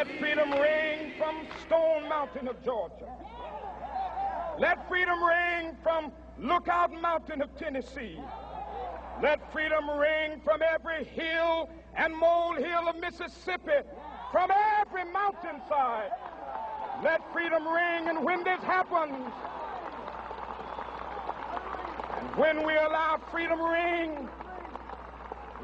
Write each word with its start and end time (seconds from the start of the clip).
Let 0.00 0.18
freedom 0.18 0.50
ring 0.52 1.12
from 1.18 1.46
Stone 1.66 2.08
Mountain 2.08 2.48
of 2.48 2.64
Georgia. 2.64 3.06
Let 4.58 4.88
freedom 4.88 5.22
ring 5.22 5.76
from 5.82 6.10
Lookout 6.38 6.90
Mountain 7.02 7.42
of 7.42 7.54
Tennessee. 7.58 8.18
Let 9.22 9.52
freedom 9.52 9.90
ring 9.90 10.40
from 10.42 10.62
every 10.62 11.04
hill 11.04 11.68
and 11.94 12.16
molehill 12.16 12.88
of 12.88 12.96
Mississippi, 12.96 13.86
from 14.32 14.50
every 14.80 15.04
mountainside. 15.04 16.12
Let 17.04 17.20
freedom 17.34 17.68
ring, 17.68 18.08
and 18.08 18.24
when 18.24 18.42
this 18.42 18.62
happens, 18.62 19.30
and 22.16 22.36
when 22.36 22.66
we 22.66 22.74
allow 22.74 23.20
freedom 23.30 23.60
ring, 23.60 24.30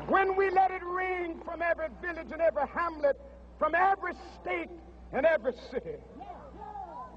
when 0.09 0.37
we 0.37 0.51
let 0.51 0.73
it 0.73 0.85
ring 0.85 1.41
from 1.43 1.63
every 1.63 1.89
village 2.03 2.33
and 2.33 2.43
every 2.43 2.67
hamlet, 2.75 3.19
from 3.59 3.75
every 3.75 4.13
state 4.41 4.71
and 5.13 5.27
every 5.27 5.53
city, 5.71 5.97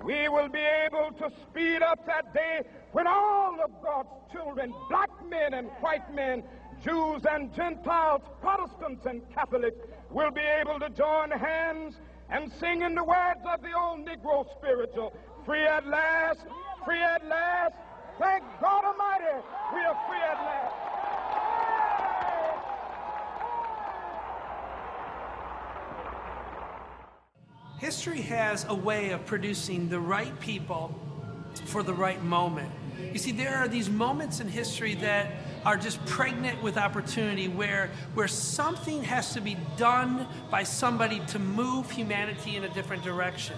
we 0.04 0.30
will 0.30 0.48
be 0.48 0.66
able 0.86 1.12
to 1.18 1.30
speed 1.42 1.82
up 1.82 2.06
that 2.06 2.34
day 2.34 2.62
when 2.94 3.06
all 3.08 3.58
of 3.62 3.72
God's 3.84 4.10
children, 4.32 4.74
black 4.90 5.10
men 5.30 5.54
and 5.54 5.68
white 5.82 6.14
men, 6.14 6.44
Jews 6.84 7.24
and 7.30 7.54
Gentiles, 7.54 8.22
Protestants 8.40 9.06
and 9.06 9.22
Catholics, 9.34 9.78
will 10.10 10.32
be 10.32 10.42
able 10.42 10.80
to 10.80 10.90
join 10.90 11.32
hands 11.32 11.96
and 12.30 12.52
sing 12.60 12.82
in 12.84 12.96
the 12.96 13.04
words 13.04 13.42
of 13.52 13.62
the 13.62 13.74
old 13.78 14.06
Negro 14.08 14.46
spiritual, 14.58 15.14
free 15.46 15.66
at 15.66 15.86
last, 15.88 16.46
free 16.86 17.02
at 17.02 17.26
last. 17.28 17.76
Thank 18.20 18.44
God 18.62 18.86
Almighty, 18.86 19.46
we 19.74 19.82
are 19.82 19.98
free 20.08 20.22
at 20.22 20.38
last. 20.38 20.89
History 27.80 28.22
has 28.24 28.66
a 28.68 28.76
way 28.76 29.12
of 29.12 29.26
producing 29.26 29.88
the 29.88 30.02
right 30.02 30.38
people 30.42 30.94
for 31.66 31.82
the 31.82 31.94
right 31.94 32.22
moment. 32.22 32.70
You 33.14 33.18
see, 33.18 33.32
there 33.32 33.56
are 33.56 33.70
these 33.70 33.90
moments 33.90 34.42
in 34.42 34.50
history 34.50 34.96
that 34.96 35.32
are 35.64 35.78
just 35.78 36.06
pregnant 36.06 36.62
with 36.62 36.78
opportunity 36.78 37.48
where, 37.48 37.90
where 38.16 38.28
something 38.28 39.02
has 39.04 39.34
to 39.34 39.40
be 39.40 39.56
done 39.78 40.28
by 40.52 40.64
somebody 40.64 41.22
to 41.28 41.40
move 41.40 41.90
humanity 41.90 42.58
in 42.58 42.66
a 42.66 42.74
different 42.74 43.02
direction. 43.02 43.56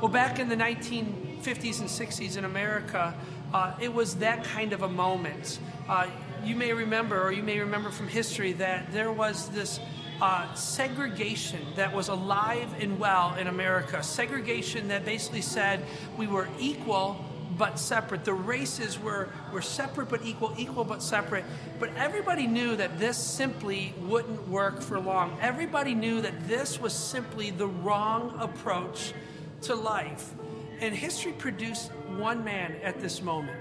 Well, 0.00 0.12
back 0.12 0.38
in 0.38 0.48
the 0.48 0.56
1950s 0.56 1.80
and 1.80 1.88
60s 1.88 2.36
in 2.36 2.44
America, 2.44 3.14
uh, 3.52 3.74
it 3.80 3.92
was 3.92 4.16
that 4.16 4.44
kind 4.44 4.74
of 4.74 4.82
a 4.82 4.88
moment. 4.88 5.58
Uh, 5.88 6.06
you 6.44 6.54
may 6.54 6.72
remember, 6.72 7.20
or 7.20 7.32
you 7.32 7.42
may 7.42 7.58
remember 7.58 7.90
from 7.90 8.06
history, 8.06 8.52
that 8.52 8.92
there 8.92 9.10
was 9.10 9.48
this 9.48 9.80
uh, 10.20 10.52
segregation 10.54 11.60
that 11.76 11.92
was 11.94 12.08
alive 12.08 12.68
and 12.80 12.98
well 12.98 13.34
in 13.34 13.46
America. 13.46 14.02
Segregation 14.02 14.88
that 14.88 15.04
basically 15.04 15.42
said 15.42 15.82
we 16.16 16.26
were 16.26 16.48
equal 16.58 17.24
but 17.58 17.78
separate. 17.78 18.24
The 18.24 18.34
races 18.34 18.98
were, 18.98 19.28
were 19.52 19.62
separate 19.62 20.08
but 20.08 20.24
equal, 20.24 20.54
equal 20.58 20.84
but 20.84 21.02
separate. 21.02 21.44
But 21.78 21.90
everybody 21.96 22.46
knew 22.46 22.76
that 22.76 22.98
this 22.98 23.16
simply 23.16 23.94
wouldn't 24.00 24.48
work 24.48 24.82
for 24.82 25.00
long. 25.00 25.38
Everybody 25.40 25.94
knew 25.94 26.20
that 26.20 26.48
this 26.48 26.80
was 26.80 26.92
simply 26.92 27.50
the 27.50 27.66
wrong 27.66 28.36
approach 28.38 29.14
to 29.62 29.74
life. 29.74 30.32
And 30.80 30.94
history 30.94 31.32
produced 31.32 31.90
one 32.18 32.44
man 32.44 32.76
at 32.82 33.00
this 33.00 33.22
moment 33.22 33.58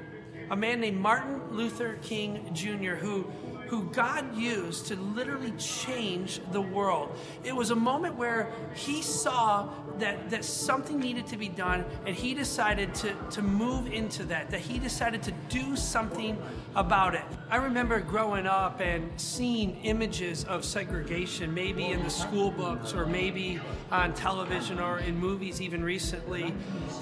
a 0.51 0.55
man 0.55 0.79
named 0.79 0.99
Martin 0.99 1.41
Luther 1.51 1.97
King 2.03 2.51
Jr., 2.53 2.93
who 2.93 3.25
who 3.67 3.83
God 3.91 4.35
used 4.35 4.87
to 4.87 4.95
literally 4.95 5.51
change 5.51 6.39
the 6.51 6.61
world. 6.61 7.15
It 7.43 7.55
was 7.55 7.71
a 7.71 7.75
moment 7.75 8.15
where 8.15 8.51
he 8.73 9.01
saw 9.01 9.69
that, 9.99 10.29
that 10.29 10.45
something 10.45 10.99
needed 10.99 11.27
to 11.27 11.37
be 11.37 11.47
done, 11.47 11.85
and 12.05 12.15
he 12.15 12.33
decided 12.33 12.93
to, 12.95 13.13
to 13.31 13.41
move 13.41 13.91
into 13.91 14.23
that, 14.25 14.49
that 14.51 14.59
he 14.59 14.79
decided 14.79 15.23
to 15.23 15.31
do 15.49 15.75
something 15.75 16.37
about 16.75 17.15
it. 17.15 17.23
I 17.49 17.57
remember 17.57 17.99
growing 17.99 18.45
up 18.45 18.81
and 18.81 19.09
seeing 19.19 19.77
images 19.83 20.43
of 20.45 20.65
segregation, 20.65 21.53
maybe 21.53 21.85
in 21.85 22.03
the 22.03 22.09
school 22.09 22.51
books 22.51 22.93
or 22.93 23.05
maybe 23.05 23.59
on 23.91 24.13
television 24.13 24.79
or 24.79 24.99
in 24.99 25.17
movies 25.17 25.61
even 25.61 25.83
recently. 25.83 26.53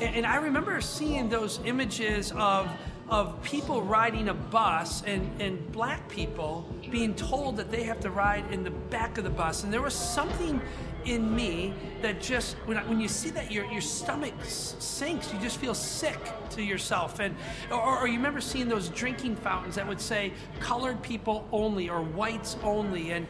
And, 0.02 0.16
and 0.16 0.26
I 0.26 0.38
remember 0.38 0.80
seeing 0.82 1.30
those 1.30 1.60
images 1.66 2.32
of 2.34 2.70
of 3.10 3.42
people 3.44 3.82
riding 3.82 4.30
a 4.30 4.34
bus 4.34 5.04
and, 5.04 5.30
and 5.42 5.72
black 5.72 6.08
people 6.10 6.66
being 6.90 7.14
told 7.14 7.58
that 7.58 7.70
they 7.70 7.84
have 7.84 8.00
to 8.00 8.10
ride 8.10 8.50
in 8.52 8.64
the 8.64 8.72
back 8.72 9.18
of 9.18 9.24
the 9.24 9.30
bus. 9.30 9.64
And 9.64 9.74
there 9.74 9.82
was 9.82 9.94
something 9.94 10.62
in 11.06 11.36
me 11.36 11.74
that 12.02 12.22
just, 12.22 12.56
when, 12.66 12.78
I, 12.78 12.84
when 12.86 13.00
you 13.00 13.08
see 13.08 13.30
that, 13.32 13.52
your, 13.52 13.66
your 13.66 13.82
stomach 13.82 14.34
sinks. 14.46 15.34
You 15.34 15.40
just 15.40 15.58
feel 15.58 15.74
sick 15.74 16.20
to 16.52 16.64
yourself. 16.64 17.20
And, 17.20 17.36
or, 17.72 18.00
or 18.00 18.08
you 18.08 18.16
remember 18.16 18.42
seeing 18.42 18.68
those 18.68 18.90
drinking 18.90 19.36
fountains 19.38 19.76
that 19.76 19.88
would 19.88 20.02
say 20.02 20.34
colored 20.60 21.02
people 21.02 21.48
only 21.52 21.90
or 21.90 22.02
whites 22.02 22.58
only. 22.64 23.12
And, 23.12 23.28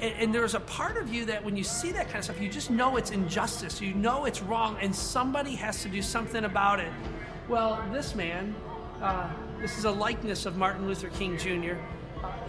and, 0.00 0.14
and, 0.14 0.34
there's 0.34 0.54
a 0.54 0.60
part 0.60 0.98
of 0.98 1.12
you 1.12 1.24
that 1.24 1.44
when 1.44 1.56
you 1.56 1.64
see 1.64 1.90
that 1.92 2.06
kind 2.06 2.18
of 2.18 2.24
stuff, 2.24 2.40
you 2.40 2.50
just 2.50 2.70
know 2.70 2.96
it's 2.96 3.10
injustice. 3.10 3.80
You 3.80 3.94
know 3.94 4.26
it's 4.26 4.42
wrong, 4.42 4.76
and 4.80 4.94
somebody 4.94 5.54
has 5.54 5.82
to 5.82 5.88
do 5.88 6.02
something 6.02 6.44
about 6.44 6.80
it. 6.80 6.92
Well, 7.48 7.82
this 7.92 8.14
man 8.14 8.54
uh, 9.02 9.28
this 9.60 9.78
is 9.78 9.84
a 9.84 9.90
likeness 9.90 10.46
of 10.46 10.56
Martin 10.56 10.86
Luther 10.86 11.08
King 11.10 11.36
Jr. 11.38 11.74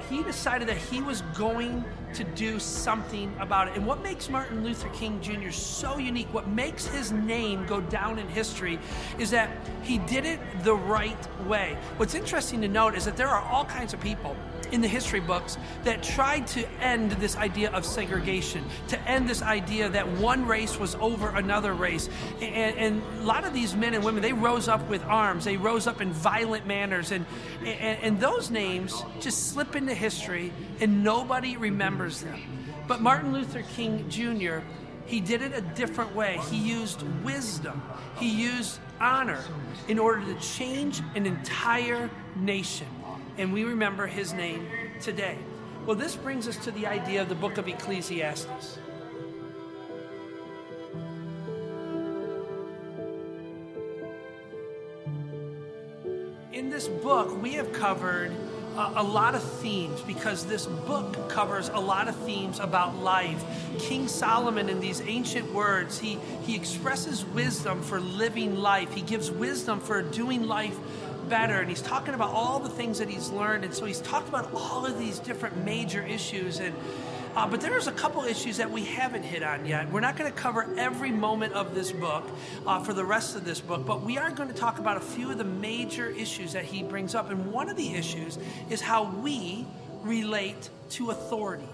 he 0.10 0.24
decided 0.24 0.68
that 0.68 0.78
he 0.78 1.02
was 1.02 1.22
going 1.36 1.84
to 2.14 2.24
do 2.24 2.60
something 2.60 3.36
about 3.40 3.68
it. 3.68 3.76
And 3.76 3.86
what 3.86 4.02
makes 4.02 4.30
Martin 4.30 4.64
Luther 4.64 4.90
King 4.90 5.22
Jr. 5.22 5.52
so 5.52 5.98
unique, 5.98 6.34
what 6.34 6.48
makes 6.48 6.86
his 6.88 7.12
name 7.12 7.66
go 7.66 7.82
down 7.82 8.18
in 8.18 8.28
history, 8.30 8.80
is 9.20 9.30
that 9.32 9.50
he 9.84 9.98
did 10.00 10.26
it 10.26 10.40
the 10.64 10.76
right 10.76 11.46
way. 11.46 11.78
What's 11.98 12.16
interesting 12.16 12.62
to 12.62 12.68
note 12.68 12.96
is 12.96 13.06
that 13.06 13.18
there 13.18 13.28
are 13.28 13.42
all 13.42 13.66
kinds 13.66 13.94
of 13.94 14.00
people 14.00 14.36
in 14.72 14.82
the 14.82 14.88
history 14.88 15.20
books 15.20 15.58
that 15.84 16.04
tried 16.04 16.48
to 16.48 16.68
end 16.82 17.12
this 17.14 17.36
idea 17.36 17.72
of 17.72 17.86
segregation, 17.86 18.64
to 18.90 19.00
end 19.10 19.30
this 19.30 19.42
idea 19.42 19.90
that 19.90 20.08
one 20.08 20.46
race 20.46 20.78
was 20.78 20.96
over 20.96 21.30
another 21.30 21.74
race. 21.74 22.10
And, 22.42 22.78
and 22.78 23.04
a 23.20 23.24
lot 23.24 23.46
of 23.46 23.54
these 23.54 23.76
men 23.76 23.94
and 23.94 24.04
women, 24.04 24.22
they 24.22 24.34
rose 24.34 24.68
up 24.68 24.88
with 24.90 25.04
arms, 25.06 25.46
they 25.46 25.58
rose 25.58 25.88
up 25.88 26.02
in 26.02 26.12
violent 26.12 26.66
manners, 26.66 27.12
and, 27.12 27.26
and, 27.60 28.00
and 28.02 28.20
those 28.20 28.50
names 28.50 29.04
just 29.20 29.52
slip 29.52 29.76
into 29.76 29.94
history 29.94 30.52
and 30.80 31.04
nobody 31.04 31.58
remembers 31.58 32.22
them. 32.22 32.40
But 32.88 33.02
Martin 33.02 33.34
Luther 33.34 33.64
King 33.76 34.10
Jr., 34.10 34.60
he 35.06 35.22
did 35.22 35.42
it 35.42 35.54
a 35.54 35.62
different 35.62 36.14
way. 36.16 36.40
He 36.50 36.58
used 36.58 37.02
wisdom, 37.24 37.82
he 38.18 38.30
used 38.30 38.80
honor 39.00 39.44
in 39.88 40.00
order 40.00 40.26
to 40.26 40.40
change 40.40 41.02
an 41.16 41.26
entire 41.26 42.10
nation 42.36 42.88
and 43.38 43.54
we 43.54 43.64
remember 43.64 44.08
his 44.08 44.34
name 44.34 44.68
today. 45.00 45.38
Well, 45.86 45.96
this 45.96 46.16
brings 46.16 46.48
us 46.48 46.58
to 46.66 46.72
the 46.72 46.88
idea 46.88 47.22
of 47.22 47.30
the 47.30 47.36
book 47.36 47.58
of 47.58 47.68
Ecclesiastes. 47.68 48.80
In 56.52 56.70
this 56.70 56.88
book, 56.88 57.42
we 57.42 57.54
have 57.54 57.72
covered 57.72 58.32
a, 58.76 59.04
lot 59.04 59.34
of 59.34 59.42
themes 59.42 60.02
because 60.02 60.46
this 60.46 60.68
book 60.68 61.30
covers 61.30 61.70
a 61.70 61.80
lot 61.80 62.08
of 62.08 62.16
themes 62.18 62.60
about 62.60 62.96
life. 62.98 63.44
King 63.80 64.08
Solomon, 64.08 64.70
in 64.70 64.80
these 64.80 65.02
ancient 65.02 65.52
words, 65.52 65.98
he, 65.98 66.20
he 66.44 66.56
expresses 66.56 67.26
wisdom 67.26 67.82
for 67.82 68.00
living 68.00 68.58
life, 68.58 68.94
he 68.94 69.02
gives 69.02 69.32
wisdom 69.32 69.80
for 69.80 70.02
doing 70.02 70.48
life 70.48 70.78
better 71.30 71.60
and 71.60 71.70
he's 71.70 71.82
talking 71.82 72.14
about 72.14 72.32
all 72.32 72.60
the 72.60 72.70
things 72.70 73.00
that 73.00 73.10
he's 73.10 73.30
learned 73.30 73.64
and 73.64 73.74
so 73.74 73.86
he's 73.86 74.02
talked 74.02 74.30
about 74.30 74.50
all 74.54 74.86
of 74.86 74.98
these 74.98 75.20
different 75.20 75.64
major 75.66 76.04
issues 76.04 76.60
and 76.60 76.74
uh, 77.38 77.46
but 77.46 77.62
there's 77.62 77.86
a 77.86 77.92
couple 77.92 78.24
issues 78.24 78.58
that 78.58 78.72
we 78.72 78.84
haven't 78.84 79.22
hit 79.22 79.44
on 79.44 79.64
yet. 79.64 79.92
We're 79.92 80.00
not 80.00 80.18
going 80.18 80.32
to 80.32 80.36
cover 80.36 80.68
every 80.76 81.12
moment 81.12 81.54
of 81.54 81.76
this 81.76 81.92
book 81.92 82.28
uh, 82.66 82.80
for 82.80 82.94
the 82.94 83.06
rest 83.06 83.36
of 83.36 83.46
this 83.46 83.62
book, 83.62 83.86
but 83.86 84.02
we 84.02 84.18
are 84.18 84.32
going 84.32 84.50
to 84.50 84.56
talk 84.56 84.80
about 84.80 84.98
a 84.98 85.02
few 85.02 85.30
of 85.30 85.38
the 85.38 85.44
major 85.44 86.10
issues 86.10 86.54
that 86.54 86.66
he 86.66 86.82
brings 86.82 87.14
up. 87.14 87.30
And 87.30 87.52
one 87.52 87.70
of 87.70 87.78
the 87.78 87.94
issues 87.94 88.40
is 88.72 88.82
how 88.82 89.04
we 89.04 89.68
relate 90.02 90.72
to 90.92 91.12
authority. 91.12 91.70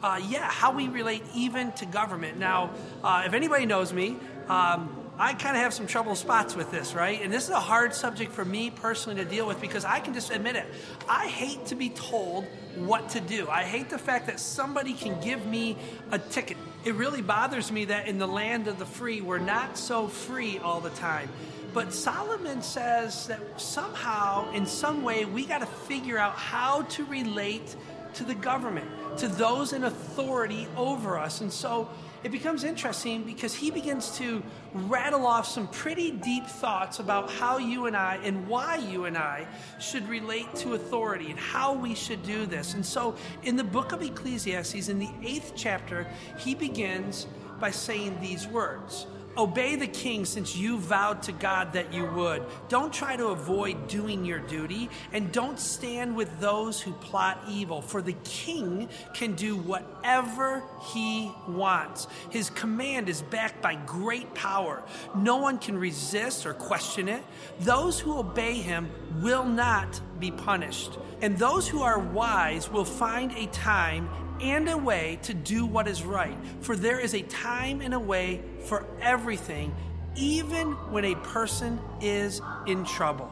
Uh, 0.00 0.20
yeah, 0.28 0.48
how 0.48 0.70
we 0.70 0.86
relate 0.86 1.24
even 1.34 1.72
to 1.72 1.86
government. 1.86 2.38
Now, 2.38 2.70
uh, 3.02 3.24
if 3.26 3.32
anybody 3.32 3.66
knows 3.66 3.92
me, 3.92 4.16
um, 4.48 4.96
I 5.20 5.34
kind 5.34 5.54
of 5.54 5.62
have 5.62 5.74
some 5.74 5.86
trouble 5.86 6.14
spots 6.14 6.56
with 6.56 6.70
this, 6.70 6.94
right? 6.94 7.20
And 7.20 7.30
this 7.30 7.44
is 7.44 7.50
a 7.50 7.60
hard 7.60 7.92
subject 7.92 8.32
for 8.32 8.42
me 8.42 8.70
personally 8.70 9.22
to 9.22 9.28
deal 9.28 9.46
with 9.46 9.60
because 9.60 9.84
I 9.84 10.00
can 10.00 10.14
just 10.14 10.30
admit 10.30 10.56
it. 10.56 10.64
I 11.06 11.26
hate 11.26 11.66
to 11.66 11.74
be 11.74 11.90
told 11.90 12.46
what 12.76 13.10
to 13.10 13.20
do. 13.20 13.46
I 13.46 13.64
hate 13.64 13.90
the 13.90 13.98
fact 13.98 14.28
that 14.28 14.40
somebody 14.40 14.94
can 14.94 15.20
give 15.20 15.44
me 15.44 15.76
a 16.10 16.18
ticket. 16.18 16.56
It 16.86 16.94
really 16.94 17.20
bothers 17.20 17.70
me 17.70 17.84
that 17.84 18.08
in 18.08 18.16
the 18.16 18.26
land 18.26 18.66
of 18.66 18.78
the 18.78 18.86
free, 18.86 19.20
we're 19.20 19.36
not 19.36 19.76
so 19.76 20.08
free 20.08 20.58
all 20.58 20.80
the 20.80 20.88
time. 20.90 21.28
But 21.74 21.92
Solomon 21.92 22.62
says 22.62 23.26
that 23.26 23.60
somehow, 23.60 24.50
in 24.52 24.64
some 24.64 25.02
way, 25.02 25.26
we 25.26 25.44
got 25.44 25.58
to 25.58 25.66
figure 25.66 26.16
out 26.16 26.36
how 26.36 26.82
to 26.82 27.04
relate 27.04 27.76
to 28.14 28.24
the 28.24 28.34
government 28.34 28.88
to 29.18 29.28
those 29.28 29.74
in 29.74 29.84
authority 29.84 30.66
over 30.78 31.18
us. 31.18 31.42
And 31.42 31.52
so 31.52 31.90
it 32.22 32.30
becomes 32.30 32.64
interesting 32.64 33.22
because 33.22 33.54
he 33.54 33.70
begins 33.70 34.16
to 34.18 34.42
rattle 34.74 35.26
off 35.26 35.46
some 35.46 35.68
pretty 35.68 36.10
deep 36.10 36.46
thoughts 36.46 36.98
about 36.98 37.30
how 37.30 37.58
you 37.58 37.86
and 37.86 37.96
I 37.96 38.16
and 38.22 38.46
why 38.46 38.76
you 38.76 39.06
and 39.06 39.16
I 39.16 39.46
should 39.78 40.08
relate 40.08 40.54
to 40.56 40.74
authority 40.74 41.30
and 41.30 41.38
how 41.38 41.72
we 41.72 41.94
should 41.94 42.22
do 42.22 42.46
this. 42.46 42.74
And 42.74 42.84
so 42.84 43.16
in 43.42 43.56
the 43.56 43.64
book 43.64 43.92
of 43.92 44.02
Ecclesiastes, 44.02 44.88
in 44.88 44.98
the 44.98 45.10
eighth 45.22 45.52
chapter, 45.56 46.06
he 46.38 46.54
begins 46.54 47.26
by 47.58 47.70
saying 47.70 48.20
these 48.20 48.46
words. 48.46 49.06
Obey 49.40 49.74
the 49.74 49.86
king 49.86 50.26
since 50.26 50.54
you 50.54 50.76
vowed 50.76 51.22
to 51.22 51.32
God 51.32 51.72
that 51.72 51.94
you 51.94 52.04
would. 52.04 52.44
Don't 52.68 52.92
try 52.92 53.16
to 53.16 53.28
avoid 53.28 53.88
doing 53.88 54.22
your 54.22 54.38
duty, 54.38 54.90
and 55.14 55.32
don't 55.32 55.58
stand 55.58 56.14
with 56.14 56.28
those 56.40 56.78
who 56.78 56.92
plot 56.92 57.42
evil, 57.48 57.80
for 57.80 58.02
the 58.02 58.12
king 58.22 58.86
can 59.14 59.32
do 59.32 59.56
whatever 59.56 60.62
he 60.92 61.32
wants. 61.48 62.06
His 62.28 62.50
command 62.50 63.08
is 63.08 63.22
backed 63.22 63.62
by 63.62 63.76
great 63.76 64.34
power. 64.34 64.82
No 65.16 65.38
one 65.38 65.56
can 65.56 65.78
resist 65.78 66.44
or 66.44 66.52
question 66.52 67.08
it. 67.08 67.22
Those 67.60 67.98
who 67.98 68.18
obey 68.18 68.56
him 68.56 68.90
will 69.22 69.46
not 69.46 70.02
be 70.20 70.30
punished, 70.30 70.98
and 71.22 71.38
those 71.38 71.66
who 71.66 71.80
are 71.80 71.98
wise 71.98 72.70
will 72.70 72.84
find 72.84 73.32
a 73.32 73.46
time 73.46 74.10
and 74.42 74.68
a 74.68 74.76
way 74.76 75.18
to 75.22 75.34
do 75.34 75.66
what 75.66 75.88
is 75.88 76.02
right. 76.02 76.36
For 76.60 76.76
there 76.76 76.98
is 76.98 77.14
a 77.14 77.22
time 77.22 77.80
and 77.80 77.94
a 77.94 78.00
way 78.00 78.42
for 78.64 78.84
everything, 79.00 79.74
even 80.16 80.72
when 80.90 81.04
a 81.04 81.14
person 81.16 81.78
is 82.00 82.40
in 82.66 82.84
trouble. 82.84 83.30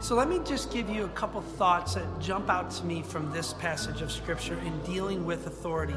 So 0.00 0.14
let 0.14 0.28
me 0.28 0.38
just 0.44 0.72
give 0.72 0.88
you 0.88 1.04
a 1.04 1.08
couple 1.08 1.40
thoughts 1.40 1.94
that 1.94 2.20
jump 2.20 2.48
out 2.48 2.70
to 2.72 2.84
me 2.84 3.02
from 3.02 3.32
this 3.32 3.54
passage 3.54 4.00
of 4.00 4.12
Scripture 4.12 4.56
in 4.60 4.78
dealing 4.82 5.26
with 5.26 5.48
authority. 5.48 5.96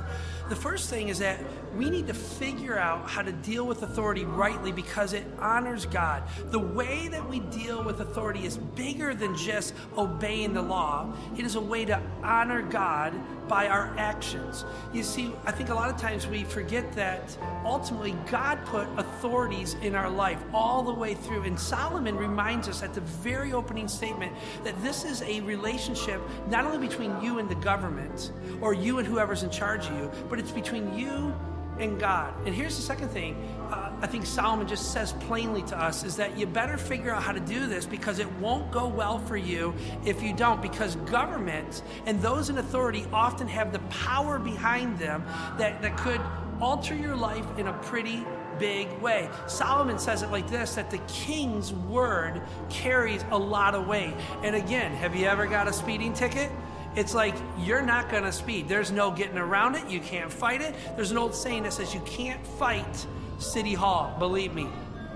The 0.52 0.58
first 0.58 0.90
thing 0.90 1.08
is 1.08 1.20
that 1.20 1.40
we 1.78 1.90
need 1.90 2.08
to 2.08 2.14
figure 2.14 2.78
out 2.78 3.10
how 3.10 3.22
to 3.22 3.32
deal 3.32 3.66
with 3.66 3.84
authority 3.84 4.26
rightly 4.26 4.74
because 4.74 5.14
it 5.14 5.24
honors 5.40 5.86
God. 5.86 6.24
The 6.48 6.60
way 6.60 7.08
that 7.08 7.30
we 7.30 7.40
deal 7.40 7.82
with 7.82 8.02
authority 8.02 8.46
is 8.46 8.58
bigger 8.58 9.16
than 9.16 9.38
just 9.38 9.74
obeying 9.98 10.54
the 10.54 10.62
law, 10.62 11.14
it 11.38 11.46
is 11.46 11.56
a 11.56 11.62
way 11.62 11.86
to 11.86 12.02
honor 12.22 12.62
God 12.64 13.14
by 13.48 13.68
our 13.68 13.94
actions. 13.98 14.66
You 14.94 15.04
see, 15.04 15.34
I 15.46 15.52
think 15.52 15.70
a 15.70 15.74
lot 15.74 15.90
of 15.90 15.98
times 16.00 16.28
we 16.28 16.44
forget 16.44 16.92
that 16.94 17.38
ultimately 17.66 18.16
God 18.30 18.60
put 18.66 18.88
authorities 18.98 19.76
in 19.82 19.96
our 19.96 20.10
life 20.10 20.42
all 20.54 20.84
the 20.84 20.94
way 20.94 21.14
through. 21.14 21.44
And 21.44 21.60
Solomon 21.60 22.18
reminds 22.18 22.68
us 22.68 22.84
at 22.84 22.94
the 22.94 23.02
very 23.02 23.54
opening 23.54 23.88
statement 23.88 24.34
that 24.64 24.82
this 24.82 25.06
is 25.06 25.22
a 25.22 25.42
relationship 25.42 26.22
not 26.50 26.66
only 26.66 26.86
between 26.86 27.22
you 27.22 27.40
and 27.40 27.50
the 27.50 27.56
government 27.56 28.32
or 28.62 28.74
you 28.74 29.00
and 29.00 29.08
whoever's 29.08 29.44
in 29.44 29.50
charge 29.50 29.88
of 29.88 29.98
you, 29.98 30.12
but 30.30 30.40
it's 30.42 30.52
between 30.52 30.98
you 30.98 31.34
and 31.80 32.00
God. 32.00 32.34
And 32.46 32.54
here's 32.54 32.76
the 32.76 32.82
second 32.82 33.10
thing 33.10 33.36
uh, 33.72 33.92
I 34.02 34.08
think 34.08 34.26
Solomon 34.26 34.68
just 34.68 34.92
says 34.92 35.14
plainly 35.14 35.62
to 35.64 35.80
us 35.80 36.04
is 36.04 36.16
that 36.16 36.38
you 36.38 36.48
better 36.48 36.78
figure 36.78 37.14
out 37.14 37.22
how 37.22 37.32
to 37.32 37.40
do 37.40 37.68
this 37.68 37.86
because 37.86 38.18
it 38.18 38.30
won't 38.34 38.72
go 38.72 38.88
well 38.88 39.20
for 39.20 39.38
you 39.38 39.74
if 40.04 40.22
you 40.24 40.34
don't. 40.34 40.62
Because 40.62 40.96
governments 40.96 41.84
and 42.08 42.20
those 42.22 42.50
in 42.50 42.58
authority 42.58 43.06
often 43.14 43.48
have 43.48 43.72
the 43.72 43.80
power 43.90 44.40
behind 44.40 44.98
them 44.98 45.24
that, 45.58 45.82
that 45.84 45.96
could 45.96 46.20
alter 46.60 46.96
your 46.96 47.16
life 47.16 47.46
in 47.58 47.68
a 47.68 47.74
pretty 47.74 48.26
big 48.60 48.92
way. 49.00 49.30
Solomon 49.48 49.98
says 49.98 50.24
it 50.24 50.32
like 50.32 50.50
this 50.50 50.76
that 50.76 50.90
the 50.90 51.00
king's 51.08 51.72
word 51.72 52.42
carries 52.70 53.24
a 53.32 53.38
lot 53.38 53.76
of 53.76 53.88
weight. 53.88 54.14
And 54.44 54.56
again, 54.56 54.92
have 54.94 55.16
you 55.16 55.28
ever 55.28 55.46
got 55.46 55.68
a 55.68 55.74
speeding 55.74 56.14
ticket? 56.14 56.52
It's 56.96 57.14
like 57.14 57.36
you're 57.60 57.82
not 57.82 58.10
going 58.10 58.24
to 58.24 58.32
speed. 58.32 58.68
There's 58.68 58.92
no 58.92 59.12
getting 59.12 59.38
around 59.38 59.76
it. 59.76 59.90
You 59.90 60.02
can't 60.02 60.32
fight 60.32 60.62
it. 60.62 60.76
There's 60.96 61.12
an 61.12 61.18
old 61.18 61.34
saying 61.34 61.64
that 61.64 61.74
says 61.74 61.94
you 61.94 62.02
can't 62.02 62.46
fight 62.46 63.08
City 63.40 63.74
Hall. 63.74 64.14
Believe 64.20 64.54
me, 64.54 64.68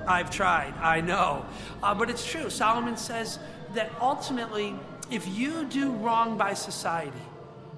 I've 0.08 0.30
tried. 0.30 0.74
I 0.78 1.02
know. 1.02 1.46
Uh, 1.84 1.94
but 1.94 2.10
it's 2.10 2.26
true. 2.26 2.50
Solomon 2.50 2.96
says 2.96 3.40
that 3.74 3.92
ultimately, 4.00 4.74
if 5.12 5.28
you 5.28 5.66
do 5.66 5.92
wrong 5.92 6.38
by 6.38 6.54
society, 6.54 7.12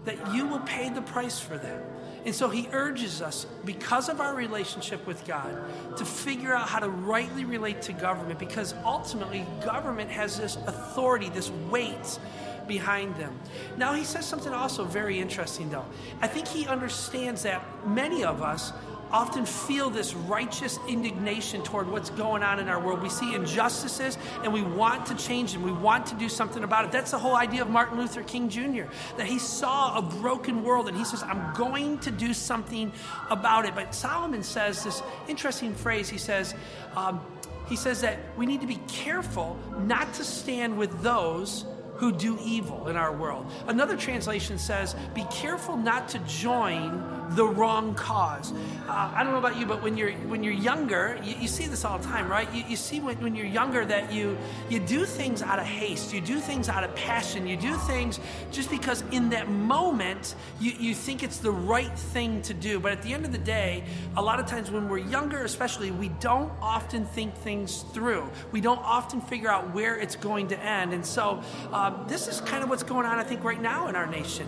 that 0.05 0.33
you 0.33 0.47
will 0.47 0.59
pay 0.59 0.89
the 0.89 1.01
price 1.01 1.39
for 1.39 1.57
that. 1.57 1.83
And 2.25 2.35
so 2.35 2.49
he 2.49 2.67
urges 2.73 3.21
us, 3.21 3.45
because 3.63 4.09
of 4.09 4.19
our 4.19 4.35
relationship 4.35 5.05
with 5.07 5.25
God, 5.25 5.57
to 5.97 6.03
figure 6.03 6.53
out 6.53 6.67
how 6.67 6.79
to 6.79 6.89
rightly 6.89 7.45
relate 7.45 7.81
to 7.83 7.93
government, 7.93 8.37
because 8.37 8.73
ultimately, 8.83 9.45
government 9.63 10.09
has 10.11 10.37
this 10.37 10.57
authority, 10.67 11.29
this 11.29 11.49
weight 11.69 12.19
behind 12.67 13.15
them. 13.15 13.39
Now, 13.77 13.93
he 13.93 14.03
says 14.03 14.25
something 14.25 14.53
also 14.53 14.83
very 14.83 15.19
interesting, 15.19 15.69
though. 15.69 15.85
I 16.21 16.27
think 16.27 16.47
he 16.47 16.67
understands 16.67 17.43
that 17.43 17.63
many 17.87 18.23
of 18.23 18.41
us 18.41 18.73
often 19.11 19.45
feel 19.45 19.89
this 19.89 20.13
righteous 20.13 20.79
indignation 20.87 21.63
toward 21.63 21.89
what's 21.89 22.09
going 22.11 22.43
on 22.43 22.59
in 22.59 22.67
our 22.67 22.79
world. 22.79 23.01
We 23.01 23.09
see 23.09 23.33
injustices 23.33 24.17
and 24.43 24.51
we 24.51 24.61
want 24.61 25.05
to 25.07 25.15
change 25.15 25.53
them. 25.53 25.63
We 25.63 25.71
want 25.71 26.05
to 26.07 26.15
do 26.15 26.27
something 26.29 26.63
about 26.63 26.85
it. 26.85 26.91
That's 26.91 27.11
the 27.11 27.17
whole 27.17 27.35
idea 27.35 27.61
of 27.61 27.69
Martin 27.69 27.97
Luther 27.97 28.23
King 28.23 28.49
Jr., 28.49 28.83
that 29.17 29.25
he 29.25 29.39
saw 29.39 29.97
a 29.97 30.01
broken 30.01 30.63
world 30.63 30.87
and 30.87 30.97
he 30.97 31.05
says, 31.05 31.23
I'm 31.23 31.53
going 31.53 31.99
to 31.99 32.11
do 32.11 32.33
something 32.33 32.91
about 33.29 33.65
it. 33.65 33.75
But 33.75 33.95
Solomon 33.95 34.43
says 34.43 34.83
this 34.83 35.01
interesting 35.27 35.73
phrase. 35.73 36.09
He 36.09 36.17
says, 36.17 36.53
um, 36.95 37.21
he 37.69 37.75
says 37.75 38.01
that 38.01 38.17
we 38.37 38.45
need 38.45 38.61
to 38.61 38.67
be 38.67 38.79
careful 38.87 39.57
not 39.79 40.13
to 40.15 40.23
stand 40.23 40.77
with 40.77 41.01
those 41.01 41.65
who 41.97 42.11
do 42.11 42.37
evil 42.43 42.87
in 42.87 42.95
our 42.95 43.11
world. 43.11 43.45
Another 43.67 43.97
translation 43.97 44.57
says, 44.57 44.95
Be 45.13 45.25
careful 45.31 45.75
not 45.75 46.07
to 46.09 46.19
join 46.19 47.03
the 47.31 47.45
wrong 47.45 47.93
cause. 47.93 48.53
Uh, 48.87 49.11
I 49.13 49.23
don't 49.23 49.33
know 49.33 49.39
about 49.39 49.57
you, 49.57 49.65
but 49.65 49.83
when 49.83 49.97
you're 49.97 50.11
when 50.11 50.43
you're 50.43 50.53
younger, 50.53 51.19
you, 51.23 51.35
you 51.41 51.47
see 51.47 51.67
this 51.67 51.83
all 51.83 51.97
the 51.97 52.05
time, 52.05 52.29
right? 52.29 52.51
You, 52.53 52.63
you 52.69 52.75
see 52.75 52.99
when, 52.99 53.21
when 53.21 53.35
you're 53.35 53.45
younger 53.45 53.83
that 53.85 54.13
you 54.13 54.37
you 54.69 54.79
do 54.79 55.05
things 55.05 55.41
out 55.41 55.59
of 55.59 55.65
haste, 55.65 56.13
you 56.13 56.21
do 56.21 56.39
things 56.39 56.69
out 56.69 56.83
of 56.83 56.95
passion, 56.95 57.45
you 57.45 57.57
do 57.57 57.75
things 57.75 58.19
just 58.51 58.69
because 58.69 59.03
in 59.11 59.29
that 59.29 59.49
moment 59.49 60.35
you, 60.59 60.71
you 60.71 60.95
think 60.95 61.23
it's 61.23 61.37
the 61.37 61.51
right 61.51 61.97
thing 61.97 62.41
to 62.43 62.53
do. 62.53 62.79
But 62.79 62.91
at 62.93 63.01
the 63.01 63.13
end 63.13 63.25
of 63.25 63.31
the 63.31 63.37
day, 63.37 63.83
a 64.15 64.21
lot 64.21 64.39
of 64.39 64.45
times 64.45 64.71
when 64.71 64.87
we're 64.87 64.97
younger, 64.97 65.43
especially, 65.43 65.91
we 65.91 66.09
don't 66.09 66.51
often 66.61 67.05
think 67.05 67.35
things 67.35 67.83
through. 67.93 68.29
We 68.51 68.61
don't 68.61 68.79
often 68.83 69.21
figure 69.21 69.49
out 69.49 69.73
where 69.73 69.97
it's 69.97 70.15
going 70.15 70.47
to 70.49 70.59
end. 70.59 70.93
And 70.93 71.05
so 71.05 71.41
uh, 71.73 71.86
this 72.07 72.27
is 72.27 72.41
kind 72.41 72.63
of 72.63 72.69
what's 72.69 72.83
going 72.83 73.05
on, 73.05 73.19
I 73.19 73.23
think, 73.23 73.43
right 73.43 73.61
now 73.61 73.87
in 73.87 73.95
our 73.95 74.07
nation 74.07 74.47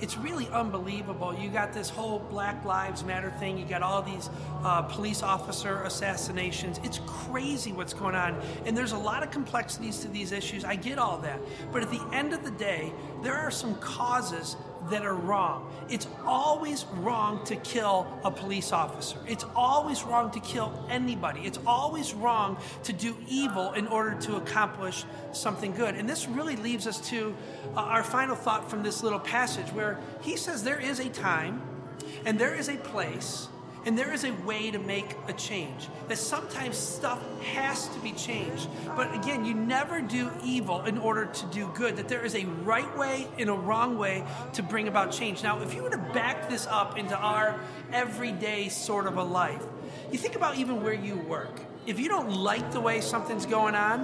it's 0.00 0.16
really 0.16 0.48
unbelievable. 0.48 1.34
You 1.34 1.50
got 1.50 1.72
this 1.72 1.90
whole 1.90 2.18
Black 2.18 2.64
Lives 2.64 3.04
Matter 3.04 3.30
thing. 3.38 3.58
You 3.58 3.64
got 3.64 3.82
all 3.82 4.02
these 4.02 4.30
uh, 4.64 4.82
police 4.82 5.22
officer 5.22 5.82
assassinations. 5.82 6.80
It's 6.82 7.00
crazy 7.06 7.72
what's 7.72 7.92
going 7.92 8.14
on. 8.14 8.40
And 8.64 8.76
there's 8.76 8.92
a 8.92 8.98
lot 8.98 9.22
of 9.22 9.30
complexities 9.30 9.98
to 10.00 10.08
these 10.08 10.32
issues. 10.32 10.64
I 10.64 10.76
get 10.76 10.98
all 10.98 11.18
that. 11.18 11.38
But 11.72 11.82
at 11.82 11.90
the 11.90 12.02
end 12.12 12.32
of 12.32 12.44
the 12.44 12.50
day, 12.50 12.92
there 13.22 13.34
are 13.34 13.50
some 13.50 13.74
causes 13.76 14.56
that 14.90 15.04
are 15.04 15.14
wrong. 15.14 15.72
It's 15.88 16.06
always 16.26 16.84
wrong 16.98 17.44
to 17.46 17.56
kill 17.56 18.06
a 18.24 18.30
police 18.30 18.72
officer. 18.72 19.18
It's 19.26 19.44
always 19.54 20.02
wrong 20.04 20.30
to 20.32 20.40
kill 20.40 20.86
anybody. 20.88 21.40
It's 21.40 21.58
always 21.66 22.14
wrong 22.14 22.58
to 22.84 22.92
do 22.92 23.16
evil 23.28 23.72
in 23.72 23.86
order 23.86 24.14
to 24.22 24.36
accomplish 24.36 25.04
something 25.32 25.72
good. 25.72 25.94
And 25.94 26.08
this 26.08 26.28
really 26.28 26.56
leaves 26.56 26.86
us 26.86 27.00
to 27.10 27.34
uh, 27.76 27.80
our 27.80 28.04
final 28.04 28.36
thought 28.36 28.70
from 28.70 28.82
this 28.82 29.02
little 29.02 29.20
passage 29.20 29.68
where 29.72 29.98
he 30.22 30.36
says 30.36 30.62
there 30.62 30.80
is 30.80 31.00
a 31.00 31.08
time 31.08 31.62
and 32.24 32.38
there 32.38 32.54
is 32.54 32.68
a 32.68 32.76
place 32.76 33.48
and 33.86 33.96
there 33.96 34.12
is 34.12 34.24
a 34.24 34.32
way 34.44 34.70
to 34.70 34.78
make 34.78 35.16
a 35.28 35.32
change. 35.32 35.88
That 36.08 36.18
sometimes 36.18 36.76
stuff 36.76 37.22
has 37.42 37.88
to 37.88 37.98
be 38.00 38.12
changed. 38.12 38.68
But 38.96 39.14
again, 39.14 39.44
you 39.44 39.54
never 39.54 40.00
do 40.00 40.30
evil 40.44 40.82
in 40.82 40.98
order 40.98 41.26
to 41.26 41.46
do 41.46 41.70
good. 41.74 41.96
That 41.96 42.08
there 42.08 42.24
is 42.24 42.34
a 42.34 42.44
right 42.44 42.98
way 42.98 43.28
and 43.38 43.48
a 43.48 43.54
wrong 43.54 43.98
way 43.98 44.24
to 44.54 44.62
bring 44.62 44.88
about 44.88 45.12
change. 45.12 45.42
Now, 45.42 45.62
if 45.62 45.74
you 45.74 45.82
were 45.82 45.90
to 45.90 45.98
back 45.98 46.48
this 46.48 46.66
up 46.66 46.98
into 46.98 47.16
our 47.16 47.58
everyday 47.92 48.68
sort 48.68 49.06
of 49.06 49.16
a 49.16 49.24
life, 49.24 49.62
you 50.12 50.18
think 50.18 50.36
about 50.36 50.56
even 50.56 50.82
where 50.82 50.94
you 50.94 51.16
work. 51.16 51.60
If 51.86 51.98
you 51.98 52.08
don't 52.08 52.30
like 52.30 52.72
the 52.72 52.80
way 52.80 53.00
something's 53.00 53.46
going 53.46 53.74
on, 53.74 54.00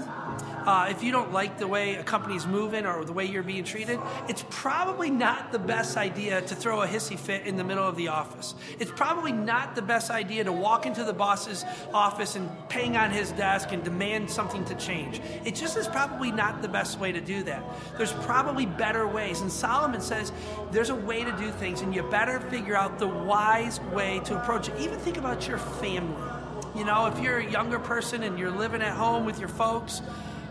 uh, 0.66 0.88
if 0.90 1.04
you 1.04 1.12
don't 1.12 1.32
like 1.32 1.58
the 1.58 1.68
way 1.68 1.94
a 1.94 2.02
company's 2.02 2.46
moving 2.46 2.86
or 2.86 3.04
the 3.04 3.12
way 3.12 3.24
you're 3.26 3.42
being 3.42 3.62
treated, 3.62 4.00
it's 4.28 4.44
probably 4.50 5.10
not 5.10 5.52
the 5.52 5.58
best 5.58 5.96
idea 5.96 6.40
to 6.40 6.56
throw 6.56 6.82
a 6.82 6.86
hissy 6.86 7.18
fit 7.18 7.46
in 7.46 7.56
the 7.56 7.62
middle 7.62 7.86
of 7.86 7.96
the 7.96 8.08
office. 8.08 8.54
It's 8.80 8.90
probably 8.90 9.30
not 9.30 9.76
the 9.76 9.82
best 9.82 10.10
idea 10.10 10.42
to 10.42 10.52
walk 10.52 10.86
into 10.86 11.04
the 11.04 11.12
boss's 11.12 11.64
office 11.94 12.34
and 12.34 12.50
bang 12.68 12.96
on 12.96 13.10
his 13.10 13.30
desk 13.32 13.70
and 13.72 13.84
demand 13.84 14.30
something 14.30 14.64
to 14.64 14.74
change. 14.74 15.20
It 15.44 15.54
just 15.54 15.76
is 15.76 15.86
probably 15.86 16.32
not 16.32 16.62
the 16.62 16.68
best 16.68 16.98
way 16.98 17.12
to 17.12 17.20
do 17.20 17.44
that. 17.44 17.62
There's 17.96 18.12
probably 18.12 18.66
better 18.66 19.06
ways. 19.06 19.42
And 19.42 19.52
Solomon 19.52 20.00
says 20.00 20.32
there's 20.72 20.90
a 20.90 20.96
way 20.96 21.22
to 21.22 21.32
do 21.32 21.52
things, 21.52 21.82
and 21.82 21.94
you 21.94 22.02
better 22.04 22.40
figure 22.40 22.74
out 22.74 22.98
the 22.98 23.06
wise 23.06 23.80
way 23.92 24.20
to 24.24 24.36
approach 24.36 24.68
it. 24.68 24.74
Even 24.80 24.98
think 24.98 25.18
about 25.18 25.46
your 25.46 25.58
family. 25.58 26.35
You 26.76 26.84
know, 26.84 27.06
if 27.06 27.18
you're 27.20 27.38
a 27.38 27.50
younger 27.50 27.78
person 27.78 28.22
and 28.22 28.38
you're 28.38 28.50
living 28.50 28.82
at 28.82 28.92
home 28.92 29.24
with 29.24 29.38
your 29.38 29.48
folks, 29.48 30.02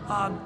um, 0.08 0.40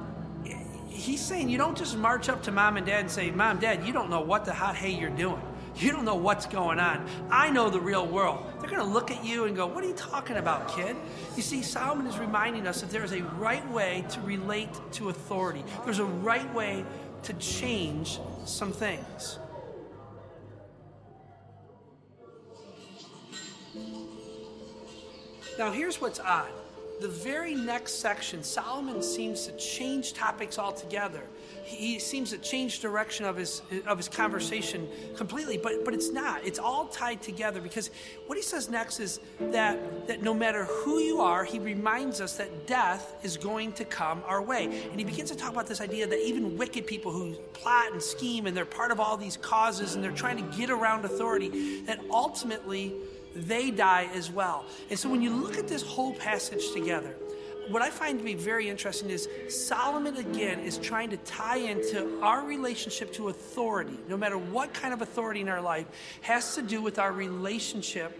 he's 0.90 1.22
saying 1.22 1.49
you 1.49 1.56
don't 1.56 1.76
just 1.76 1.96
march 1.96 2.28
up 2.28 2.42
to 2.42 2.52
mom 2.52 2.76
and 2.76 2.84
dad 2.84 3.00
and 3.00 3.10
say, 3.10 3.30
Mom, 3.30 3.58
Dad, 3.58 3.87
you 3.87 3.92
don't 3.94 4.10
know 4.10 4.20
what 4.20 4.44
the 4.44 4.52
hot 4.52 4.76
hey 4.76 4.90
you're 4.90 5.08
doing. 5.08 5.40
You 5.76 5.90
don't 5.92 6.04
know 6.04 6.16
what's 6.16 6.44
going 6.44 6.78
on. 6.78 7.08
I 7.30 7.49
know 7.49 7.70
the 7.70 7.80
real 7.80 8.06
world. 8.06 8.44
They're 8.60 8.68
going 8.68 8.82
to 8.82 8.92
look 8.92 9.10
at 9.10 9.25
you 9.25 9.44
and 9.44 9.56
go, 9.56 9.66
What 9.66 9.82
are 9.82 9.87
you 9.87 9.94
talking 9.94 10.37
about, 10.37 10.68
kid? 10.68 10.96
You 11.37 11.42
see, 11.42 11.62
Solomon 11.62 12.06
is 12.06 12.18
reminding 12.18 12.66
us 12.66 12.82
that 12.82 12.90
there 12.90 13.04
is 13.04 13.12
a 13.12 13.22
right 13.38 13.66
way 13.70 14.04
to 14.10 14.20
relate 14.20 14.68
to 14.92 15.08
authority, 15.08 15.64
there's 15.84 16.00
a 16.00 16.04
right 16.04 16.52
way 16.54 16.84
to 17.22 17.32
change 17.34 18.18
some 18.44 18.72
things. 18.72 19.38
Now, 25.60 25.70
here's 25.70 26.00
what's 26.00 26.18
odd. 26.18 26.48
The 27.02 27.08
very 27.08 27.54
next 27.54 28.00
section, 28.00 28.42
Solomon 28.42 29.02
seems 29.02 29.44
to 29.44 29.52
change 29.58 30.14
topics 30.14 30.58
altogether. 30.58 31.20
He 31.64 31.98
seems 31.98 32.30
to 32.30 32.38
change 32.38 32.80
direction 32.80 33.26
of 33.26 33.36
his 33.36 33.60
of 33.86 33.98
his 33.98 34.08
conversation 34.08 34.88
completely, 35.18 35.58
but 35.58 35.84
but 35.84 35.92
it's 35.92 36.10
not. 36.10 36.42
It's 36.46 36.58
all 36.58 36.86
tied 36.86 37.20
together 37.20 37.60
because 37.60 37.90
what 38.26 38.38
he 38.38 38.42
says 38.42 38.70
next 38.70 39.00
is 39.00 39.20
that 39.52 40.06
that 40.06 40.22
no 40.22 40.32
matter 40.32 40.64
who 40.64 40.98
you 40.98 41.20
are, 41.20 41.44
he 41.44 41.58
reminds 41.58 42.22
us 42.22 42.38
that 42.38 42.66
death 42.66 43.14
is 43.22 43.36
going 43.36 43.72
to 43.74 43.84
come 43.84 44.22
our 44.26 44.40
way. 44.40 44.64
And 44.64 44.98
he 44.98 45.04
begins 45.04 45.30
to 45.30 45.36
talk 45.36 45.52
about 45.52 45.66
this 45.66 45.82
idea 45.82 46.06
that 46.06 46.26
even 46.26 46.56
wicked 46.56 46.86
people 46.86 47.12
who 47.12 47.34
plot 47.52 47.92
and 47.92 48.02
scheme 48.02 48.46
and 48.46 48.56
they're 48.56 48.64
part 48.64 48.92
of 48.92 48.98
all 48.98 49.18
these 49.18 49.36
causes 49.36 49.94
and 49.94 50.02
they're 50.02 50.10
trying 50.10 50.38
to 50.38 50.56
get 50.56 50.70
around 50.70 51.04
authority, 51.04 51.82
that 51.82 52.00
ultimately 52.10 52.94
they 53.34 53.70
die 53.70 54.08
as 54.14 54.30
well. 54.30 54.64
And 54.88 54.99
so 54.99 55.08
when 55.08 55.22
you 55.22 55.30
look 55.30 55.56
at 55.58 55.68
this 55.68 55.82
whole 55.82 56.14
passage 56.14 56.72
together, 56.72 57.14
what 57.68 57.82
I 57.82 57.90
find 57.90 58.18
to 58.18 58.25
be 58.25 58.34
very 58.34 58.68
interesting 58.68 59.10
is 59.10 59.28
Solomon 59.49 60.16
again 60.16 60.60
is 60.60 60.76
trying 60.78 61.10
to 61.10 61.16
tie 61.18 61.58
into 61.58 62.20
our 62.20 62.44
relationship 62.44 63.12
to 63.14 63.28
authority, 63.28 63.96
no 64.08 64.16
matter 64.16 64.37
what 64.37 64.75
kind 64.75 64.92
of 64.92 65.02
authority 65.02 65.40
in 65.40 65.49
our 65.49 65.60
life, 65.60 65.87
has 66.22 66.56
to 66.56 66.62
do 66.62 66.82
with 66.82 66.99
our 66.99 67.12
relationship 67.12 68.18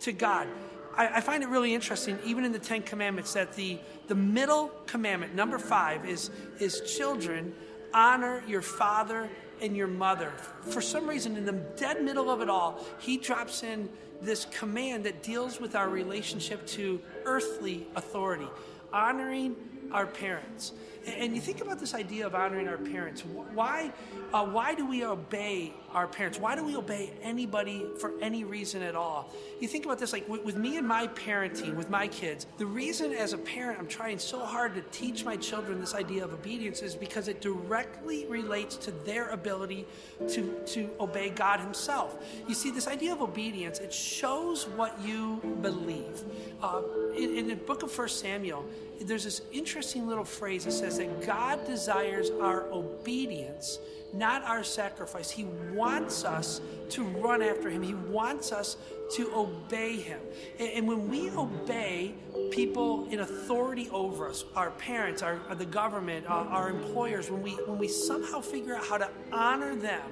to 0.00 0.12
God. 0.12 0.48
I, 0.96 1.18
I 1.18 1.20
find 1.20 1.42
it 1.42 1.50
really 1.50 1.74
interesting, 1.74 2.18
even 2.24 2.44
in 2.44 2.52
the 2.52 2.58
Ten 2.58 2.82
Commandments, 2.82 3.34
that 3.34 3.54
the, 3.54 3.78
the 4.08 4.14
middle 4.14 4.68
commandment, 4.86 5.34
number 5.34 5.58
five, 5.58 6.08
is, 6.08 6.30
is 6.58 6.80
children, 6.96 7.54
honor 7.92 8.42
your 8.48 8.62
father 8.62 9.28
and 9.60 9.76
your 9.76 9.88
mother. 9.88 10.32
For 10.62 10.80
some 10.80 11.06
reason, 11.06 11.36
in 11.36 11.44
the 11.44 11.52
dead 11.52 12.02
middle 12.02 12.30
of 12.30 12.40
it 12.40 12.48
all, 12.48 12.82
he 12.98 13.18
drops 13.18 13.62
in 13.62 13.88
this 14.20 14.46
command 14.46 15.04
that 15.04 15.22
deals 15.22 15.60
with 15.60 15.74
our 15.74 15.88
relationship 15.88 16.66
to 16.66 17.00
earthly 17.24 17.86
authority, 17.96 18.48
honoring 18.92 19.56
our 19.92 20.06
parents. 20.06 20.72
And 21.06 21.34
you 21.34 21.40
think 21.40 21.60
about 21.60 21.78
this 21.78 21.94
idea 21.94 22.26
of 22.26 22.34
honoring 22.34 22.66
our 22.66 22.78
parents. 22.78 23.24
Why, 23.24 23.92
uh, 24.32 24.44
why 24.44 24.74
do 24.74 24.84
we 24.86 25.04
obey 25.04 25.72
our 25.92 26.08
parents? 26.08 26.38
Why 26.38 26.56
do 26.56 26.64
we 26.64 26.76
obey 26.76 27.12
anybody 27.22 27.86
for 28.00 28.12
any 28.20 28.42
reason 28.42 28.82
at 28.82 28.96
all? 28.96 29.32
You 29.60 29.68
think 29.68 29.84
about 29.84 30.00
this 30.00 30.12
like 30.12 30.28
with, 30.28 30.56
me 30.56 30.76
and 30.78 30.86
my 30.86 31.06
parenting, 31.08 31.76
with 31.76 31.90
my 31.90 32.08
kids, 32.08 32.46
the 32.58 32.66
reason 32.66 33.12
as 33.12 33.32
a 33.32 33.38
parent 33.38 33.78
I'm 33.78 33.86
trying 33.86 34.18
so 34.18 34.44
hard 34.44 34.74
to 34.74 34.82
teach 34.90 35.24
my 35.24 35.36
children 35.36 35.80
this 35.80 35.94
idea 35.94 36.24
of 36.24 36.32
obedience 36.32 36.82
is 36.82 36.96
because 36.96 37.28
it 37.28 37.40
directly 37.40 38.26
relates 38.26 38.76
to 38.78 38.90
their 38.90 39.30
ability 39.30 39.86
to, 40.28 40.60
to 40.66 40.90
obey 40.98 41.30
God 41.30 41.60
Himself. 41.60 42.16
You 42.48 42.54
see, 42.54 42.70
this 42.70 42.88
idea 42.88 43.12
of 43.12 43.22
obedience, 43.22 43.78
it 43.78 43.92
shows 43.92 44.66
what 44.70 45.00
you 45.00 45.40
believe. 45.62 46.24
Uh, 46.62 46.82
in, 47.16 47.36
in 47.36 47.48
the 47.48 47.56
book 47.56 47.82
of 47.82 47.92
First 47.92 48.20
Samuel, 48.20 48.64
there's 49.00 49.24
this 49.24 49.42
interesting 49.52 50.06
little 50.06 50.24
phrase 50.24 50.64
that 50.64 50.72
says 50.72 50.95
that 50.98 51.26
God 51.26 51.66
desires 51.66 52.30
our 52.40 52.64
obedience, 52.72 53.78
not 54.12 54.42
our 54.44 54.64
sacrifice. 54.64 55.30
He 55.30 55.44
wants 55.72 56.24
us 56.24 56.60
to 56.90 57.02
run 57.04 57.42
after 57.42 57.68
Him, 57.68 57.82
He 57.82 57.94
wants 57.94 58.52
us 58.52 58.76
to 59.14 59.32
obey 59.34 59.96
Him. 59.96 60.20
And, 60.58 60.86
when 60.86 61.08
we 61.08 61.30
obey 61.30 62.14
people 62.50 63.08
in 63.10 63.20
authority 63.20 63.88
over 63.90 64.28
us, 64.28 64.44
our 64.54 64.70
parents, 64.72 65.22
our, 65.22 65.38
the 65.54 65.66
government, 65.66 66.26
our, 66.28 66.46
our 66.46 66.70
employers, 66.70 67.30
when 67.30 67.42
we, 67.42 67.52
when 67.52 67.78
we 67.78 67.88
somehow 67.88 68.40
figure 68.40 68.74
out 68.74 68.84
how 68.84 68.98
to 68.98 69.08
honor 69.32 69.76
them, 69.76 70.02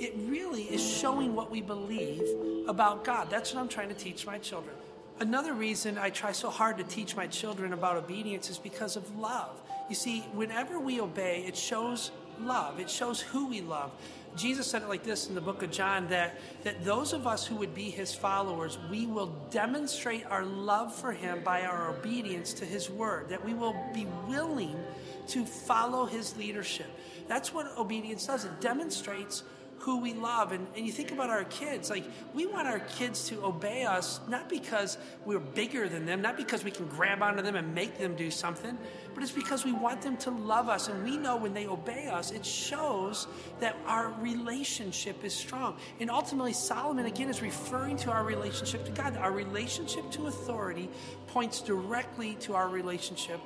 it 0.00 0.14
really 0.26 0.64
is 0.64 0.84
showing 0.84 1.34
what 1.34 1.50
we 1.50 1.60
believe 1.60 2.22
about 2.66 3.04
God. 3.04 3.30
That's 3.30 3.54
what 3.54 3.60
I'm 3.60 3.68
trying 3.68 3.88
to 3.88 3.94
teach 3.94 4.26
my 4.26 4.38
children. 4.38 4.74
Another 5.20 5.52
reason 5.52 5.96
I 5.96 6.10
try 6.10 6.32
so 6.32 6.50
hard 6.50 6.78
to 6.78 6.84
teach 6.84 7.14
my 7.14 7.28
children 7.28 7.72
about 7.72 7.96
obedience 7.96 8.50
is 8.50 8.58
because 8.58 8.96
of 8.96 9.16
love. 9.16 9.60
You 9.88 9.94
see, 9.94 10.20
whenever 10.32 10.78
we 10.78 11.00
obey, 11.00 11.44
it 11.46 11.56
shows 11.56 12.10
love, 12.40 12.80
it 12.80 12.90
shows 12.90 13.20
who 13.20 13.46
we 13.46 13.60
love. 13.60 13.90
Jesus 14.36 14.66
said 14.66 14.82
it 14.82 14.88
like 14.88 15.04
this 15.04 15.28
in 15.28 15.34
the 15.34 15.40
book 15.40 15.62
of 15.62 15.70
John 15.70 16.08
that, 16.08 16.40
that 16.64 16.84
those 16.84 17.12
of 17.12 17.26
us 17.26 17.46
who 17.46 17.54
would 17.56 17.74
be 17.74 17.90
his 17.90 18.12
followers, 18.12 18.78
we 18.90 19.06
will 19.06 19.32
demonstrate 19.50 20.26
our 20.26 20.44
love 20.44 20.92
for 20.92 21.12
him 21.12 21.42
by 21.44 21.62
our 21.62 21.90
obedience 21.90 22.52
to 22.54 22.64
his 22.64 22.90
word, 22.90 23.28
that 23.28 23.44
we 23.44 23.54
will 23.54 23.76
be 23.92 24.06
willing 24.26 24.76
to 25.28 25.44
follow 25.44 26.04
his 26.04 26.36
leadership. 26.36 26.88
That's 27.28 27.54
what 27.54 27.66
obedience 27.78 28.26
does. 28.26 28.44
It 28.44 28.60
demonstrates 28.60 29.44
who 29.78 30.00
we 30.00 30.14
love. 30.14 30.52
And, 30.52 30.66
and 30.76 30.86
you 30.86 30.92
think 30.92 31.12
about 31.12 31.30
our 31.30 31.44
kids, 31.44 31.90
like 31.90 32.04
we 32.32 32.46
want 32.46 32.66
our 32.66 32.80
kids 32.80 33.28
to 33.28 33.44
obey 33.44 33.84
us, 33.84 34.20
not 34.28 34.48
because 34.48 34.96
we're 35.24 35.38
bigger 35.38 35.88
than 35.88 36.06
them, 36.06 36.22
not 36.22 36.36
because 36.36 36.64
we 36.64 36.70
can 36.70 36.86
grab 36.86 37.22
onto 37.22 37.42
them 37.42 37.56
and 37.56 37.74
make 37.74 37.98
them 37.98 38.14
do 38.14 38.30
something, 38.30 38.78
but 39.14 39.22
it's 39.22 39.32
because 39.32 39.64
we 39.64 39.72
want 39.72 40.02
them 40.02 40.16
to 40.18 40.30
love 40.30 40.68
us. 40.68 40.88
And 40.88 41.04
we 41.04 41.16
know 41.16 41.36
when 41.36 41.54
they 41.54 41.66
obey 41.66 42.06
us, 42.06 42.30
it 42.30 42.44
shows 42.44 43.26
that 43.60 43.76
our 43.86 44.08
relationship 44.20 45.24
is 45.24 45.34
strong. 45.34 45.76
And 46.00 46.10
ultimately, 46.10 46.52
Solomon 46.52 47.06
again 47.06 47.28
is 47.28 47.42
referring 47.42 47.96
to 47.98 48.10
our 48.10 48.24
relationship 48.24 48.84
to 48.86 48.92
God. 48.92 49.16
Our 49.16 49.32
relationship 49.32 50.10
to 50.12 50.26
authority 50.26 50.88
points 51.28 51.60
directly 51.60 52.34
to 52.40 52.54
our 52.54 52.68
relationship 52.68 53.40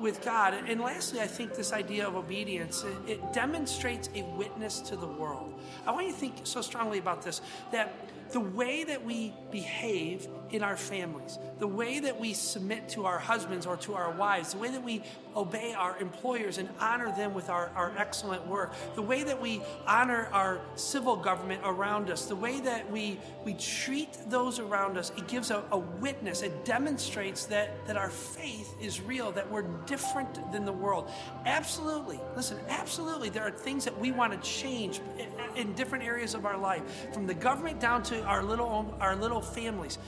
with 0.00 0.24
God. 0.24 0.54
And 0.54 0.80
lastly, 0.80 1.20
I 1.20 1.26
think 1.26 1.54
this 1.54 1.72
idea 1.72 2.06
of 2.06 2.16
obedience, 2.16 2.84
it, 2.84 3.12
it, 3.12 3.32
demonstrates 3.32 4.08
a 4.14 4.22
witness 4.36 4.80
to 4.80 4.96
the 4.96 5.06
world. 5.06 5.52
I 5.86 5.92
want 5.92 6.06
you 6.06 6.12
to 6.12 6.18
think 6.18 6.34
so 6.44 6.60
strongly 6.60 6.98
about 6.98 7.22
this 7.22 7.40
that 7.70 7.94
the 8.32 8.40
way 8.40 8.84
that 8.84 9.04
we 9.04 9.32
behave 9.50 10.26
in 10.50 10.62
our 10.62 10.76
families, 10.76 11.38
the 11.58 11.66
way 11.66 12.00
that 12.00 12.18
we 12.20 12.34
submit 12.34 12.88
to 12.90 13.06
our 13.06 13.18
husbands 13.18 13.66
or 13.66 13.76
to 13.78 13.94
our 13.94 14.10
wives, 14.12 14.52
the 14.52 14.58
way 14.58 14.70
that 14.70 14.82
we 14.82 15.02
obey 15.34 15.72
our 15.72 15.98
employers 15.98 16.58
and 16.58 16.68
honor 16.78 17.10
them 17.16 17.32
with 17.32 17.48
our, 17.48 17.70
our 17.74 17.92
excellent 17.96 18.46
work, 18.46 18.74
the 18.94 19.02
way 19.02 19.22
that 19.22 19.40
we 19.40 19.62
honor 19.86 20.28
our 20.32 20.60
civil 20.74 21.16
government 21.16 21.60
around 21.64 22.10
us, 22.10 22.26
the 22.26 22.36
way 22.36 22.60
that 22.60 22.90
we, 22.90 23.18
we 23.44 23.54
treat 23.54 24.18
those 24.28 24.58
around 24.58 24.98
us, 24.98 25.10
it 25.16 25.26
gives 25.26 25.50
a, 25.50 25.64
a 25.72 25.78
witness. 25.78 26.42
It 26.42 26.66
demonstrates 26.66 27.46
that, 27.46 27.86
that 27.86 27.96
our 27.96 28.10
faith 28.10 28.74
is 28.80 29.00
real, 29.00 29.32
that 29.32 29.50
we're 29.50 29.62
different 29.86 30.52
than 30.52 30.66
the 30.66 30.72
world. 30.72 31.10
Absolutely. 31.46 32.20
Listen, 32.36 32.58
absolutely. 32.68 33.30
There 33.30 33.46
are 33.46 33.50
things 33.50 33.84
that 33.84 33.98
we 33.98 34.12
want 34.12 34.32
to 34.32 34.48
change 34.48 35.00
in, 35.18 35.28
in 35.56 35.72
different 35.74 36.04
areas 36.04 36.34
of 36.34 36.44
our 36.44 36.58
life, 36.58 36.82
from 37.12 37.26
the 37.26 37.34
government 37.34 37.80
down 37.80 38.02
to 38.04 38.21
our 38.24 38.42
little, 38.42 38.94
our 39.00 39.16
little 39.16 39.40
families. 39.40 39.98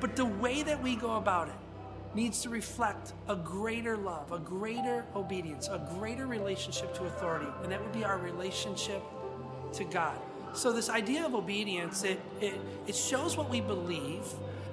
But 0.00 0.16
the 0.16 0.24
way 0.24 0.62
that 0.62 0.82
we 0.82 0.96
go 0.96 1.16
about 1.16 1.48
it, 1.48 1.54
needs 2.14 2.42
to 2.42 2.48
reflect 2.48 3.12
a 3.28 3.34
greater 3.34 3.96
love, 3.96 4.30
a 4.32 4.38
greater 4.38 5.04
obedience, 5.16 5.68
a 5.68 5.84
greater 5.98 6.26
relationship 6.26 6.94
to 6.94 7.04
authority, 7.04 7.46
and 7.62 7.72
that 7.72 7.82
would 7.82 7.92
be 7.92 8.04
our 8.04 8.18
relationship 8.18 9.02
to 9.72 9.84
God. 9.84 10.18
So, 10.54 10.72
this 10.72 10.88
idea 10.88 11.26
of 11.26 11.34
obedience, 11.34 12.04
it, 12.04 12.20
it, 12.40 12.54
it 12.86 12.94
shows 12.94 13.36
what 13.36 13.50
we 13.50 13.60
believe, 13.60 14.24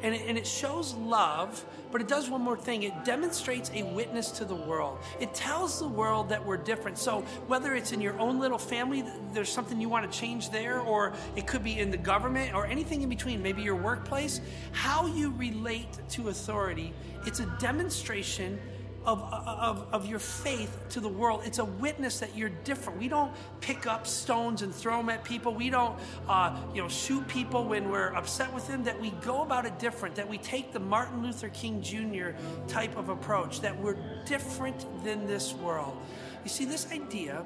and 0.04 0.14
it, 0.14 0.22
and 0.28 0.38
it 0.38 0.46
shows 0.46 0.94
love, 0.94 1.66
but 1.92 2.02
it 2.02 2.08
does 2.08 2.30
one 2.30 2.42
more 2.42 2.56
thing. 2.56 2.84
It 2.84 3.04
demonstrates 3.04 3.72
a 3.74 3.82
witness 3.82 4.30
to 4.32 4.46
the 4.46 4.56
world. 4.56 5.00
It 5.20 5.34
tells 5.34 5.80
the 5.80 5.88
world 5.88 6.30
that 6.30 6.46
we're 6.46 6.58
different. 6.58 7.00
So, 7.00 7.22
whether 7.48 7.74
it's 7.74 7.94
in 7.94 8.00
your 8.00 8.18
own 8.20 8.40
little 8.40 8.60
family, 8.60 9.04
there's 9.34 9.50
something 9.50 9.82
you 9.82 9.90
want 9.90 10.10
to 10.10 10.20
change 10.20 10.52
there, 10.52 10.80
or 10.80 11.14
it 11.36 11.48
could 11.48 11.64
be 11.64 11.80
in 11.80 11.90
the 11.90 11.98
government, 11.98 12.54
or 12.54 12.68
anything 12.68 13.02
in 13.02 13.10
between, 13.10 13.42
maybe 13.42 13.64
your 13.64 13.76
workplace, 13.76 14.40
how 14.72 15.08
you 15.08 15.32
relate 15.32 15.98
to 16.10 16.30
authority, 16.30 16.94
it's 17.26 17.40
a 17.40 17.58
demonstration 17.60 18.60
of, 19.06 19.22
of, 19.34 19.88
of 19.92 20.06
your 20.06 20.20
faith 20.20 20.78
to 20.90 21.00
the 21.00 21.10
world. 21.10 21.42
It's 21.46 21.60
a 21.60 21.66
witness 21.66 22.20
that 22.20 22.36
you're 22.36 22.52
different. 22.64 23.00
We 23.00 23.08
don't 23.08 23.32
pick 23.60 23.88
up 23.88 24.06
stones 24.06 24.62
and 24.62 24.74
throw 24.74 24.98
them 24.98 25.10
at 25.10 25.24
people. 25.24 25.54
We 25.54 25.70
don't, 25.70 25.98
uh, 26.28 26.56
you 26.74 26.82
know, 26.82 26.88
shoot 26.88 27.28
people 27.28 27.66
when 27.66 27.90
we're 27.90 28.14
upset 28.14 28.54
with 28.54 28.68
them. 28.68 28.84
That 28.84 29.00
we 29.00 29.12
go 29.22 29.42
about 29.42 29.66
it 29.66 29.80
different. 29.80 30.16
That 30.16 30.30
we 30.30 30.38
take 30.38 30.72
the 30.72 30.80
Martin 30.80 31.24
Luther 31.24 31.50
King 31.50 31.82
Jr. 31.82 32.32
type 32.68 32.96
of 32.98 33.10
approach. 33.10 33.62
That 33.62 33.80
we're 33.80 33.98
different 34.26 34.86
than 35.04 35.26
this 35.26 35.54
world. 35.54 35.98
You 36.44 36.50
see, 36.50 36.66
this 36.66 36.92
idea 36.92 37.44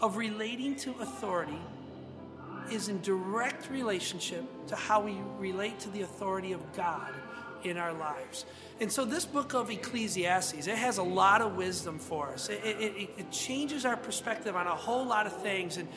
of 0.00 0.16
relating 0.16 0.76
to 0.76 0.94
authority 1.00 1.58
is 2.70 2.88
in 2.88 3.00
direct 3.00 3.70
relationship 3.70 4.44
to 4.66 4.76
how 4.76 5.00
we 5.00 5.16
relate 5.38 5.78
to 5.80 5.90
the 5.90 6.02
authority 6.02 6.52
of 6.52 6.60
God 6.74 7.12
in 7.64 7.76
our 7.76 7.92
lives. 7.92 8.44
And 8.80 8.92
so, 8.92 9.04
this 9.04 9.24
book 9.24 9.54
of 9.54 9.70
Ecclesiastes, 9.70 10.68
it 10.68 10.76
has 10.76 10.98
a 10.98 11.02
lot 11.02 11.42
of 11.42 11.56
wisdom 11.56 11.98
for 11.98 12.28
us. 12.28 12.48
It, 12.48 12.62
it, 12.64 13.10
it, 13.18 13.32
changes 13.32 13.84
our 13.84 13.96
perspective 13.96 14.54
on 14.54 14.68
a 14.68 14.74
whole 14.74 15.04
lot 15.04 15.26
of 15.26 15.36
things. 15.42 15.78
And, 15.78 15.88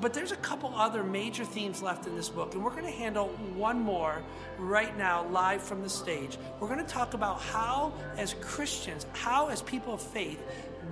but 0.00 0.14
there's 0.14 0.30
a 0.30 0.36
couple 0.36 0.72
other 0.76 1.02
major 1.02 1.44
themes 1.44 1.82
left 1.82 2.06
in 2.06 2.14
this 2.14 2.28
book. 2.28 2.54
And 2.54 2.62
we're 2.62 2.70
going 2.70 2.84
to 2.84 2.90
handle 2.90 3.26
one 3.56 3.80
more 3.80 4.22
right 4.56 4.96
now, 4.96 5.26
live 5.30 5.62
from 5.62 5.82
the 5.82 5.88
stage. 5.88 6.38
We're 6.60 6.68
going 6.68 6.84
to 6.84 6.92
talk 6.92 7.14
about 7.14 7.40
how, 7.40 7.92
as 8.16 8.34
Christians, 8.40 9.04
how, 9.14 9.48
as 9.48 9.60
people 9.62 9.94
of 9.94 10.00
faith, 10.00 10.40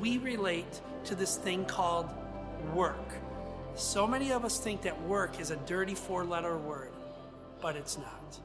we 0.00 0.18
relate 0.18 0.80
to 1.04 1.14
this 1.14 1.36
thing 1.36 1.64
called 1.64 2.08
work. 2.74 3.14
So 3.76 4.06
many 4.06 4.32
of 4.32 4.44
us 4.44 4.58
think 4.58 4.82
that 4.82 5.00
work 5.02 5.38
is 5.38 5.52
a 5.52 5.56
dirty 5.56 5.94
four 5.94 6.24
letter 6.24 6.56
word, 6.56 6.90
but 7.60 7.76
it's 7.76 7.98
not. 7.98 8.40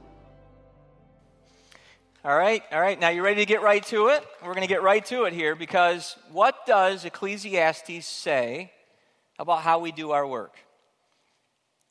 All 2.24 2.38
right, 2.38 2.62
all 2.72 2.80
right. 2.80 3.00
Now 3.00 3.10
you're 3.10 3.24
ready 3.24 3.42
to 3.42 3.48
get 3.48 3.64
right 3.64 3.84
to 3.88 4.10
it? 4.10 4.24
We're 4.44 4.54
going 4.54 4.62
to 4.62 4.68
get 4.68 4.84
right 4.84 5.04
to 5.08 5.24
it 5.24 5.34
here 5.34 5.56
because 5.56 6.16
what 6.32 6.68
does 6.68 7.04
Ecclesiastes 7.04 8.06
say 8.06 8.72
about 9.40 9.64
how 9.64 9.80
we 9.80 9.92
do 9.92 10.12
our 10.12 10.28
work? 10.28 10.54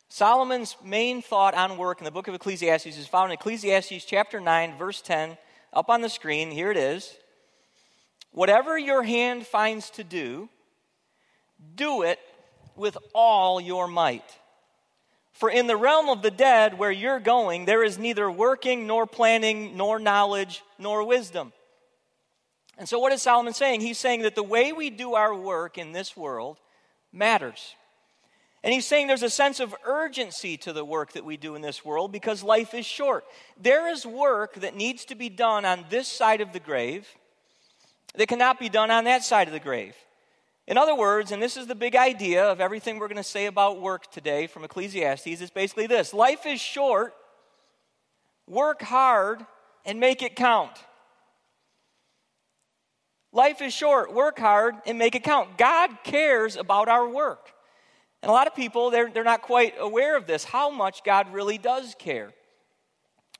Solomon's 0.09 0.77
main 0.85 1.21
thought 1.21 1.55
on 1.55 1.77
work 1.77 1.99
in 1.99 2.05
the 2.05 2.13
book 2.13 2.29
of 2.29 2.35
Ecclesiastes 2.35 2.97
is 2.97 3.09
found 3.09 3.33
in 3.33 3.39
Ecclesiastes 3.41 4.05
chapter 4.05 4.39
9, 4.39 4.79
verse 4.79 5.03
10, 5.03 5.37
up 5.73 5.91
on 5.91 6.01
the 6.01 6.09
screen. 6.09 6.53
Here 6.53 6.71
it 6.71 6.77
is. 6.77 7.13
Whatever 8.31 8.79
your 8.79 9.03
hand 9.03 9.49
finds 9.49 9.91
to 9.91 10.05
do, 10.05 10.49
do 11.75 12.03
it 12.03 12.21
with 12.77 12.97
all 13.15 13.61
your 13.61 13.89
might. 13.89 14.39
For 15.41 15.49
in 15.49 15.67
the 15.67 15.77
realm 15.77 16.11
of 16.11 16.21
the 16.21 16.31
dead, 16.31 16.79
where 16.79 16.93
you're 16.93 17.19
going, 17.19 17.65
there 17.65 17.83
is 17.83 17.97
neither 17.97 18.31
working, 18.31 18.87
nor 18.87 19.07
planning, 19.07 19.75
nor 19.75 19.99
knowledge, 19.99 20.63
nor 20.79 21.03
wisdom. 21.03 21.55
And 22.77 22.87
so, 22.87 22.99
what 22.99 23.11
is 23.11 23.23
Solomon 23.23 23.55
saying? 23.55 23.81
He's 23.81 23.97
saying 23.97 24.21
that 24.23 24.35
the 24.35 24.43
way 24.43 24.73
we 24.73 24.91
do 24.91 25.15
our 25.15 25.35
work 25.35 25.79
in 25.79 25.93
this 25.93 26.15
world 26.15 26.59
matters. 27.11 27.75
And 28.63 28.75
he's 28.75 28.85
saying 28.85 29.07
there's 29.07 29.23
a 29.23 29.31
sense 29.31 29.61
of 29.61 29.75
urgency 29.87 30.59
to 30.59 30.75
the 30.75 30.85
work 30.85 31.13
that 31.13 31.25
we 31.25 31.39
do 31.39 31.55
in 31.55 31.63
this 31.63 31.87
world 31.87 32.13
because 32.13 32.43
life 32.43 32.75
is 32.75 32.85
short. 32.85 33.25
There 33.59 33.91
is 33.91 34.05
work 34.05 34.57
that 34.57 34.77
needs 34.77 35.07
to 35.07 35.15
be 35.15 35.31
done 35.31 35.65
on 35.65 35.87
this 35.89 36.07
side 36.07 36.43
of 36.43 36.53
the 36.53 36.61
grave 36.61 37.09
that 38.15 38.29
cannot 38.29 38.61
be 38.61 38.69
done 38.69 38.91
on 38.91 39.05
that 39.05 39.25
side 39.25 39.47
of 39.49 39.55
the 39.55 39.59
grave. 39.59 39.97
In 40.71 40.79
other 40.79 40.95
words, 40.95 41.33
and 41.33 41.43
this 41.43 41.57
is 41.57 41.67
the 41.67 41.75
big 41.75 41.97
idea 41.97 42.45
of 42.45 42.61
everything 42.61 43.01
we're 43.01 43.09
going 43.09 43.17
to 43.17 43.25
say 43.25 43.47
about 43.47 43.81
work 43.81 44.09
today 44.13 44.47
from 44.47 44.63
Ecclesiastes, 44.63 45.41
is 45.41 45.51
basically 45.51 45.89
this 45.89 46.15
life 46.15 46.47
is 46.47 46.61
short, 46.61 47.13
work 48.47 48.81
hard, 48.81 49.45
and 49.85 49.99
make 49.99 50.23
it 50.23 50.37
count. 50.37 50.71
Life 53.33 53.61
is 53.61 53.75
short, 53.75 54.15
work 54.15 54.39
hard, 54.39 54.77
and 54.87 54.97
make 54.97 55.17
it 55.17 55.25
count. 55.25 55.59
God 55.59 55.91
cares 56.05 56.55
about 56.55 56.89
our 56.89 57.09
work. 57.09 57.51
And 58.23 58.31
a 58.31 58.33
lot 58.33 58.47
of 58.47 58.55
people, 58.55 58.91
they're, 58.91 59.11
they're 59.11 59.25
not 59.25 59.43
quite 59.43 59.75
aware 59.77 60.17
of 60.17 60.29
this, 60.29 60.45
how 60.45 60.71
much 60.71 61.03
God 61.03 61.33
really 61.33 61.59
does 61.59 61.97
care 61.99 62.33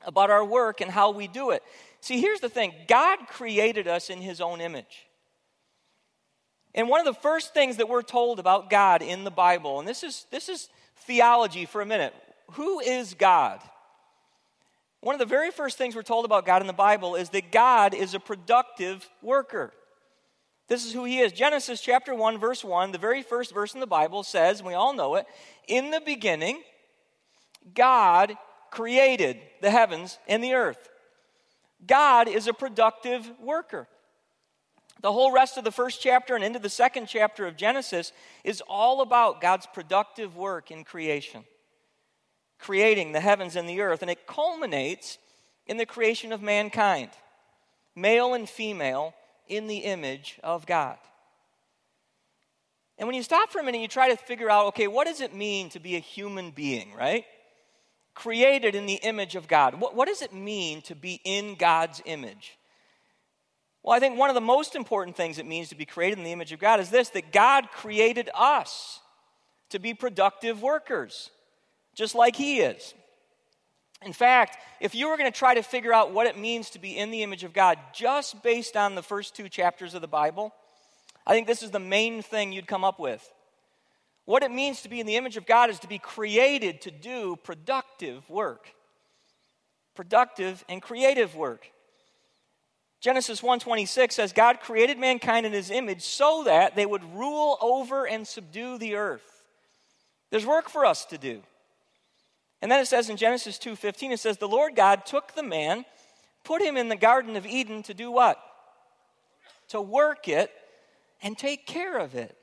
about 0.05 0.31
our 0.31 0.45
work 0.45 0.81
and 0.81 0.91
how 0.91 1.13
we 1.13 1.29
do 1.29 1.51
it. 1.51 1.63
See, 2.01 2.21
here's 2.21 2.41
the 2.41 2.49
thing 2.49 2.75
God 2.89 3.21
created 3.29 3.87
us 3.87 4.11
in 4.11 4.21
His 4.21 4.41
own 4.41 4.61
image. 4.61 5.07
And 6.75 6.89
one 6.89 7.01
of 7.01 7.07
the 7.07 7.21
first 7.21 7.53
things 7.53 7.77
that 7.79 7.89
we're 7.89 8.03
told 8.03 8.39
about 8.39 8.71
God 8.71 9.03
in 9.03 9.25
the 9.25 9.31
Bible, 9.31 9.79
and 9.79 9.89
this 9.89 10.03
is, 10.03 10.27
this 10.31 10.49
is 10.49 10.69
theology 10.97 11.67
for 11.67 11.81
a 11.81 11.87
minute 11.87 12.15
who 12.53 12.81
is 12.81 13.15
God? 13.15 13.61
One 15.01 15.15
of 15.15 15.19
the 15.19 15.25
very 15.25 15.51
first 15.51 15.79
things 15.79 15.95
we're 15.95 16.03
told 16.03 16.25
about 16.25 16.45
God 16.45 16.61
in 16.61 16.67
the 16.67 16.73
Bible 16.73 17.15
is 17.15 17.31
that 17.31 17.53
God 17.53 17.95
is 17.95 18.15
a 18.15 18.21
productive 18.21 19.09
worker. 19.23 19.73
This 20.69 20.85
is 20.85 20.93
who 20.93 21.05
he 21.05 21.21
is. 21.21 21.33
Genesis 21.33 21.81
chapter 21.81 22.15
1, 22.15 22.39
verse 22.39 22.63
1, 22.63 22.93
the 22.93 22.99
very 22.99 23.23
first 23.23 23.55
verse 23.55 23.75
in 23.75 23.81
the 23.81 23.87
Bible 23.87 24.23
says, 24.23 24.61
and 24.61 24.69
we 24.69 24.75
all 24.75 24.93
know 24.93 25.17
it, 25.17 25.27
in 25.67 25.91
the 25.91 26.01
beginning, 26.01 26.63
God 27.75 28.37
created 28.71 29.39
the 29.63 29.71
heavens 29.71 30.19
and 30.29 30.45
the 30.45 30.55
earth. 30.55 30.89
God 31.87 32.29
is 32.29 32.47
a 32.47 32.53
productive 32.53 33.31
worker. 33.41 33.89
The 35.01 35.13
whole 35.13 35.33
rest 35.33 35.57
of 35.57 35.65
the 35.65 35.73
first 35.73 36.03
chapter 36.03 36.35
and 36.35 36.45
into 36.45 36.59
the 36.59 36.69
second 36.69 37.07
chapter 37.07 37.47
of 37.47 37.57
Genesis 37.57 38.13
is 38.45 38.63
all 38.69 39.01
about 39.01 39.41
God's 39.41 39.67
productive 39.67 40.37
work 40.37 40.71
in 40.71 40.85
creation, 40.85 41.45
creating 42.59 43.13
the 43.13 43.21
heavens 43.21 43.57
and 43.57 43.69
the 43.69 43.81
earth. 43.81 44.03
And 44.03 44.11
it 44.11 44.27
culminates 44.27 45.19
in 45.67 45.79
the 45.79 45.87
creation 45.87 46.33
of 46.33 46.43
mankind, 46.43 47.11
male 47.97 48.35
and 48.35 48.49
female, 48.49 49.15
in 49.49 49.67
the 49.67 49.79
image 49.79 50.39
of 50.45 50.67
God. 50.67 50.99
And 52.99 53.07
when 53.07 53.17
you 53.17 53.23
stop 53.23 53.51
for 53.51 53.61
a 53.61 53.65
minute, 53.65 53.81
you 53.81 53.89
try 53.89 54.11
to 54.11 54.17
figure 54.17 54.51
out 54.51 54.67
okay, 54.67 54.87
what 54.87 55.07
does 55.07 55.23
it 55.23 55.35
mean 55.35 55.71
to 55.71 55.81
be 55.81 55.97
a 55.97 56.01
human 56.01 56.51
being, 56.51 56.93
right? 56.95 57.25
Created 58.15 58.75
in 58.75 58.85
the 58.85 59.01
image 59.03 59.35
of 59.35 59.49
God. 59.49 59.81
What, 59.81 59.97
what 59.97 60.09
does 60.09 60.21
it 60.21 60.35
mean 60.35 60.83
to 60.83 60.95
be 60.95 61.23
in 61.25 61.55
God's 61.55 62.03
image? 62.05 62.59
Well, 63.83 63.97
I 63.97 64.01
think 64.01 64.19
one 64.19 64.29
of 64.29 64.35
the 64.35 64.41
most 64.41 64.75
important 64.75 65.17
things 65.17 65.39
it 65.39 65.47
means 65.47 65.71
to 65.71 65.75
be 65.75 65.87
created 65.87 66.19
in 66.19 66.25
the 66.25 66.33
image 66.33 66.53
of 66.53 66.59
God 66.59 66.81
is 66.81 66.91
this 66.91 67.09
that 67.11 67.33
God 67.33 67.71
created 67.71 68.29
us 68.35 69.01
to 69.71 69.79
be 69.79 69.95
productive 69.95 70.63
workers, 70.63 71.31
just 71.95 72.15
like 72.15 72.37
He 72.37 72.61
is. 72.61 72.95
In 74.05 74.13
fact, 74.13 74.59
if 74.81 74.95
you 74.95 75.09
were 75.09 75.17
going 75.17 75.31
to 75.31 75.39
try 75.39 75.55
to 75.55 75.63
figure 75.63 75.93
out 75.93 76.13
what 76.13 76.27
it 76.27 76.39
means 76.39 76.71
to 76.71 76.79
be 76.79 76.97
in 76.97 77.11
the 77.11 77.23
image 77.23 77.45
of 77.45 77.53
God 77.53 77.79
just 77.95 78.43
based 78.43 78.77
on 78.77 78.95
the 78.95 79.03
first 79.03 79.35
two 79.35 79.49
chapters 79.49 79.95
of 79.95 80.01
the 80.01 80.09
Bible, 80.09 80.55
I 81.27 81.33
think 81.33 81.47
this 81.47 81.63
is 81.63 81.71
the 81.71 81.79
main 81.79 82.23
thing 82.23 82.53
you'd 82.53 82.67
come 82.67 82.85
up 82.85 82.99
with. 82.99 83.31
What 84.25 84.43
it 84.43 84.51
means 84.51 84.83
to 84.83 84.89
be 84.89 85.01
in 85.01 85.07
the 85.07 85.17
image 85.17 85.37
of 85.37 85.47
God 85.47 85.71
is 85.71 85.79
to 85.81 85.89
be 85.89 85.99
created 85.99 86.81
to 86.83 86.91
do 86.91 87.37
productive 87.43 88.29
work. 88.31 88.75
Productive 89.95 90.65
and 90.69 90.81
creative 90.81 91.35
work. 91.35 91.71
Genesis 93.01 93.41
1:26 93.41 94.13
says 94.13 94.33
God 94.33 94.61
created 94.61 94.99
mankind 94.99 95.47
in 95.47 95.53
his 95.53 95.71
image 95.71 96.03
so 96.03 96.45
that 96.45 96.77
they 96.77 96.85
would 96.85 97.15
rule 97.15 97.57
over 97.61 98.07
and 98.07 98.29
subdue 98.29 98.77
the 98.77 98.95
earth. 98.95 99.43
There's 100.31 100.47
work 100.47 100.69
for 100.69 100.85
us 100.85 101.07
to 101.07 101.19
do. 101.19 101.43
And 102.61 102.71
then 102.71 102.79
it 102.79 102.87
says 102.87 103.09
in 103.09 103.17
Genesis 103.17 103.59
2:15 103.59 104.13
it 104.13 104.21
says 104.21 104.37
the 104.37 104.47
Lord 104.47 104.77
God 104.77 105.07
took 105.07 105.33
the 105.33 105.43
man, 105.43 105.87
put 106.45 106.61
him 106.61 106.77
in 106.77 106.89
the 106.89 106.97
garden 106.97 107.37
of 107.37 107.47
Eden 107.47 107.83
to 107.85 107.95
do 107.95 108.11
what? 108.11 108.39
To 109.69 109.81
work 109.81 110.29
it 110.29 110.53
and 111.23 111.39
take 111.39 111.67
care 111.67 111.97
of 111.97 112.15
it. 112.15 112.37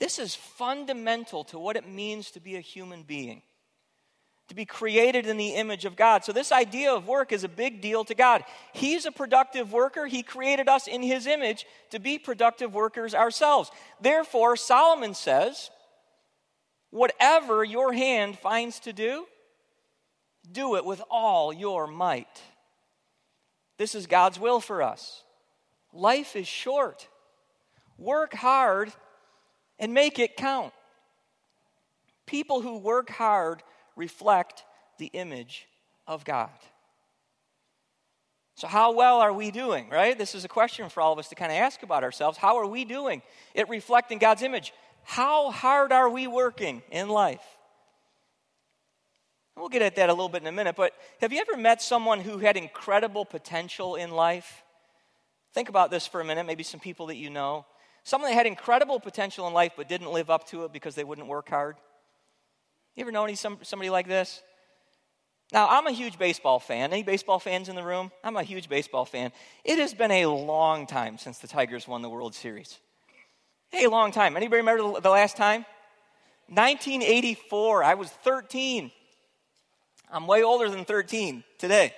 This 0.00 0.18
is 0.18 0.34
fundamental 0.34 1.44
to 1.44 1.58
what 1.60 1.76
it 1.76 1.86
means 1.86 2.32
to 2.32 2.40
be 2.40 2.56
a 2.56 2.60
human 2.60 3.04
being 3.04 3.42
to 4.48 4.54
be 4.54 4.64
created 4.64 5.26
in 5.26 5.36
the 5.36 5.50
image 5.50 5.84
of 5.84 5.94
God. 5.94 6.24
So, 6.24 6.32
this 6.32 6.52
idea 6.52 6.92
of 6.92 7.06
work 7.06 7.32
is 7.32 7.44
a 7.44 7.48
big 7.48 7.80
deal 7.80 8.04
to 8.04 8.14
God. 8.14 8.44
He's 8.72 9.06
a 9.06 9.12
productive 9.12 9.72
worker. 9.72 10.06
He 10.06 10.22
created 10.22 10.68
us 10.68 10.86
in 10.86 11.02
His 11.02 11.26
image 11.26 11.66
to 11.90 11.98
be 11.98 12.18
productive 12.18 12.74
workers 12.74 13.14
ourselves. 13.14 13.70
Therefore, 14.00 14.56
Solomon 14.56 15.14
says, 15.14 15.70
Whatever 16.90 17.62
your 17.64 17.92
hand 17.92 18.38
finds 18.38 18.80
to 18.80 18.94
do, 18.94 19.26
do 20.50 20.76
it 20.76 20.84
with 20.84 21.02
all 21.10 21.52
your 21.52 21.86
might. 21.86 22.42
This 23.76 23.94
is 23.94 24.06
God's 24.06 24.40
will 24.40 24.60
for 24.60 24.82
us. 24.82 25.22
Life 25.92 26.34
is 26.34 26.48
short. 26.48 27.06
Work 27.98 28.32
hard 28.32 28.92
and 29.78 29.92
make 29.92 30.18
it 30.18 30.36
count. 30.36 30.72
People 32.26 32.60
who 32.60 32.78
work 32.78 33.10
hard 33.10 33.62
reflect 33.98 34.64
the 34.98 35.06
image 35.06 35.66
of 36.06 36.24
God. 36.24 36.50
So, 38.54 38.66
how 38.66 38.92
well 38.92 39.20
are 39.20 39.32
we 39.32 39.50
doing, 39.50 39.88
right? 39.90 40.16
This 40.16 40.34
is 40.34 40.44
a 40.44 40.48
question 40.48 40.88
for 40.88 41.00
all 41.00 41.12
of 41.12 41.18
us 41.18 41.28
to 41.28 41.34
kind 41.34 41.52
of 41.52 41.58
ask 41.58 41.82
about 41.82 42.02
ourselves. 42.02 42.38
How 42.38 42.56
are 42.56 42.66
we 42.66 42.84
doing 42.84 43.22
at 43.54 43.68
reflecting 43.68 44.18
God's 44.18 44.42
image? 44.42 44.72
How 45.04 45.50
hard 45.50 45.92
are 45.92 46.08
we 46.08 46.26
working 46.26 46.82
in 46.90 47.08
life? 47.08 47.44
We'll 49.56 49.68
get 49.68 49.82
at 49.82 49.96
that 49.96 50.08
a 50.08 50.12
little 50.12 50.28
bit 50.28 50.42
in 50.42 50.48
a 50.48 50.52
minute, 50.52 50.76
but 50.76 50.92
have 51.20 51.32
you 51.32 51.40
ever 51.40 51.56
met 51.56 51.82
someone 51.82 52.20
who 52.20 52.38
had 52.38 52.56
incredible 52.56 53.24
potential 53.24 53.96
in 53.96 54.10
life? 54.10 54.62
Think 55.52 55.68
about 55.68 55.90
this 55.90 56.06
for 56.06 56.20
a 56.20 56.24
minute, 56.24 56.46
maybe 56.46 56.62
some 56.62 56.80
people 56.80 57.06
that 57.06 57.16
you 57.16 57.30
know. 57.30 57.66
Someone 58.04 58.30
that 58.30 58.34
had 58.34 58.46
incredible 58.46 59.00
potential 59.00 59.46
in 59.48 59.54
life 59.54 59.72
but 59.76 59.88
didn't 59.88 60.12
live 60.12 60.30
up 60.30 60.46
to 60.48 60.64
it 60.64 60.72
because 60.72 60.94
they 60.94 61.04
wouldn't 61.04 61.26
work 61.26 61.48
hard. 61.48 61.76
You 62.98 63.02
ever 63.02 63.12
know 63.12 63.22
any 63.22 63.36
some, 63.36 63.58
somebody 63.62 63.90
like 63.90 64.08
this? 64.08 64.42
Now, 65.52 65.68
I'm 65.68 65.86
a 65.86 65.92
huge 65.92 66.18
baseball 66.18 66.58
fan. 66.58 66.92
Any 66.92 67.04
baseball 67.04 67.38
fans 67.38 67.68
in 67.68 67.76
the 67.76 67.82
room? 67.84 68.10
I'm 68.24 68.36
a 68.36 68.42
huge 68.42 68.68
baseball 68.68 69.04
fan. 69.04 69.30
It 69.64 69.78
has 69.78 69.94
been 69.94 70.10
a 70.10 70.26
long 70.26 70.84
time 70.84 71.16
since 71.16 71.38
the 71.38 71.46
Tigers 71.46 71.86
won 71.86 72.02
the 72.02 72.08
World 72.08 72.34
Series. 72.34 72.76
A 73.72 73.86
long 73.86 74.10
time. 74.10 74.36
Anybody 74.36 74.62
remember 74.62 75.00
the 75.00 75.10
last 75.10 75.36
time? 75.36 75.64
1984. 76.48 77.84
I 77.84 77.94
was 77.94 78.08
13. 78.10 78.90
I'm 80.10 80.26
way 80.26 80.42
older 80.42 80.68
than 80.68 80.84
13 80.84 81.44
today. 81.56 81.94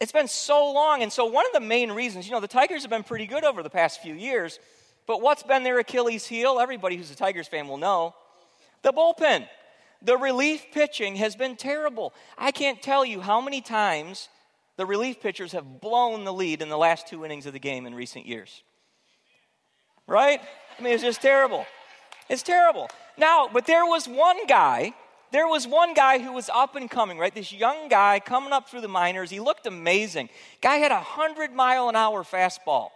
It's 0.00 0.12
been 0.12 0.28
so 0.28 0.70
long. 0.70 1.02
And 1.02 1.10
so, 1.10 1.24
one 1.24 1.46
of 1.46 1.52
the 1.54 1.66
main 1.66 1.92
reasons, 1.92 2.26
you 2.26 2.32
know, 2.32 2.40
the 2.40 2.46
Tigers 2.46 2.82
have 2.82 2.90
been 2.90 3.04
pretty 3.04 3.26
good 3.26 3.42
over 3.42 3.62
the 3.62 3.70
past 3.70 4.02
few 4.02 4.12
years, 4.12 4.58
but 5.06 5.22
what's 5.22 5.42
been 5.42 5.62
their 5.62 5.78
Achilles 5.78 6.26
heel? 6.26 6.60
Everybody 6.60 6.98
who's 6.98 7.10
a 7.10 7.16
Tigers 7.16 7.48
fan 7.48 7.68
will 7.68 7.78
know 7.78 8.14
the 8.82 8.92
bullpen. 8.92 9.46
The 10.04 10.16
relief 10.16 10.66
pitching 10.72 11.16
has 11.16 11.36
been 11.36 11.56
terrible. 11.56 12.12
I 12.36 12.50
can't 12.50 12.82
tell 12.82 13.04
you 13.04 13.20
how 13.20 13.40
many 13.40 13.60
times 13.60 14.28
the 14.76 14.86
relief 14.86 15.20
pitchers 15.20 15.52
have 15.52 15.80
blown 15.80 16.24
the 16.24 16.32
lead 16.32 16.60
in 16.60 16.68
the 16.68 16.78
last 16.78 17.06
two 17.06 17.24
innings 17.24 17.46
of 17.46 17.52
the 17.52 17.58
game 17.58 17.86
in 17.86 17.94
recent 17.94 18.26
years. 18.26 18.62
Right? 20.06 20.40
I 20.78 20.82
mean, 20.82 20.94
it's 20.94 21.02
just 21.02 21.22
terrible. 21.22 21.66
It's 22.28 22.42
terrible. 22.42 22.88
Now, 23.16 23.48
but 23.52 23.66
there 23.66 23.84
was 23.84 24.08
one 24.08 24.46
guy, 24.46 24.94
there 25.30 25.46
was 25.46 25.68
one 25.68 25.94
guy 25.94 26.18
who 26.18 26.32
was 26.32 26.50
up 26.52 26.74
and 26.74 26.90
coming, 26.90 27.18
right? 27.18 27.34
This 27.34 27.52
young 27.52 27.88
guy 27.88 28.20
coming 28.20 28.52
up 28.52 28.68
through 28.68 28.80
the 28.80 28.88
minors. 28.88 29.30
He 29.30 29.38
looked 29.38 29.66
amazing. 29.66 30.30
Guy 30.60 30.76
had 30.76 30.90
a 30.90 30.96
100 30.96 31.52
mile 31.52 31.88
an 31.88 31.94
hour 31.96 32.24
fastball. 32.24 32.88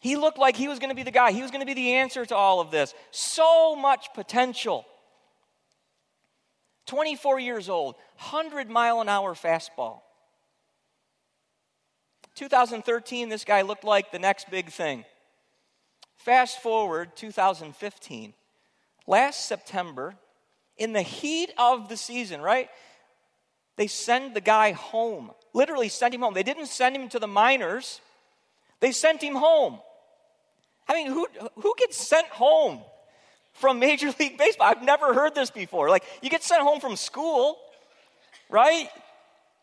He 0.00 0.16
looked 0.16 0.38
like 0.38 0.56
he 0.56 0.68
was 0.68 0.78
going 0.78 0.88
to 0.88 0.96
be 0.96 1.02
the 1.02 1.10
guy. 1.10 1.32
He 1.32 1.42
was 1.42 1.50
going 1.50 1.60
to 1.60 1.66
be 1.66 1.74
the 1.74 1.92
answer 1.94 2.24
to 2.24 2.34
all 2.34 2.60
of 2.60 2.70
this. 2.70 2.94
So 3.10 3.76
much 3.76 4.08
potential. 4.14 4.86
24 6.90 7.38
years 7.38 7.68
old, 7.68 7.94
100 8.18 8.68
mile 8.68 9.00
an 9.00 9.08
hour 9.08 9.34
fastball. 9.34 10.00
2013, 12.34 13.28
this 13.28 13.44
guy 13.44 13.62
looked 13.62 13.84
like 13.84 14.10
the 14.10 14.18
next 14.18 14.50
big 14.50 14.70
thing. 14.70 15.04
Fast 16.16 16.60
forward 16.60 17.14
2015. 17.14 18.34
Last 19.06 19.46
September, 19.46 20.16
in 20.76 20.92
the 20.92 21.02
heat 21.02 21.52
of 21.56 21.88
the 21.88 21.96
season, 21.96 22.40
right? 22.40 22.68
They 23.76 23.86
send 23.86 24.34
the 24.34 24.40
guy 24.40 24.72
home. 24.72 25.30
Literally 25.54 25.88
sent 25.88 26.12
him 26.12 26.22
home. 26.22 26.34
They 26.34 26.42
didn't 26.42 26.66
send 26.66 26.96
him 26.96 27.08
to 27.10 27.20
the 27.20 27.28
minors. 27.28 28.00
They 28.80 28.90
sent 28.90 29.22
him 29.22 29.36
home. 29.36 29.78
I 30.88 30.94
mean, 30.94 31.06
who, 31.06 31.28
who 31.54 31.72
gets 31.78 31.96
sent 31.96 32.26
home 32.30 32.80
from 33.60 33.78
Major 33.78 34.12
League 34.18 34.38
Baseball? 34.38 34.66
I've 34.68 34.82
never 34.82 35.14
heard 35.14 35.34
this 35.34 35.50
before. 35.50 35.88
Like, 35.88 36.04
you 36.22 36.30
get 36.30 36.42
sent 36.42 36.62
home 36.62 36.80
from 36.80 36.96
school, 36.96 37.58
right? 38.48 38.88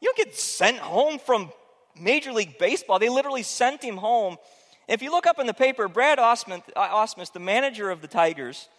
You 0.02 0.08
don't 0.08 0.18
get 0.18 0.36
sent 0.36 0.78
home 0.78 1.20
from 1.20 1.52
Major 2.00 2.32
League 2.32 2.58
Baseball. 2.58 3.00
They 3.00 3.10
literally 3.10 3.44
sent 3.44 3.84
him 3.84 3.98
home 3.98 4.38
if 4.88 5.02
you 5.02 5.12
look 5.12 5.28
up 5.28 5.38
in 5.40 5.48
the 5.48 5.54
paper, 5.54 5.88
Brad 5.88 6.18
Ausmus, 6.18 6.64
uh, 6.76 7.26
the 7.34 7.40
manager 7.40 7.90
of 7.90 8.02
the 8.02 8.08
Tigers, 8.08 8.70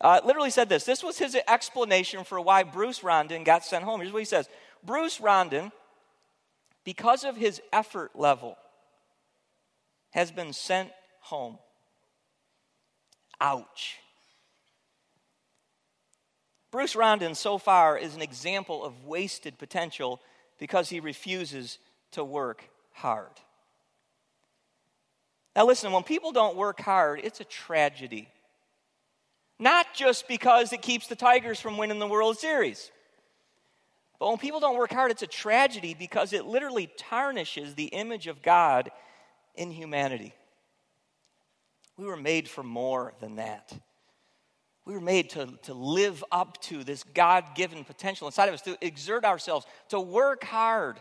uh, 0.00 0.20
literally 0.24 0.50
said 0.50 0.68
this. 0.68 0.84
This 0.84 1.04
was 1.04 1.18
his 1.18 1.36
explanation 1.46 2.24
for 2.24 2.40
why 2.40 2.64
Bruce 2.64 3.04
Rondon 3.04 3.44
got 3.44 3.64
sent 3.64 3.84
home. 3.84 4.00
Here's 4.00 4.12
what 4.12 4.18
he 4.18 4.24
says 4.24 4.48
Bruce 4.84 5.20
Rondon, 5.20 5.70
because 6.84 7.24
of 7.24 7.36
his 7.36 7.62
effort 7.72 8.10
level, 8.16 8.58
has 10.10 10.32
been 10.32 10.52
sent 10.52 10.90
home. 11.20 11.58
Ouch. 13.40 13.98
Bruce 16.70 16.96
Rondon, 16.96 17.34
so 17.34 17.58
far, 17.58 17.96
is 17.96 18.14
an 18.14 18.22
example 18.22 18.84
of 18.84 19.04
wasted 19.04 19.58
potential 19.58 20.20
because 20.58 20.88
he 20.88 21.00
refuses 21.00 21.78
to 22.12 22.24
work 22.24 22.68
hard. 22.92 23.30
Now, 25.54 25.64
listen, 25.64 25.92
when 25.92 26.02
people 26.02 26.32
don't 26.32 26.56
work 26.56 26.80
hard, 26.80 27.20
it's 27.22 27.40
a 27.40 27.44
tragedy. 27.44 28.28
Not 29.58 29.86
just 29.94 30.28
because 30.28 30.72
it 30.72 30.82
keeps 30.82 31.06
the 31.06 31.16
Tigers 31.16 31.60
from 31.60 31.78
winning 31.78 31.98
the 31.98 32.06
World 32.06 32.38
Series, 32.38 32.90
but 34.18 34.28
when 34.28 34.38
people 34.38 34.60
don't 34.60 34.76
work 34.76 34.92
hard, 34.92 35.10
it's 35.10 35.22
a 35.22 35.26
tragedy 35.26 35.94
because 35.94 36.32
it 36.32 36.46
literally 36.46 36.90
tarnishes 36.96 37.74
the 37.74 37.86
image 37.86 38.26
of 38.26 38.42
God 38.42 38.90
in 39.54 39.70
humanity. 39.70 40.34
We 41.96 42.06
were 42.06 42.16
made 42.16 42.48
for 42.48 42.62
more 42.62 43.14
than 43.20 43.36
that. 43.36 43.72
We 44.86 44.94
were 44.94 45.00
made 45.00 45.30
to, 45.30 45.48
to 45.64 45.74
live 45.74 46.24
up 46.30 46.62
to 46.62 46.84
this 46.84 47.02
God 47.02 47.44
given 47.56 47.84
potential 47.84 48.28
inside 48.28 48.46
of 48.46 48.54
us, 48.54 48.62
to 48.62 48.78
exert 48.80 49.24
ourselves, 49.24 49.66
to 49.88 50.00
work 50.00 50.44
hard, 50.44 51.00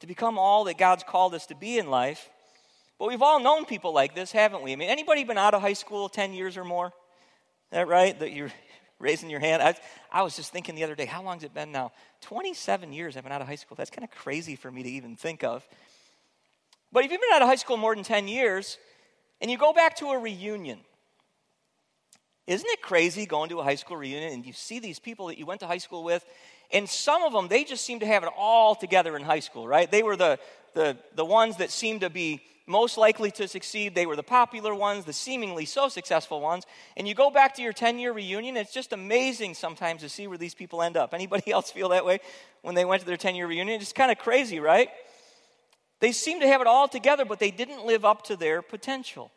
to 0.00 0.06
become 0.06 0.38
all 0.38 0.64
that 0.64 0.76
God's 0.76 1.02
called 1.02 1.34
us 1.34 1.46
to 1.46 1.54
be 1.54 1.78
in 1.78 1.88
life. 1.88 2.28
But 2.98 3.08
we've 3.08 3.22
all 3.22 3.40
known 3.40 3.64
people 3.64 3.94
like 3.94 4.14
this, 4.14 4.32
haven't 4.32 4.62
we? 4.62 4.72
I 4.72 4.76
mean, 4.76 4.90
anybody 4.90 5.24
been 5.24 5.38
out 5.38 5.54
of 5.54 5.62
high 5.62 5.72
school 5.72 6.10
10 6.10 6.34
years 6.34 6.58
or 6.58 6.64
more? 6.64 6.88
Is 6.88 6.92
that 7.72 7.88
right? 7.88 8.18
That 8.20 8.32
you're 8.32 8.52
raising 8.98 9.30
your 9.30 9.40
hand? 9.40 9.62
I, 9.62 9.74
I 10.12 10.22
was 10.22 10.36
just 10.36 10.52
thinking 10.52 10.74
the 10.74 10.84
other 10.84 10.94
day, 10.94 11.06
how 11.06 11.22
long 11.22 11.36
has 11.36 11.44
it 11.44 11.54
been 11.54 11.72
now? 11.72 11.92
27 12.20 12.92
years 12.92 13.16
I've 13.16 13.22
been 13.22 13.32
out 13.32 13.40
of 13.40 13.48
high 13.48 13.56
school. 13.56 13.76
That's 13.76 13.90
kind 13.90 14.04
of 14.04 14.10
crazy 14.10 14.56
for 14.56 14.70
me 14.70 14.82
to 14.82 14.90
even 14.90 15.16
think 15.16 15.42
of. 15.42 15.66
But 16.92 17.06
if 17.06 17.10
you've 17.10 17.20
been 17.20 17.34
out 17.34 17.42
of 17.42 17.48
high 17.48 17.56
school 17.56 17.78
more 17.78 17.94
than 17.94 18.04
10 18.04 18.28
years 18.28 18.76
and 19.40 19.50
you 19.50 19.56
go 19.56 19.72
back 19.72 19.96
to 19.96 20.08
a 20.08 20.18
reunion, 20.18 20.80
isn't 22.46 22.68
it 22.68 22.80
crazy 22.82 23.26
going 23.26 23.48
to 23.50 23.60
a 23.60 23.64
high 23.64 23.74
school 23.74 23.96
reunion 23.96 24.32
and 24.32 24.46
you 24.46 24.52
see 24.52 24.78
these 24.78 24.98
people 24.98 25.26
that 25.26 25.38
you 25.38 25.46
went 25.46 25.60
to 25.60 25.66
high 25.66 25.78
school 25.78 26.04
with? 26.04 26.24
And 26.70 26.88
some 26.88 27.22
of 27.22 27.32
them, 27.32 27.48
they 27.48 27.64
just 27.64 27.84
seem 27.84 28.00
to 28.00 28.06
have 28.06 28.22
it 28.22 28.30
all 28.36 28.74
together 28.74 29.16
in 29.16 29.22
high 29.22 29.40
school, 29.40 29.66
right? 29.66 29.90
They 29.90 30.02
were 30.02 30.16
the, 30.16 30.38
the, 30.74 30.96
the 31.14 31.24
ones 31.24 31.56
that 31.56 31.70
seemed 31.70 32.00
to 32.02 32.10
be 32.10 32.42
most 32.66 32.98
likely 32.98 33.30
to 33.32 33.46
succeed. 33.46 33.94
They 33.94 34.06
were 34.06 34.16
the 34.16 34.22
popular 34.22 34.74
ones, 34.74 35.04
the 35.04 35.12
seemingly 35.12 35.64
so 35.64 35.88
successful 35.88 36.40
ones. 36.40 36.64
And 36.96 37.06
you 37.06 37.14
go 37.14 37.30
back 37.30 37.54
to 37.56 37.62
your 37.62 37.72
10 37.72 37.98
year 37.98 38.12
reunion, 38.12 38.56
it's 38.56 38.72
just 38.72 38.92
amazing 38.92 39.54
sometimes 39.54 40.02
to 40.02 40.08
see 40.08 40.26
where 40.26 40.38
these 40.38 40.54
people 40.54 40.82
end 40.82 40.96
up. 40.96 41.14
Anybody 41.14 41.50
else 41.52 41.70
feel 41.70 41.90
that 41.90 42.04
way 42.04 42.20
when 42.62 42.74
they 42.74 42.84
went 42.84 43.00
to 43.00 43.06
their 43.06 43.16
10 43.16 43.34
year 43.34 43.46
reunion? 43.46 43.80
It's 43.80 43.92
kind 43.92 44.10
of 44.10 44.18
crazy, 44.18 44.60
right? 44.60 44.88
They 46.00 46.12
seem 46.12 46.40
to 46.40 46.46
have 46.46 46.60
it 46.60 46.66
all 46.66 46.88
together, 46.88 47.24
but 47.24 47.38
they 47.38 47.50
didn't 47.50 47.86
live 47.86 48.04
up 48.04 48.24
to 48.24 48.36
their 48.36 48.60
potential. 48.62 49.30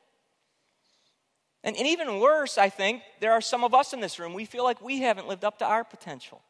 And, 1.63 1.75
and 1.75 1.87
even 1.87 2.19
worse, 2.19 2.57
I 2.57 2.69
think, 2.69 3.01
there 3.19 3.33
are 3.33 3.41
some 3.41 3.63
of 3.63 3.73
us 3.73 3.93
in 3.93 3.99
this 3.99 4.19
room, 4.19 4.33
we 4.33 4.45
feel 4.45 4.63
like 4.63 4.81
we 4.81 4.99
haven't 4.99 5.27
lived 5.27 5.43
up 5.43 5.59
to 5.59 5.65
our 5.65 5.83
potential. 5.83 6.41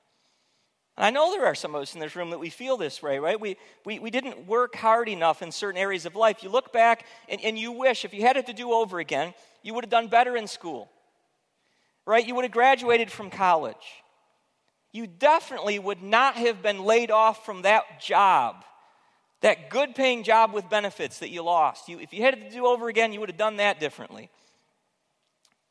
And 1.00 1.06
I 1.06 1.10
know 1.10 1.32
there 1.32 1.45
are 1.45 1.56
some 1.56 1.76
of 1.76 1.82
us 1.82 1.93
in 1.93 2.00
this 2.00 2.15
room 2.15 2.30
that 2.32 2.39
we 2.39 2.50
feel 2.50 2.76
this 2.76 3.02
way, 3.02 3.19
right? 3.19 3.39
We, 3.39 3.56
we, 3.86 4.00
we 4.00 4.12
didn't 4.12 4.45
work 4.45 4.76
hard 4.76 5.08
enough 5.08 5.41
in 5.41 5.52
certain 5.52 5.80
areas 5.80 6.06
of 6.06 6.15
life. 6.15 6.43
You 6.43 6.50
look 6.50 6.74
back 6.74 7.06
and, 7.30 7.39
and 7.41 7.58
you 7.58 7.72
wish, 7.72 8.04
if 8.04 8.13
you 8.13 8.22
had 8.22 8.38
it 8.38 8.48
to 8.48 8.54
do 8.54 8.74
over 8.74 9.00
again, 9.00 9.34
you 9.63 9.74
would 9.74 9.86
have 9.86 9.89
done 9.89 10.10
better 10.10 10.36
in 10.36 10.45
school, 10.45 10.91
right? 12.06 12.28
You 12.28 12.36
would 12.36 12.45
have 12.45 12.52
graduated 12.52 13.10
from 13.10 13.30
college. 13.30 13.76
You 14.91 15.08
definitely 15.08 15.80
would 15.80 16.04
not 16.04 16.36
have 16.36 16.62
been 16.62 16.84
laid 16.84 17.12
off 17.12 17.45
from 17.45 17.62
that 17.62 18.02
job, 18.02 18.65
that 19.41 19.69
good 19.69 19.95
paying 19.95 20.24
job 20.24 20.54
with 20.54 20.69
benefits 20.69 21.19
that 21.19 21.30
you 21.30 21.43
lost. 21.43 21.88
You, 21.88 22.00
if 22.00 22.13
you 22.13 22.24
had 22.24 22.34
it 22.34 22.50
to 22.50 22.52
do 22.52 22.65
over 22.65 22.89
again, 22.89 23.13
you 23.13 23.19
would 23.22 23.30
have 23.30 23.38
done 23.38 23.58
that 23.58 23.80
differently. 23.80 24.30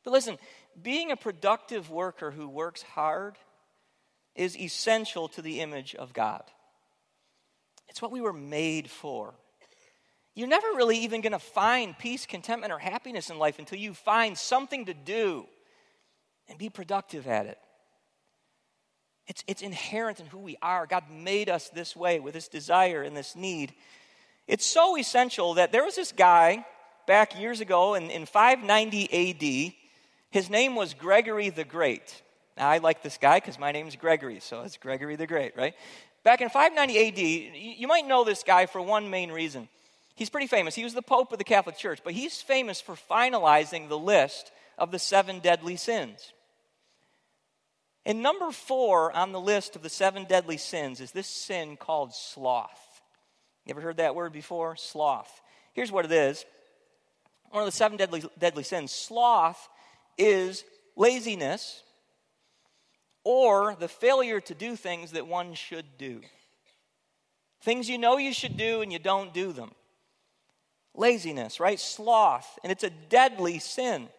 But 0.09 0.13
listen, 0.13 0.39
being 0.81 1.11
a 1.11 1.15
productive 1.15 1.91
worker 1.91 2.31
who 2.31 2.49
works 2.49 2.81
hard 2.81 3.35
is 4.33 4.57
essential 4.57 5.27
to 5.27 5.43
the 5.43 5.59
image 5.59 5.93
of 5.93 6.13
God. 6.13 6.41
It's 7.89 8.01
what 8.01 8.11
we 8.11 8.19
were 8.19 8.33
made 8.33 8.89
for. 8.89 9.35
You're 10.33 10.47
never 10.47 10.65
really 10.69 10.97
even 11.01 11.21
going 11.21 11.33
to 11.33 11.37
find 11.37 11.95
peace, 11.95 12.25
contentment, 12.25 12.73
or 12.73 12.79
happiness 12.79 13.29
in 13.29 13.37
life 13.37 13.59
until 13.59 13.77
you 13.77 13.93
find 13.93 14.35
something 14.35 14.87
to 14.87 14.95
do 14.95 15.45
and 16.47 16.57
be 16.57 16.69
productive 16.69 17.27
at 17.27 17.45
it. 17.45 17.59
It's, 19.27 19.43
it's 19.45 19.61
inherent 19.61 20.19
in 20.19 20.25
who 20.25 20.39
we 20.39 20.57
are. 20.63 20.87
God 20.87 21.03
made 21.11 21.49
us 21.49 21.69
this 21.69 21.95
way 21.95 22.19
with 22.19 22.33
this 22.33 22.47
desire 22.47 23.03
and 23.03 23.15
this 23.15 23.35
need. 23.35 23.75
It's 24.47 24.65
so 24.65 24.97
essential 24.97 25.53
that 25.53 25.71
there 25.71 25.83
was 25.83 25.95
this 25.95 26.11
guy 26.11 26.65
back 27.05 27.39
years 27.39 27.61
ago 27.61 27.93
in, 27.93 28.09
in 28.09 28.25
590 28.25 29.69
AD. 29.69 29.78
His 30.31 30.49
name 30.49 30.75
was 30.75 30.93
Gregory 30.93 31.49
the 31.49 31.63
Great. 31.63 32.21
Now, 32.57 32.69
I 32.69 32.77
like 32.77 33.01
this 33.01 33.17
guy 33.17 33.37
because 33.37 33.57
my 33.57 33.71
name 33.71 33.87
is 33.87 33.95
Gregory, 33.95 34.39
so 34.39 34.61
it's 34.61 34.77
Gregory 34.77 35.15
the 35.15 35.27
Great, 35.27 35.55
right? 35.57 35.73
Back 36.23 36.41
in 36.41 36.49
590 36.49 37.07
AD, 37.07 37.77
you 37.79 37.87
might 37.87 38.05
know 38.05 38.23
this 38.23 38.43
guy 38.43 38.65
for 38.65 38.81
one 38.81 39.09
main 39.09 39.31
reason. 39.31 39.69
He's 40.15 40.29
pretty 40.29 40.47
famous. 40.47 40.75
He 40.75 40.83
was 40.83 40.93
the 40.93 41.01
Pope 41.01 41.31
of 41.31 41.37
the 41.37 41.45
Catholic 41.45 41.77
Church, 41.77 42.01
but 42.03 42.13
he's 42.13 42.41
famous 42.41 42.81
for 42.81 42.95
finalizing 42.95 43.87
the 43.87 43.97
list 43.97 44.51
of 44.77 44.91
the 44.91 44.99
seven 44.99 45.39
deadly 45.39 45.77
sins. 45.77 46.33
And 48.05 48.21
number 48.21 48.51
four 48.51 49.15
on 49.15 49.31
the 49.31 49.39
list 49.39 49.75
of 49.75 49.81
the 49.81 49.89
seven 49.89 50.25
deadly 50.25 50.57
sins 50.57 50.99
is 50.99 51.11
this 51.11 51.27
sin 51.27 51.77
called 51.77 52.13
sloth. 52.13 53.01
You 53.65 53.71
ever 53.71 53.81
heard 53.81 53.97
that 53.97 54.15
word 54.15 54.33
before? 54.33 54.75
Sloth. 54.75 55.41
Here's 55.73 55.91
what 55.91 56.05
it 56.05 56.11
is 56.11 56.45
one 57.51 57.63
of 57.63 57.67
the 57.67 57.71
seven 57.71 57.97
deadly, 57.97 58.23
deadly 58.37 58.63
sins. 58.63 58.91
Sloth 58.91 59.69
is 60.19 60.63
laziness 60.95 61.81
or 63.23 63.75
the 63.79 63.87
failure 63.87 64.39
to 64.41 64.53
do 64.53 64.75
things 64.75 65.11
that 65.11 65.27
one 65.27 65.53
should 65.53 65.97
do. 65.97 66.21
Things 67.61 67.89
you 67.89 67.97
know 67.97 68.17
you 68.17 68.33
should 68.33 68.57
do 68.57 68.81
and 68.81 68.93
you 68.93 68.99
don't 68.99 69.33
do 69.33 69.51
them. 69.51 69.71
Laziness, 70.95 71.59
right? 71.59 71.79
Sloth, 71.79 72.59
and 72.63 72.71
it's 72.71 72.83
a 72.83 72.89
deadly 72.89 73.59
sin. 73.59 74.09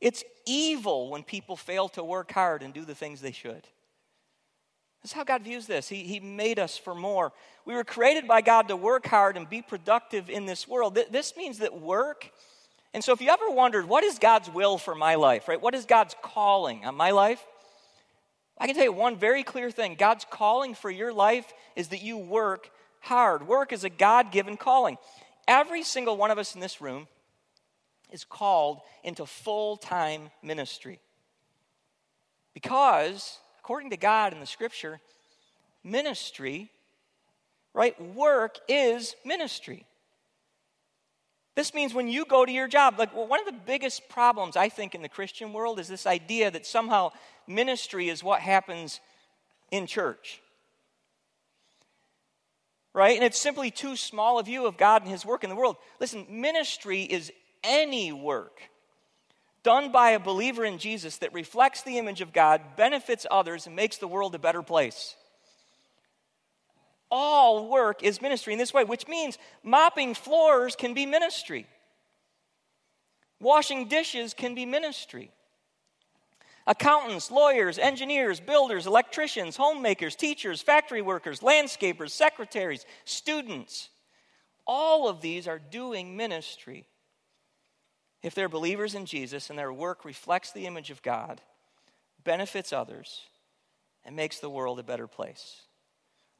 It's 0.00 0.24
evil 0.46 1.10
when 1.10 1.22
people 1.22 1.56
fail 1.56 1.88
to 1.90 2.04
work 2.04 2.32
hard 2.32 2.62
and 2.62 2.72
do 2.72 2.84
the 2.84 2.94
things 2.94 3.20
they 3.20 3.32
should. 3.32 3.66
This 5.02 5.12
is 5.12 5.12
how 5.12 5.24
God 5.24 5.42
views 5.42 5.66
this. 5.66 5.88
He, 5.88 6.02
he 6.04 6.20
made 6.20 6.58
us 6.58 6.76
for 6.76 6.94
more. 6.94 7.32
We 7.64 7.74
were 7.74 7.84
created 7.84 8.28
by 8.28 8.42
God 8.42 8.68
to 8.68 8.76
work 8.76 9.06
hard 9.06 9.36
and 9.36 9.48
be 9.48 9.62
productive 9.62 10.28
in 10.28 10.44
this 10.44 10.68
world. 10.68 10.98
This 11.10 11.36
means 11.36 11.58
that 11.58 11.80
work, 11.80 12.30
and 12.92 13.04
so 13.04 13.12
if 13.12 13.20
you 13.20 13.30
ever 13.30 13.50
wondered, 13.50 13.86
what 13.86 14.02
is 14.02 14.18
God's 14.18 14.50
will 14.50 14.76
for 14.76 14.94
my 14.94 15.14
life, 15.14 15.46
right? 15.46 15.60
What 15.60 15.74
is 15.74 15.86
God's 15.86 16.16
calling 16.22 16.84
on 16.84 16.96
my 16.96 17.12
life? 17.12 17.44
I 18.58 18.66
can 18.66 18.74
tell 18.74 18.84
you 18.84 18.92
one 18.92 19.16
very 19.16 19.42
clear 19.42 19.70
thing 19.70 19.94
God's 19.94 20.26
calling 20.28 20.74
for 20.74 20.90
your 20.90 21.12
life 21.12 21.50
is 21.76 21.88
that 21.88 22.02
you 22.02 22.18
work 22.18 22.70
hard. 23.00 23.46
Work 23.46 23.72
is 23.72 23.84
a 23.84 23.90
God 23.90 24.32
given 24.32 24.56
calling. 24.56 24.98
Every 25.48 25.82
single 25.82 26.16
one 26.16 26.30
of 26.30 26.38
us 26.38 26.54
in 26.54 26.60
this 26.60 26.80
room 26.80 27.08
is 28.10 28.24
called 28.24 28.80
into 29.04 29.24
full 29.24 29.76
time 29.76 30.30
ministry. 30.42 31.00
Because, 32.52 33.38
according 33.60 33.90
to 33.90 33.96
God 33.96 34.32
in 34.32 34.40
the 34.40 34.46
scripture, 34.46 35.00
ministry, 35.84 36.70
right, 37.72 38.00
work 38.14 38.58
is 38.68 39.14
ministry. 39.24 39.86
This 41.56 41.74
means 41.74 41.92
when 41.92 42.08
you 42.08 42.24
go 42.24 42.46
to 42.46 42.52
your 42.52 42.68
job, 42.68 42.98
like 42.98 43.14
well, 43.14 43.26
one 43.26 43.40
of 43.40 43.46
the 43.46 43.60
biggest 43.66 44.08
problems 44.08 44.56
I 44.56 44.68
think 44.68 44.94
in 44.94 45.02
the 45.02 45.08
Christian 45.08 45.52
world 45.52 45.80
is 45.80 45.88
this 45.88 46.06
idea 46.06 46.50
that 46.50 46.66
somehow 46.66 47.10
ministry 47.46 48.08
is 48.08 48.22
what 48.22 48.40
happens 48.40 49.00
in 49.70 49.86
church. 49.86 50.40
Right? 52.92 53.14
And 53.14 53.24
it's 53.24 53.38
simply 53.38 53.70
too 53.70 53.96
small 53.96 54.38
a 54.38 54.42
view 54.42 54.66
of 54.66 54.76
God 54.76 55.02
and 55.02 55.10
His 55.10 55.24
work 55.24 55.44
in 55.44 55.50
the 55.50 55.56
world. 55.56 55.76
Listen, 56.00 56.26
ministry 56.28 57.02
is 57.02 57.32
any 57.62 58.12
work 58.12 58.60
done 59.62 59.92
by 59.92 60.10
a 60.10 60.18
believer 60.18 60.64
in 60.64 60.78
Jesus 60.78 61.18
that 61.18 61.34
reflects 61.34 61.82
the 61.82 61.98
image 61.98 62.20
of 62.20 62.32
God, 62.32 62.62
benefits 62.76 63.26
others, 63.30 63.66
and 63.66 63.76
makes 63.76 63.98
the 63.98 64.08
world 64.08 64.34
a 64.34 64.38
better 64.38 64.62
place. 64.62 65.16
All 67.10 67.68
work 67.68 68.02
is 68.02 68.22
ministry 68.22 68.52
in 68.52 68.58
this 68.58 68.72
way, 68.72 68.84
which 68.84 69.08
means 69.08 69.38
mopping 69.62 70.14
floors 70.14 70.76
can 70.76 70.94
be 70.94 71.06
ministry, 71.06 71.66
washing 73.40 73.88
dishes 73.88 74.34
can 74.34 74.54
be 74.54 74.66
ministry. 74.66 75.30
Accountants, 76.66 77.30
lawyers, 77.30 77.78
engineers, 77.78 78.38
builders, 78.38 78.86
electricians, 78.86 79.56
homemakers, 79.56 80.14
teachers, 80.14 80.62
factory 80.62 81.02
workers, 81.02 81.40
landscapers, 81.40 82.10
secretaries, 82.10 82.84
students, 83.04 83.88
all 84.66 85.08
of 85.08 85.20
these 85.20 85.48
are 85.48 85.58
doing 85.58 86.16
ministry 86.16 86.86
if 88.22 88.34
they're 88.34 88.48
believers 88.48 88.94
in 88.94 89.06
Jesus 89.06 89.50
and 89.50 89.58
their 89.58 89.72
work 89.72 90.04
reflects 90.04 90.52
the 90.52 90.66
image 90.66 90.90
of 90.90 91.02
God, 91.02 91.40
benefits 92.22 92.72
others, 92.72 93.22
and 94.04 94.14
makes 94.14 94.40
the 94.40 94.50
world 94.50 94.78
a 94.78 94.84
better 94.84 95.06
place. 95.06 95.62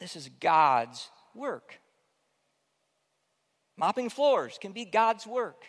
This 0.00 0.16
is 0.16 0.28
God's 0.40 1.08
work. 1.34 1.78
Mopping 3.76 4.10
floors 4.10 4.58
can 4.60 4.72
be 4.72 4.84
God's 4.84 5.26
work. 5.26 5.64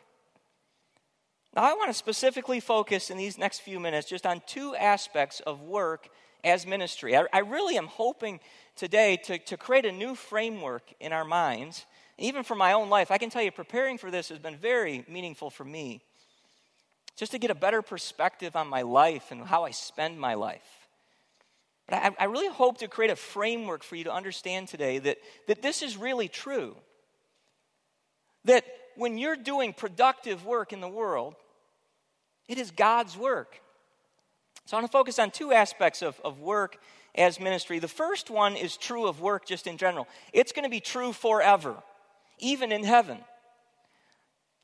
Now, 1.56 1.64
I 1.64 1.74
want 1.74 1.90
to 1.90 1.94
specifically 1.94 2.62
focus 2.62 3.10
in 3.10 3.18
these 3.18 3.38
next 3.38 3.60
few 3.60 3.80
minutes 3.80 4.08
just 4.08 4.26
on 4.26 4.42
two 4.48 4.76
aspects 4.76 5.42
of 5.42 5.62
work 5.62 6.08
as 6.44 6.66
ministry. 6.66 7.16
I, 7.16 7.26
I 7.34 7.40
really 7.40 7.78
am 7.78 7.88
hoping 7.88 8.40
today 8.76 9.18
to, 9.26 9.38
to 9.38 9.58
create 9.58 9.86
a 9.86 9.92
new 9.92 10.16
framework 10.16 10.94
in 11.00 11.12
our 11.12 11.26
minds 11.26 11.86
even 12.22 12.44
for 12.44 12.56
my 12.56 12.74
own 12.74 12.90
life, 12.90 13.12
I 13.12 13.18
can 13.18 13.30
tell 13.30 13.42
you 13.42 13.52
preparing 13.52 13.98
for 13.98 14.12
this 14.12 14.30
has 14.30 14.40
been 14.40 14.58
very 14.58 15.04
meaningful 15.08 15.50
for 15.50 15.66
me. 15.66 16.02
Just 17.16 17.32
to 17.32 17.40
get 17.40 17.52
a 17.52 17.56
better 17.56 17.82
perspective 17.82 18.56
on 18.56 18.68
my 18.68 18.84
life 18.84 19.32
and 19.32 19.44
how 19.44 19.66
I 19.66 19.72
spend 19.72 20.20
my 20.20 20.36
life. 20.36 20.81
But 21.88 21.96
I, 21.96 22.12
I 22.20 22.26
really 22.26 22.54
hope 22.54 22.80
to 22.80 22.88
create 22.88 23.12
a 23.12 23.16
framework 23.16 23.84
for 23.84 23.96
you 23.96 24.04
to 24.06 24.14
understand 24.14 24.68
today 24.68 25.00
that, 25.00 25.18
that 25.48 25.62
this 25.62 25.82
is 25.82 25.98
really 25.98 26.28
true. 26.28 26.76
That 28.46 28.66
when 28.96 29.18
you're 29.18 29.36
doing 29.36 29.74
productive 29.74 30.46
work 30.46 30.74
in 30.74 30.82
the 30.82 30.88
world, 30.88 31.36
it 32.48 32.58
is 32.58 32.72
God's 32.72 33.18
work. 33.18 33.62
So 34.66 34.78
I 34.78 34.80
want 34.80 34.92
to 34.92 34.98
focus 34.98 35.20
on 35.20 35.32
two 35.32 35.52
aspects 35.52 36.02
of, 36.02 36.20
of 36.24 36.40
work 36.40 36.78
as 37.16 37.40
ministry. 37.40 37.80
The 37.80 37.88
first 37.88 38.30
one 38.30 38.56
is 38.56 38.78
true 38.78 39.08
of 39.08 39.20
work 39.20 39.46
just 39.46 39.68
in 39.68 39.78
general, 39.78 40.08
it's 40.34 40.52
going 40.52 40.64
to 40.64 40.70
be 40.70 40.80
true 40.80 41.14
forever 41.14 41.82
even 42.42 42.72
in 42.72 42.84
heaven. 42.84 43.20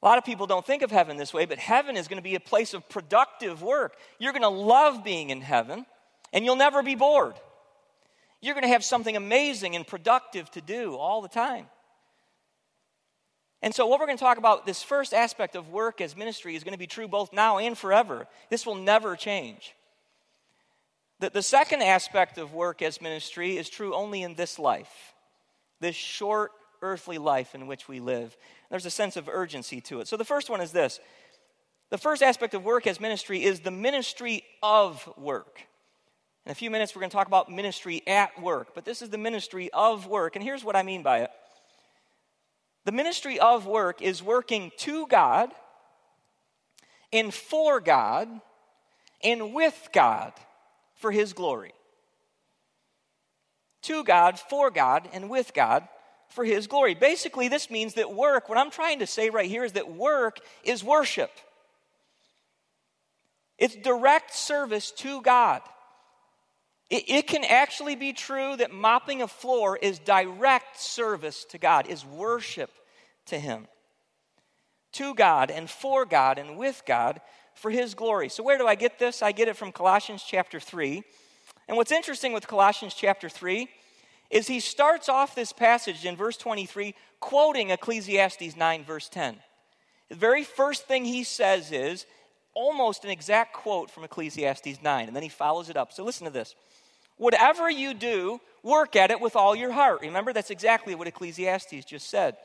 A 0.01 0.05
lot 0.05 0.17
of 0.17 0.25
people 0.25 0.45
don't 0.45 0.65
think 0.65 0.83
of 0.83 0.91
heaven 0.91 1.17
this 1.17 1.33
way, 1.33 1.45
but 1.45 1.57
heaven 1.57 1.95
is 1.95 2.07
going 2.07 2.17
to 2.17 2.23
be 2.23 2.35
a 2.35 2.39
place 2.39 2.73
of 2.73 2.87
productive 2.89 3.63
work. 3.63 3.95
You're 4.19 4.33
going 4.33 4.43
to 4.43 4.49
love 4.49 5.03
being 5.03 5.29
in 5.29 5.41
heaven, 5.41 5.85
and 6.33 6.45
you'll 6.45 6.55
never 6.55 6.83
be 6.83 6.95
bored. 6.95 7.35
You're 8.41 8.53
going 8.53 8.63
to 8.63 8.69
have 8.69 8.83
something 8.83 9.15
amazing 9.15 9.75
and 9.75 9.85
productive 9.85 10.49
to 10.51 10.61
do 10.61 10.95
all 10.95 11.21
the 11.21 11.27
time. 11.27 11.65
And 13.61 13.73
so, 13.73 13.87
what 13.87 13.99
we're 13.99 14.05
going 14.05 14.17
to 14.17 14.23
talk 14.23 14.37
about, 14.37 14.65
this 14.65 14.83
first 14.83 15.13
aspect 15.13 15.55
of 15.55 15.69
work 15.69 15.99
as 15.99 16.15
ministry, 16.15 16.55
is 16.55 16.63
going 16.63 16.73
to 16.73 16.79
be 16.79 16.87
true 16.87 17.07
both 17.07 17.33
now 17.33 17.57
and 17.57 17.75
forever. 17.75 18.27
This 18.49 18.65
will 18.65 18.75
never 18.75 19.15
change. 19.15 19.73
The, 21.19 21.31
the 21.31 21.41
second 21.41 21.81
aspect 21.81 22.37
of 22.37 22.53
work 22.53 22.83
as 22.83 23.01
ministry 23.01 23.57
is 23.57 23.69
true 23.69 23.95
only 23.95 24.21
in 24.21 24.35
this 24.35 24.59
life, 24.59 25.13
this 25.79 25.95
short 25.95 26.51
earthly 26.83 27.17
life 27.17 27.55
in 27.55 27.65
which 27.65 27.87
we 27.87 27.99
live. 27.99 28.37
There's 28.69 28.85
a 28.85 28.91
sense 28.91 29.17
of 29.17 29.27
urgency 29.27 29.81
to 29.81 30.01
it. 30.01 30.07
So 30.07 30.17
the 30.17 30.25
first 30.25 30.49
one 30.49 30.61
is 30.61 30.71
this 30.71 30.99
the 31.89 31.97
first 31.97 32.21
aspect 32.21 32.53
of 32.53 32.63
work 32.63 32.85
as 32.85 32.99
ministry 32.99 33.43
is 33.43 33.61
the 33.61 33.71
ministry 33.71 34.43
of 34.61 35.09
work. 35.17 35.61
In 36.47 36.51
a 36.51 36.55
few 36.55 36.71
minutes, 36.71 36.95
we're 36.95 37.01
going 37.01 37.09
to 37.09 37.13
talk 37.13 37.27
about 37.27 37.51
ministry 37.51 38.01
at 38.07 38.41
work, 38.41 38.69
but 38.73 38.85
this 38.85 39.01
is 39.01 39.09
the 39.09 39.17
ministry 39.17 39.69
of 39.73 40.07
work. 40.07 40.37
And 40.37 40.41
here's 40.41 40.63
what 40.63 40.77
I 40.77 40.83
mean 40.83 41.03
by 41.03 41.23
it 41.23 41.31
the 42.85 42.93
ministry 42.93 43.37
of 43.37 43.65
work 43.65 44.01
is 44.01 44.23
working 44.23 44.71
to 44.77 45.07
God, 45.07 45.51
and 47.11 47.33
for 47.33 47.81
God, 47.81 48.29
and 49.21 49.53
with 49.53 49.89
God 49.91 50.31
for 50.95 51.11
His 51.11 51.33
glory. 51.33 51.73
To 53.81 54.05
God, 54.05 54.39
for 54.39 54.71
God, 54.71 55.09
and 55.11 55.29
with 55.29 55.53
God 55.53 55.85
for 56.29 56.45
his 56.45 56.67
glory. 56.67 56.93
Basically, 56.93 57.49
this 57.49 57.69
means 57.69 57.95
that 57.95 58.13
work, 58.13 58.47
what 58.47 58.57
I'm 58.57 58.71
trying 58.71 58.99
to 58.99 59.07
say 59.07 59.29
right 59.29 59.49
here 59.49 59.65
is 59.65 59.73
that 59.73 59.91
work 59.91 60.39
is 60.63 60.81
worship. 60.81 61.31
It's 63.57 63.75
direct 63.75 64.33
service 64.33 64.91
to 64.91 65.21
God. 65.21 65.61
It, 66.89 67.03
it, 67.09 67.27
can 67.27 67.43
actually 67.43 67.95
be 67.95 68.13
true 68.13 68.55
that 68.55 68.71
mopping 68.71 69.21
a 69.21 69.27
floor 69.27 69.77
is 69.77 69.99
direct 69.99 70.79
service 70.79 71.43
to 71.45 71.57
God, 71.57 71.87
is 71.87 72.05
worship 72.05 72.71
to 73.25 73.37
Him. 73.37 73.67
To 74.93 75.13
God 75.13 75.51
and 75.51 75.69
for 75.69 76.05
God 76.05 76.37
and 76.37 76.57
with 76.57 76.83
God 76.85 77.19
for 77.53 77.71
His 77.71 77.93
glory. 77.93 78.29
So, 78.29 78.41
where 78.41 78.57
do 78.57 78.67
I 78.67 78.75
get 78.75 78.99
this? 78.99 79.21
I 79.21 79.33
get 79.33 79.49
it 79.49 79.57
from 79.57 79.73
Colossians 79.73 80.23
chapter 80.25 80.59
3. 80.59 81.03
And 81.67 81.75
what's 81.75 81.91
interesting 81.91 82.31
with 82.31 82.47
Colossians 82.47 82.93
chapter 82.93 83.27
3 83.27 83.67
is 84.29 84.47
he 84.47 84.59
starts 84.59 85.09
off 85.09 85.35
this 85.35 85.51
passage 85.51 86.05
in 86.05 86.15
verse 86.15 86.37
23 86.37 86.95
quoting 87.19 87.71
Ecclesiastes 87.71 88.55
9, 88.55 88.83
verse 88.85 89.09
10. 89.09 89.37
The 90.09 90.15
very 90.15 90.43
first 90.43 90.87
thing 90.87 91.05
he 91.05 91.23
says 91.23 91.71
is 91.71 92.05
almost 92.53 93.03
an 93.03 93.11
exact 93.11 93.53
quote 93.53 93.91
from 93.91 94.03
Ecclesiastes 94.03 94.81
9, 94.81 95.07
and 95.07 95.15
then 95.15 95.23
he 95.23 95.29
follows 95.29 95.69
it 95.69 95.77
up. 95.77 95.91
So 95.91 96.03
listen 96.03 96.25
to 96.25 96.33
this. 96.33 96.55
Whatever 97.17 97.69
you 97.69 97.93
do, 97.93 98.39
work 98.63 98.95
at 98.95 99.11
it 99.11 99.19
with 99.19 99.35
all 99.35 99.55
your 99.55 99.71
heart. 99.71 100.01
Remember, 100.01 100.33
that's 100.33 100.51
exactly 100.51 100.95
what 100.95 101.07
Ecclesiastes 101.07 101.85
just 101.85 102.09
said. 102.09 102.37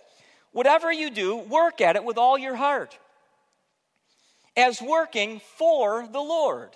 Whatever 0.52 0.92
you 0.92 1.10
do, 1.10 1.36
work 1.36 1.80
at 1.80 1.96
it 1.96 2.04
with 2.04 2.18
all 2.18 2.36
your 2.36 2.56
heart, 2.56 2.98
as 4.56 4.82
working 4.82 5.40
for 5.56 6.06
the 6.06 6.20
Lord. 6.20 6.70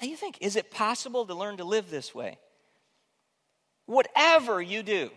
Now 0.00 0.08
you 0.08 0.16
think, 0.16 0.38
is 0.40 0.56
it 0.56 0.70
possible 0.70 1.26
to 1.26 1.34
learn 1.34 1.58
to 1.58 1.64
live 1.64 1.90
this 1.90 2.14
way? 2.14 2.38
Whatever 3.86 4.60
you 4.60 4.82
do, 4.82 5.10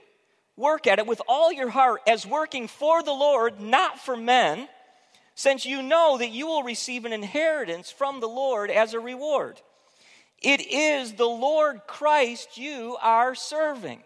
work 0.55 0.87
at 0.87 0.99
it 0.99 1.07
with 1.07 1.21
all 1.27 1.51
your 1.51 1.69
heart 1.69 2.01
as 2.07 2.25
working 2.25 2.67
for 2.67 3.01
the 3.01 3.13
Lord, 3.13 3.59
not 3.59 3.99
for 3.99 4.15
men, 4.15 4.67
since 5.35 5.65
you 5.65 5.81
know 5.81 6.17
that 6.17 6.31
you 6.31 6.47
will 6.47 6.63
receive 6.63 7.05
an 7.05 7.13
inheritance 7.13 7.89
from 7.91 8.19
the 8.19 8.27
Lord 8.27 8.69
as 8.69 8.93
a 8.93 8.99
reward. 8.99 9.61
It 10.41 10.61
is 10.61 11.13
the 11.13 11.25
Lord 11.25 11.81
Christ 11.87 12.57
you 12.57 12.97
are 13.01 13.35
serving. 13.35 14.01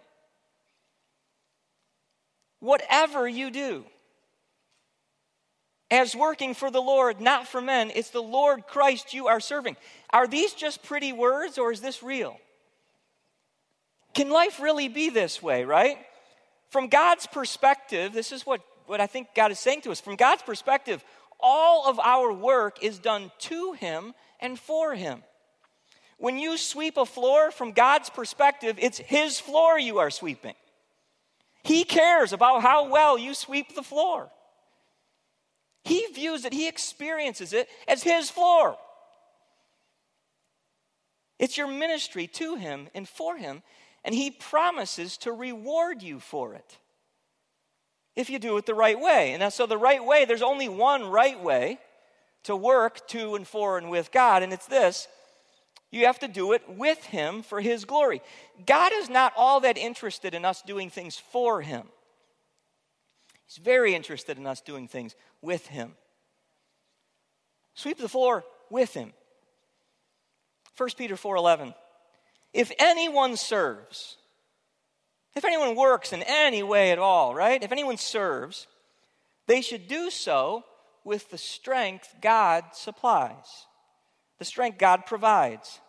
Whatever 2.60 3.28
you 3.28 3.52
do, 3.52 3.86
as 5.92 6.16
working 6.16 6.56
for 6.56 6.72
the 6.72 6.82
Lord, 6.82 7.22
not 7.22 7.48
for 7.48 7.62
men, 7.62 7.92
it's 7.94 8.10
the 8.10 8.22
Lord 8.22 8.66
Christ 8.66 9.14
you 9.14 9.28
are 9.28 9.40
serving. 9.40 9.78
Are 10.12 10.28
these 10.28 10.54
just 10.54 10.82
pretty 10.82 11.14
words 11.14 11.60
or 11.60 11.72
is 11.72 11.82
this 11.82 12.02
real? 12.02 12.38
Can 14.16 14.30
life 14.30 14.60
really 14.60 14.88
be 14.88 15.10
this 15.10 15.42
way, 15.42 15.66
right? 15.66 15.98
From 16.70 16.88
God's 16.88 17.28
perspective, 17.28 18.14
this 18.14 18.32
is 18.32 18.44
what, 18.46 18.62
what 18.88 19.02
I 19.02 19.08
think 19.08 19.28
God 19.36 19.52
is 19.52 19.60
saying 19.60 19.82
to 19.82 19.92
us. 19.92 20.00
From 20.00 20.16
God's 20.16 20.42
perspective, 20.42 21.04
all 21.40 21.88
of 21.88 22.00
our 22.00 22.34
work 22.34 22.82
is 22.82 22.98
done 22.98 23.32
to 23.40 23.74
Him 23.74 24.14
and 24.40 24.58
for 24.58 24.96
Him. 24.96 25.22
When 26.24 26.40
you 26.40 26.56
sweep 26.56 26.96
a 26.96 27.06
floor 27.06 27.52
from 27.52 27.74
God's 27.74 28.10
perspective, 28.10 28.78
it's 28.80 28.98
His 28.98 29.42
floor 29.42 29.78
you 29.78 29.98
are 29.98 30.10
sweeping. 30.10 30.54
He 31.66 31.84
cares 31.84 32.32
about 32.32 32.62
how 32.62 32.90
well 32.90 33.18
you 33.18 33.34
sweep 33.34 33.76
the 33.76 33.84
floor. 33.84 34.30
He 35.84 36.06
views 36.14 36.46
it, 36.46 36.54
He 36.54 36.70
experiences 36.70 37.52
it 37.52 37.68
as 37.90 38.04
His 38.04 38.30
floor. 38.30 38.78
It's 41.40 41.58
your 41.58 41.68
ministry 41.68 42.28
to 42.28 42.56
Him 42.56 42.88
and 42.96 43.06
for 43.06 43.36
Him, 43.36 43.62
and 44.06 44.16
He 44.16 44.32
promises 44.32 45.18
to 45.18 45.34
reward 45.34 46.02
you 46.02 46.22
for 46.22 46.54
it 46.54 46.78
if 48.16 48.30
you 48.30 48.40
do 48.40 48.56
it 48.56 48.66
the 48.66 48.74
right 48.74 48.98
way. 48.98 49.34
And 49.34 49.52
so, 49.52 49.66
the 49.66 49.78
right 49.78 50.02
way, 50.02 50.24
there's 50.24 50.42
only 50.42 50.70
one 50.70 51.04
right 51.04 51.44
way 51.44 51.80
to 52.44 52.56
work 52.56 53.06
to 53.10 53.36
and 53.36 53.46
for 53.46 53.78
and 53.78 53.90
with 53.90 54.10
God, 54.14 54.42
and 54.42 54.54
it's 54.54 54.68
this 54.68 55.10
you 55.94 56.06
have 56.06 56.20
to 56.20 56.28
do 56.28 56.54
it 56.54 56.64
with 56.68 57.04
Him 57.06 57.44
for 57.44 57.62
His 57.62 57.86
glory. 57.86 58.22
God 58.66 58.92
is 58.94 59.10
not 59.10 59.34
all 59.36 59.60
that 59.62 59.78
interested 59.78 60.34
in 60.34 60.46
us 60.46 60.62
doing 60.62 60.90
things 60.90 61.18
for 61.18 61.62
Him, 61.62 61.84
He's 63.46 63.64
very 63.64 63.94
interested 63.94 64.38
in 64.38 64.48
us 64.48 64.62
doing 64.62 64.88
things 64.88 65.16
with 65.42 65.68
Him. 65.68 65.94
Sweep 67.76 67.98
the 67.98 68.10
floor 68.10 68.44
with 68.70 68.94
Him. 68.94 69.14
1 70.78 70.90
Peter 70.98 71.16
4:11 71.16 71.74
If 72.54 72.72
anyone 72.80 73.38
serves 73.38 74.18
if 75.36 75.46
anyone 75.46 75.76
works 75.76 76.14
in 76.14 76.24
any 76.24 76.62
way 76.62 76.92
at 76.92 77.00
all, 77.00 77.34
right? 77.34 77.62
If 77.62 77.72
anyone 77.72 77.98
serves, 77.98 78.68
they 79.48 79.62
should 79.62 79.88
do 79.88 80.10
so 80.10 80.64
with 81.04 81.30
the 81.32 81.38
strength 81.38 82.16
God 82.22 82.64
supplies, 82.74 83.66
the 84.40 84.46
strength 84.46 84.78
God 84.78 85.06
provides, 85.06 85.80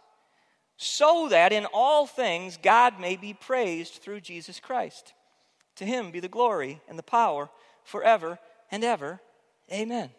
so 0.77 1.29
that 1.31 1.53
in 1.53 1.67
all 1.73 2.07
things 2.07 2.59
God 2.63 3.01
may 3.01 3.17
be 3.17 3.33
praised 3.33 3.95
through 3.95 4.21
Jesus 4.21 4.61
Christ. 4.61 5.13
To 5.77 5.85
him 5.85 6.11
be 6.11 6.21
the 6.21 6.29
glory 6.29 6.81
and 6.89 6.99
the 6.99 7.03
power 7.03 7.51
forever 7.85 8.39
and 8.71 8.85
ever. 8.85 9.21
Amen. 9.73 10.11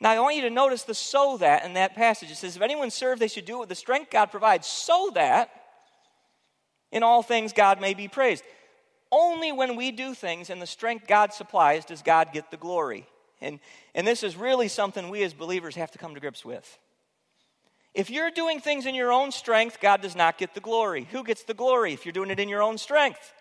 Now, 0.00 0.10
I 0.10 0.20
want 0.20 0.36
you 0.36 0.42
to 0.42 0.50
notice 0.50 0.82
the 0.82 0.94
so 0.94 1.38
that 1.38 1.64
in 1.64 1.74
that 1.74 1.94
passage. 1.94 2.30
It 2.30 2.36
says, 2.36 2.56
If 2.56 2.62
anyone 2.62 2.90
serves, 2.90 3.20
they 3.20 3.28
should 3.28 3.44
do 3.44 3.56
it 3.56 3.60
with 3.60 3.68
the 3.68 3.74
strength 3.74 4.10
God 4.10 4.26
provides, 4.26 4.66
so 4.66 5.10
that 5.14 5.50
in 6.92 7.02
all 7.02 7.22
things 7.22 7.52
God 7.52 7.80
may 7.80 7.94
be 7.94 8.08
praised. 8.08 8.44
Only 9.10 9.52
when 9.52 9.76
we 9.76 9.92
do 9.92 10.14
things 10.14 10.50
in 10.50 10.58
the 10.58 10.66
strength 10.66 11.06
God 11.06 11.32
supplies 11.32 11.84
does 11.84 12.02
God 12.02 12.32
get 12.32 12.50
the 12.50 12.56
glory. 12.56 13.06
And, 13.40 13.60
and 13.94 14.06
this 14.06 14.22
is 14.22 14.36
really 14.36 14.68
something 14.68 15.08
we 15.08 15.22
as 15.22 15.34
believers 15.34 15.76
have 15.76 15.90
to 15.92 15.98
come 15.98 16.14
to 16.14 16.20
grips 16.20 16.44
with. 16.44 16.78
If 17.94 18.10
you're 18.10 18.30
doing 18.30 18.60
things 18.60 18.86
in 18.86 18.94
your 18.94 19.12
own 19.12 19.30
strength, 19.30 19.78
God 19.80 20.02
does 20.02 20.16
not 20.16 20.36
get 20.36 20.54
the 20.54 20.60
glory. 20.60 21.06
Who 21.12 21.22
gets 21.22 21.44
the 21.44 21.54
glory 21.54 21.92
if 21.92 22.04
you're 22.04 22.12
doing 22.12 22.30
it 22.30 22.40
in 22.40 22.48
your 22.48 22.62
own 22.62 22.76
strength? 22.76 23.32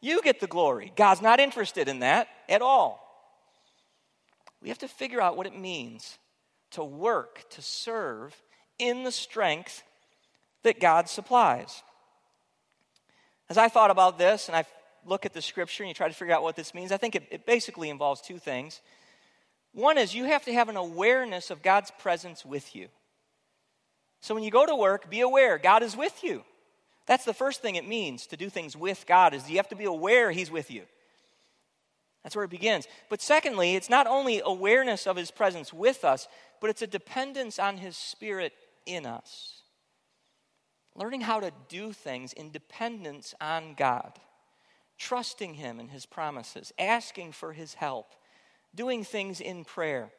You 0.00 0.20
get 0.22 0.40
the 0.40 0.48
glory. 0.48 0.92
God's 0.96 1.22
not 1.22 1.38
interested 1.38 1.88
in 1.88 2.00
that 2.00 2.28
at 2.48 2.62
all. 2.62 3.02
We 4.60 4.68
have 4.68 4.78
to 4.78 4.88
figure 4.88 5.20
out 5.20 5.36
what 5.36 5.46
it 5.46 5.56
means 5.56 6.18
to 6.72 6.82
work, 6.82 7.48
to 7.50 7.62
serve 7.62 8.34
in 8.78 9.04
the 9.04 9.12
strength 9.12 9.82
that 10.64 10.80
God 10.80 11.08
supplies. 11.08 11.82
As 13.48 13.56
I 13.56 13.68
thought 13.68 13.92
about 13.92 14.18
this 14.18 14.48
and 14.48 14.56
I 14.56 14.64
look 15.04 15.24
at 15.24 15.32
the 15.32 15.40
scripture 15.40 15.84
and 15.84 15.88
you 15.88 15.94
try 15.94 16.08
to 16.08 16.14
figure 16.14 16.34
out 16.34 16.42
what 16.42 16.56
this 16.56 16.74
means, 16.74 16.90
I 16.90 16.96
think 16.96 17.14
it, 17.14 17.28
it 17.30 17.46
basically 17.46 17.88
involves 17.88 18.20
two 18.20 18.38
things. 18.38 18.80
One 19.72 19.96
is 19.96 20.14
you 20.14 20.24
have 20.24 20.44
to 20.46 20.52
have 20.52 20.68
an 20.68 20.76
awareness 20.76 21.50
of 21.50 21.62
God's 21.62 21.92
presence 21.98 22.44
with 22.44 22.74
you. 22.74 22.88
So 24.20 24.34
when 24.34 24.42
you 24.42 24.50
go 24.50 24.66
to 24.66 24.74
work, 24.74 25.10
be 25.10 25.20
aware 25.20 25.58
God 25.58 25.82
is 25.82 25.96
with 25.96 26.24
you. 26.24 26.42
That's 27.06 27.24
the 27.24 27.34
first 27.34 27.62
thing 27.62 27.76
it 27.76 27.86
means 27.86 28.26
to 28.28 28.36
do 28.36 28.50
things 28.50 28.76
with 28.76 29.06
God 29.06 29.32
is 29.32 29.48
you 29.48 29.58
have 29.58 29.68
to 29.68 29.76
be 29.76 29.84
aware 29.84 30.30
he's 30.32 30.50
with 30.50 30.70
you. 30.70 30.82
That's 32.22 32.34
where 32.34 32.44
it 32.44 32.50
begins. 32.50 32.88
But 33.08 33.22
secondly, 33.22 33.76
it's 33.76 33.88
not 33.88 34.08
only 34.08 34.42
awareness 34.44 35.06
of 35.06 35.16
his 35.16 35.30
presence 35.30 35.72
with 35.72 36.04
us, 36.04 36.26
but 36.60 36.70
it's 36.70 36.82
a 36.82 36.86
dependence 36.88 37.60
on 37.60 37.76
his 37.76 37.96
spirit 37.96 38.52
in 38.84 39.06
us. 39.06 39.62
Learning 40.96 41.20
how 41.20 41.38
to 41.38 41.52
do 41.68 41.92
things 41.92 42.32
in 42.32 42.50
dependence 42.50 43.32
on 43.40 43.74
God, 43.74 44.18
trusting 44.98 45.54
him 45.54 45.78
and 45.78 45.90
his 45.90 46.04
promises, 46.04 46.72
asking 46.78 47.30
for 47.30 47.52
his 47.52 47.74
help, 47.74 48.12
doing 48.74 49.04
things 49.04 49.40
in 49.40 49.64
prayer, 49.64 50.10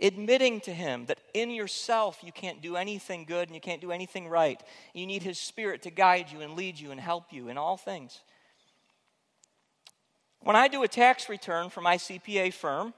admitting 0.00 0.60
to 0.60 0.72
him 0.72 1.06
that 1.06 1.18
in 1.34 1.50
yourself 1.50 2.18
you 2.22 2.32
can't 2.32 2.62
do 2.62 2.76
anything 2.76 3.24
good 3.24 3.48
and 3.48 3.54
you 3.54 3.60
can't 3.60 3.80
do 3.80 3.92
anything 3.92 4.28
right. 4.28 4.60
You 4.94 5.06
need 5.06 5.22
his 5.22 5.38
spirit 5.38 5.82
to 5.82 5.90
guide 5.90 6.26
you 6.32 6.40
and 6.40 6.54
lead 6.54 6.78
you 6.78 6.90
and 6.90 7.00
help 7.00 7.32
you 7.32 7.48
in 7.48 7.58
all 7.58 7.76
things. 7.76 8.20
When 10.42 10.56
I 10.56 10.68
do 10.68 10.82
a 10.82 10.88
tax 10.88 11.28
return 11.28 11.68
for 11.68 11.82
my 11.82 11.96
CPA 11.96 12.54
firm, 12.54 12.94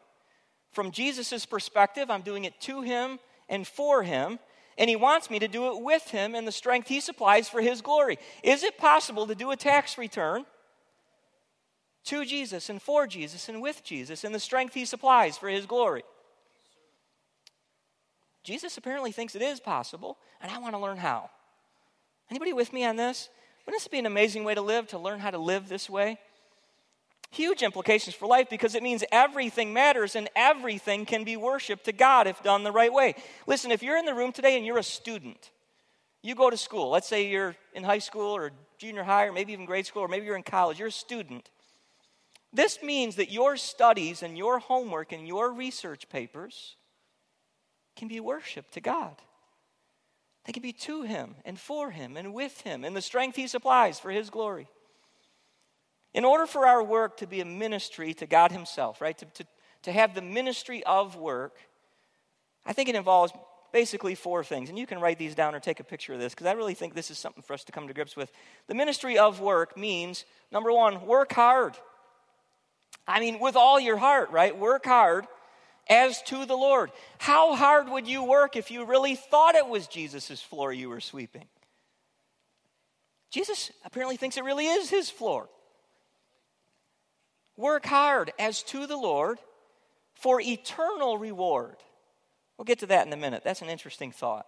from 0.71 0.91
Jesus' 0.91 1.45
perspective, 1.45 2.11
I'm 2.11 2.23
doing 2.23 2.45
it 2.45 2.61
to 2.62 2.83
him 2.83 3.19
and 3.49 3.67
for 3.67 4.03
him, 4.03 4.38
and 4.79 4.88
he 4.88 4.97
wants 4.97 5.29
me 5.29 5.38
to 5.41 5.49
do 5.49 5.69
it 5.77 5.83
with 5.83 6.09
him 6.09 6.35
and 6.35 6.47
the 6.47 6.53
strength 6.53 6.88
he 6.88 7.01
supplies 7.01 7.49
for 7.49 7.61
his 7.61 7.83
glory. 7.83 8.19
Is 8.43 8.62
it 8.62 8.79
possible 8.79 9.27
to 9.27 9.35
do 9.35 9.51
a 9.51 9.57
tax 9.57 9.99
return 9.99 10.47
to 12.05 12.25
Jesus 12.25 12.71
and 12.71 12.81
for 12.81 13.07
Jesus 13.07 13.49
and 13.49 13.61
with 13.61 13.85
Jesus 13.85 14.25
and 14.25 14.35
the 14.35 14.41
strength 14.41 14.75
he 14.75 14.85
supplies 14.85 15.37
for 15.37 15.49
his 15.49 15.67
glory? 15.67 16.05
Jesus 18.43 18.77
apparently 18.77 19.13
thinks 19.13 19.35
it 19.35 19.43
is 19.43 19.61
possible, 19.61 20.19
and 20.41 20.51
I 20.51 20.59
want 20.59 20.75
to 20.75 20.81
learn 20.81 20.97
how. 20.97 21.31
Anybody 22.31 22.53
with 22.53 22.73
me 22.73 22.85
on 22.85 22.97
this? 22.97 23.29
Wouldn't 23.67 23.81
this 23.81 23.89
be 23.89 23.99
an 23.99 24.07
amazing 24.07 24.45
way 24.45 24.55
to 24.55 24.63
live, 24.63 24.89
to 24.89 24.99
learn 24.99 25.21
how 25.21 25.31
to 25.31 25.39
live 25.39 25.69
this 25.69 25.89
way? 25.89 26.19
Huge 27.31 27.63
implications 27.63 28.15
for 28.15 28.27
life 28.27 28.51
because 28.51 28.75
it 28.75 28.83
means 28.83 29.05
everything 29.11 29.73
matters 29.73 30.17
and 30.17 30.29
everything 30.37 31.07
can 31.07 31.25
be 31.25 31.37
worshiped 31.37 31.85
to 31.85 31.93
God 31.93 32.27
if 32.27 32.43
done 32.43 32.63
the 32.63 32.73
right 32.73 32.93
way. 32.93 33.15
Listen, 33.47 33.71
if 33.71 33.83
you're 33.83 33.97
in 33.97 34.05
the 34.05 34.15
room 34.15 34.33
today 34.33 34.57
and 34.57 34.67
you're 34.67 34.79
a 34.79 34.83
student, 34.83 35.51
you 36.23 36.35
go 36.35 36.51
to 36.51 36.57
school, 36.57 36.91
let's 36.91 37.09
say 37.09 37.29
you're 37.29 37.57
in 37.75 37.85
high 37.85 38.01
school 38.01 38.37
or 38.37 38.51
junior 38.77 39.03
high 39.03 39.25
or 39.25 39.33
maybe 39.33 39.53
even 39.53 39.65
grade 39.65 39.87
school 39.87 40.03
or 40.03 40.09
maybe 40.09 40.27
you're 40.27 40.37
in 40.37 40.43
college, 40.43 40.79
you're 40.79 40.89
a 40.89 40.93
student. 40.93 41.49
This 42.53 42.83
means 42.83 43.17
that 43.17 43.33
your 43.33 43.57
studies 43.57 44.23
and 44.23 44.37
your 44.37 44.59
homework 44.59 45.13
and 45.13 45.27
your 45.27 45.53
research 45.53 46.09
papers 46.11 46.77
can 47.97 48.09
be 48.09 48.21
worship 48.21 48.71
to 48.73 48.81
God. 48.81 49.17
They 50.45 50.53
can 50.53 50.63
be 50.63 50.73
to 50.73 51.03
Him 51.03 51.37
and 51.45 51.59
for 51.59 51.91
Him 51.91 52.17
and 52.17 52.35
with 52.35 52.63
Him 52.63 52.85
and 52.85 52.97
the 52.97 53.03
strength 53.03 53.37
He 53.37 53.47
supplies 53.47 53.99
for 53.99 54.11
His 54.11 54.31
glory. 54.31 54.69
In 56.15 56.25
order 56.25 56.47
for 56.47 56.67
our 56.67 56.83
work 56.83 57.17
to 57.19 57.27
be 57.27 57.41
a 57.41 57.45
ministry 57.45 58.13
to 58.15 58.27
God 58.27 58.53
Himself, 58.53 59.01
right, 59.01 59.17
to, 59.19 59.25
to, 59.25 59.47
to 59.85 59.93
have 59.93 60.15
the 60.15 60.23
ministry 60.23 60.83
of 60.85 61.17
work, 61.17 61.57
I 62.67 62.73
think 62.73 62.89
it 62.89 62.95
involves 62.95 63.33
basically 63.73 64.15
four 64.15 64.45
things. 64.45 64.69
And 64.69 64.79
you 64.79 64.87
can 64.87 65.01
write 65.01 65.19
these 65.19 65.35
down 65.35 65.55
or 65.55 65.61
take 65.61 65.81
a 65.81 65.85
picture 65.85 66.13
of 66.13 66.21
this 66.21 66.35
because 66.35 66.47
I 66.47 66.53
really 66.53 66.75
think 66.75 66.95
this 66.95 67.11
is 67.11 67.19
something 67.19 67.43
for 67.43 67.55
us 67.55 67.65
to 67.65 67.73
come 67.73 67.89
to 67.89 67.95
grips 67.95 68.17
with. 68.17 68.31
The 68.67 68.75
ministry 68.75 69.17
of 69.17 69.41
work 69.41 69.77
means, 69.77 70.25
number 70.51 70.73
one, 70.73 71.07
work 71.07 71.33
hard. 71.33 71.77
I 73.07 73.21
mean, 73.21 73.39
with 73.41 73.57
all 73.57 73.81
your 73.81 73.97
heart, 73.97 74.31
right? 74.31 74.57
Work 74.57 74.85
hard 74.85 75.27
as 75.88 76.23
to 76.23 76.47
the 76.47 76.57
Lord. 76.57 76.90
How 77.18 77.55
hard 77.55 77.88
would 77.88 78.07
you 78.07 78.25
work 78.25 78.57
if 78.57 78.71
you 78.71 78.85
really 78.85 79.14
thought 79.14 79.55
it 79.55 79.66
was 79.66 79.87
Jesus' 79.87 80.40
floor 80.40 80.73
you 80.73 80.88
were 80.88 81.01
sweeping? 81.01 81.45
Jesus 83.31 83.73
apparently 83.85 84.16
thinks 84.16 84.37
it 84.37 84.45
really 84.45 84.66
is 84.66 84.90
his 84.90 85.11
floor. 85.11 85.49
Work 87.57 87.87
hard 87.87 88.33
as 88.38 88.62
to 88.64 88.87
the 88.87 88.97
Lord 88.97 89.38
for 90.14 90.40
eternal 90.40 91.18
reward. 91.18 91.77
We'll 92.57 92.64
get 92.64 92.81
to 92.81 92.87
that 92.87 93.07
in 93.07 93.12
a 93.12 93.16
minute. 93.16 93.42
That's 93.45 93.62
an 93.62 93.68
interesting 93.68 94.12
thought. 94.12 94.47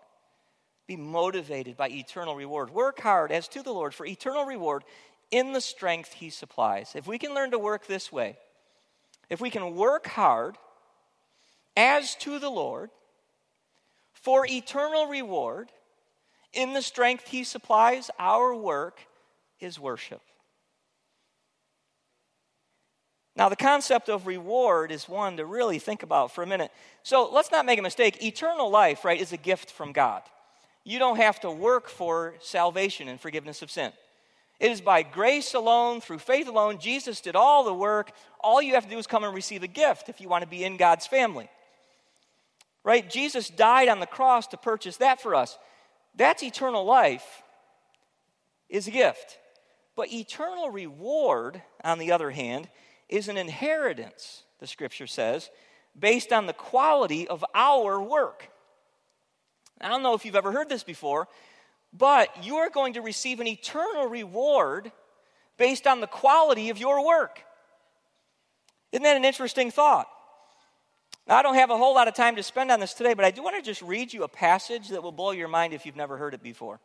Be 0.87 0.97
motivated 0.97 1.77
by 1.77 1.89
eternal 1.89 2.37
reward. 2.37 2.71
Work 2.71 3.01
hard 3.01 3.33
as 3.33 3.49
to 3.49 3.63
the 3.63 3.73
Lord 3.73 3.95
for 3.95 4.05
eternal 4.05 4.45
reward 4.45 4.85
in 5.31 5.53
the 5.53 5.61
strength 5.61 6.13
he 6.13 6.31
supplies. 6.31 6.93
If 6.95 7.07
we 7.07 7.19
can 7.19 7.35
learn 7.35 7.51
to 7.53 7.59
work 7.59 7.87
this 7.87 8.13
way, 8.13 8.37
if 9.31 9.41
we 9.41 9.51
can 9.51 9.75
work 9.75 10.07
hard 10.07 10.57
as 11.77 12.15
to 12.17 12.39
the 12.39 12.51
Lord 12.51 12.91
for 14.13 14.47
eternal 14.47 15.07
reward 15.07 15.71
in 16.53 16.73
the 16.73 16.83
strength 16.83 17.29
He 17.29 17.45
supplies, 17.45 18.11
our 18.19 18.55
work 18.55 19.01
is 19.61 19.79
worship. 19.79 20.21
Now, 23.37 23.49
the 23.49 23.57
concept 23.57 24.09
of 24.09 24.29
reward 24.29 24.93
is 24.93 25.09
one 25.09 25.37
to 25.39 25.45
really 25.45 25.81
think 25.81 26.05
about 26.05 26.33
for 26.33 26.45
a 26.45 26.47
minute. 26.47 26.71
So 27.03 27.29
let's 27.33 27.51
not 27.51 27.67
make 27.67 27.81
a 27.81 27.83
mistake. 27.83 28.23
Eternal 28.23 28.71
life, 28.71 29.05
right, 29.05 29.21
is 29.21 29.33
a 29.33 29.37
gift 29.37 29.73
from 29.73 29.93
God. 29.93 30.23
You 30.85 31.01
don't 31.01 31.17
have 31.17 31.41
to 31.41 31.51
work 31.51 31.89
for 31.89 32.35
salvation 32.41 33.09
and 33.09 33.21
forgiveness 33.21 33.61
of 33.61 33.73
sin. 33.73 33.93
It 34.61 34.71
is 34.71 34.81
by 34.81 35.03
grace 35.03 35.53
alone, 35.55 36.01
through 36.01 36.21
faith 36.21 36.47
alone. 36.47 36.79
Jesus 36.79 37.21
did 37.21 37.35
all 37.35 37.65
the 37.65 37.75
work. 37.75 38.13
All 38.39 38.63
you 38.63 38.75
have 38.75 38.85
to 38.85 38.91
do 38.91 38.99
is 38.99 39.09
come 39.09 39.25
and 39.25 39.35
receive 39.35 39.65
a 39.65 39.69
gift 39.69 40.09
if 40.09 40.21
you 40.21 40.29
want 40.29 40.43
to 40.43 40.49
be 40.49 40.63
in 40.63 40.77
God's 40.77 41.07
family 41.07 41.51
right? 42.85 43.09
Jesus 43.09 43.49
died 43.49 43.89
on 43.89 43.99
the 43.99 44.07
cross 44.07 44.47
to 44.49 44.57
purchase 44.57 44.99
that 44.99 45.21
for 45.21 45.35
us. 45.35 45.59
That's 46.15 46.43
eternal 46.43 46.85
life, 46.85 47.43
is 48.69 48.87
a 48.87 48.93
gift. 48.93 49.39
But 49.97 50.13
eternal 50.13 50.71
reward, 50.71 51.63
on 51.83 51.99
the 51.99 52.13
other 52.13 52.31
hand, 52.31 52.69
is 53.09 53.29
an 53.29 53.37
inheritance, 53.37 54.43
the 54.61 54.67
scripture 54.67 55.07
says, 55.07 55.51
based 55.99 56.33
on 56.33 56.47
the 56.47 56.53
quality 56.53 57.27
of 57.29 57.45
our 57.55 58.01
work. 58.03 58.51
I 59.81 59.89
don't 59.89 60.03
know 60.03 60.15
if 60.15 60.25
you've 60.25 60.37
ever 60.37 60.53
heard 60.53 60.69
this 60.69 60.83
before, 60.83 61.29
but 61.93 62.45
you 62.45 62.57
are 62.57 62.71
going 62.71 62.95
to 62.95 63.03
receive 63.03 63.41
an 63.41 63.47
eternal 63.47 64.07
reward 64.07 64.91
based 65.57 65.87
on 65.87 66.01
the 66.01 66.07
quality 66.07 66.71
of 66.71 66.79
your 66.79 67.07
work. 67.07 67.41
Isn't 68.91 69.05
that 69.05 69.17
an 69.17 69.25
interesting 69.25 69.71
thought? 69.71 70.09
Now, 71.27 71.39
I 71.39 71.43
don't 71.43 71.55
have 71.55 71.71
a 71.71 71.77
whole 71.77 71.95
lot 71.95 72.07
of 72.07 72.15
time 72.15 72.37
to 72.37 72.43
spend 72.43 72.71
on 72.71 72.81
this 72.81 72.93
today, 72.93 73.15
but 73.15 73.25
I 73.25 73.31
do 73.31 73.43
want 73.43 73.57
to 73.57 73.63
just 73.63 73.81
read 73.81 74.13
you 74.13 74.25
a 74.25 74.29
passage 74.29 74.89
that 74.91 75.03
will 75.03 75.13
blow 75.13 75.31
your 75.31 75.49
mind 75.49 75.73
if 75.73 75.87
you've 75.87 75.97
never 75.97 76.19
heard 76.19 76.35
it 76.35 76.43
before. 76.43 76.81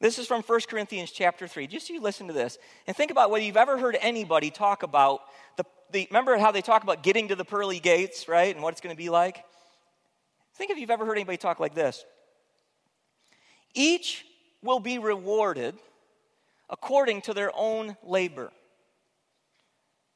This 0.00 0.18
is 0.18 0.26
from 0.26 0.42
1 0.42 0.60
Corinthians 0.68 1.12
chapter 1.12 1.46
3. 1.46 1.66
Just 1.66 1.90
you 1.90 2.00
listen 2.00 2.26
to 2.26 2.32
this 2.32 2.58
and 2.86 2.96
think 2.96 3.10
about 3.10 3.30
whether 3.30 3.44
you've 3.44 3.56
ever 3.56 3.78
heard 3.78 3.96
anybody 4.00 4.50
talk 4.50 4.82
about 4.82 5.20
the, 5.56 5.64
the 5.92 6.08
remember 6.10 6.36
how 6.38 6.50
they 6.50 6.62
talk 6.62 6.82
about 6.82 7.02
getting 7.02 7.28
to 7.28 7.36
the 7.36 7.44
pearly 7.44 7.78
gates, 7.78 8.26
right? 8.26 8.54
And 8.54 8.64
what 8.64 8.72
it's 8.72 8.80
going 8.80 8.94
to 8.94 9.00
be 9.00 9.10
like? 9.10 9.44
Think 10.56 10.70
if 10.70 10.78
you've 10.78 10.90
ever 10.90 11.04
heard 11.04 11.16
anybody 11.16 11.38
talk 11.38 11.60
like 11.60 11.74
this. 11.74 12.04
Each 13.74 14.24
will 14.62 14.80
be 14.80 14.98
rewarded 14.98 15.76
according 16.68 17.22
to 17.22 17.34
their 17.34 17.52
own 17.54 17.96
labor. 18.02 18.50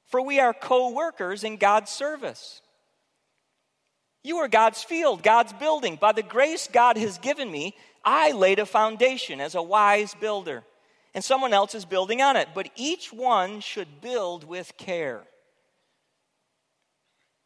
For 0.07 0.23
we 0.23 0.41
are 0.41 0.55
co 0.55 0.91
workers 0.91 1.45
in 1.45 1.59
God's 1.59 1.91
service. 1.91 2.61
You 4.27 4.39
are 4.39 4.49
God's 4.49 4.83
field, 4.83 5.23
God's 5.23 5.53
building. 5.53 5.95
By 5.95 6.11
the 6.11 6.21
grace 6.21 6.69
God 6.71 6.97
has 6.97 7.17
given 7.17 7.49
me, 7.49 7.77
I 8.05 8.33
laid 8.33 8.59
a 8.59 8.67
foundation 8.67 9.41
as 9.41 9.55
a 9.55 9.63
wise 9.63 10.17
builder, 10.21 10.65
and 11.15 11.23
someone 11.23 11.53
else 11.53 11.77
is 11.77 11.85
building 11.85 12.21
on 12.21 12.35
it. 12.35 12.49
But 12.53 12.71
each 12.75 13.13
one 13.13 13.61
should 13.61 14.01
build 14.01 14.43
with 14.43 14.77
care. 14.77 15.23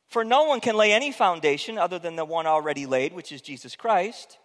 For 0.09 0.25
no 0.25 0.45
one 0.45 0.61
can 0.61 0.75
lay 0.75 0.95
any 0.95 1.13
foundation 1.13 1.77
other 1.77 1.99
than 1.99 2.17
the 2.17 2.25
one 2.25 2.47
already 2.47 2.87
laid, 2.87 3.13
which 3.13 3.31
is 3.31 3.43
Jesus 3.43 3.77
Christ. 3.77 4.39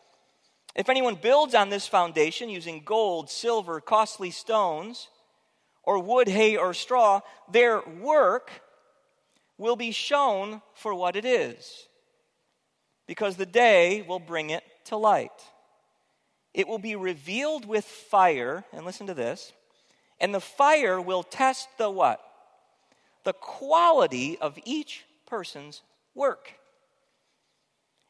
If 0.75 0.89
anyone 0.89 1.15
builds 1.15 1.55
on 1.55 1.69
this 1.69 1.87
foundation 1.87 2.49
using 2.49 2.83
gold, 2.83 3.29
silver, 3.29 3.79
costly 3.79 4.31
stones, 4.31 5.07
or 5.83 5.99
wood, 5.99 6.27
hay, 6.27 6.57
or 6.57 6.73
straw, 6.73 7.21
their 7.49 7.81
work 8.01 8.51
will 9.57 9.77
be 9.77 9.91
shown 9.91 10.61
for 10.73 10.93
what 10.93 11.15
it 11.15 11.23
is, 11.23 11.87
because 13.07 13.35
the 13.35 13.45
day 13.45 14.03
will 14.07 14.19
bring 14.19 14.49
it 14.49 14.63
to 14.85 14.97
light. 14.97 15.31
It 16.53 16.67
will 16.67 16.79
be 16.79 16.95
revealed 16.95 17.65
with 17.65 17.85
fire, 17.85 18.63
and 18.71 18.85
listen 18.85 19.07
to 19.07 19.13
this, 19.13 19.51
and 20.19 20.33
the 20.33 20.39
fire 20.39 21.01
will 21.01 21.23
test 21.23 21.67
the 21.77 21.89
what? 21.89 22.21
The 23.23 23.33
quality 23.33 24.37
of 24.39 24.57
each 24.63 25.03
person's 25.25 25.81
work. 26.13 26.53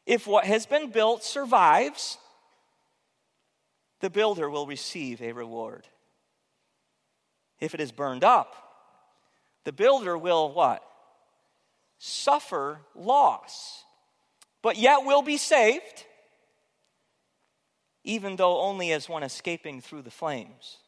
If 0.06 0.26
what 0.26 0.44
has 0.44 0.66
been 0.66 0.90
built 0.90 1.24
survives, 1.24 2.18
the 4.00 4.10
builder 4.10 4.48
will 4.48 4.66
receive 4.66 5.20
a 5.20 5.32
reward. 5.32 5.88
If 7.58 7.74
it 7.74 7.80
is 7.80 7.90
burned 7.90 8.22
up, 8.22 8.54
the 9.64 9.72
builder 9.72 10.16
will 10.16 10.52
what? 10.52 10.84
Suffer 11.98 12.80
loss, 12.94 13.85
but 14.66 14.76
yet 14.76 15.04
will 15.04 15.22
be 15.22 15.36
saved 15.36 16.06
even 18.02 18.34
though 18.34 18.62
only 18.62 18.90
as 18.90 19.08
one 19.08 19.22
escaping 19.22 19.80
through 19.80 20.02
the 20.02 20.10
flames. 20.10 20.78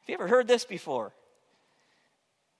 Have 0.00 0.08
you 0.08 0.14
ever 0.14 0.26
heard 0.26 0.48
this 0.48 0.64
before? 0.64 1.12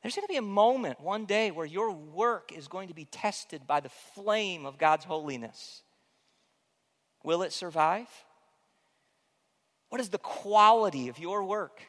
There's 0.02 0.14
going 0.14 0.26
to 0.26 0.30
be 0.30 0.36
a 0.36 0.42
moment 0.42 1.00
one 1.00 1.24
day 1.24 1.50
where 1.50 1.64
your 1.64 1.92
work 1.92 2.52
is 2.54 2.68
going 2.68 2.88
to 2.88 2.94
be 2.94 3.06
tested 3.06 3.66
by 3.66 3.80
the 3.80 3.88
flame 3.88 4.66
of 4.66 4.76
God's 4.76 5.06
holiness. 5.06 5.82
Will 7.22 7.40
it 7.40 7.54
survive? 7.54 8.08
What 9.88 10.02
is 10.02 10.10
the 10.10 10.18
quality 10.18 11.08
of 11.08 11.18
your 11.18 11.42
work? 11.42 11.80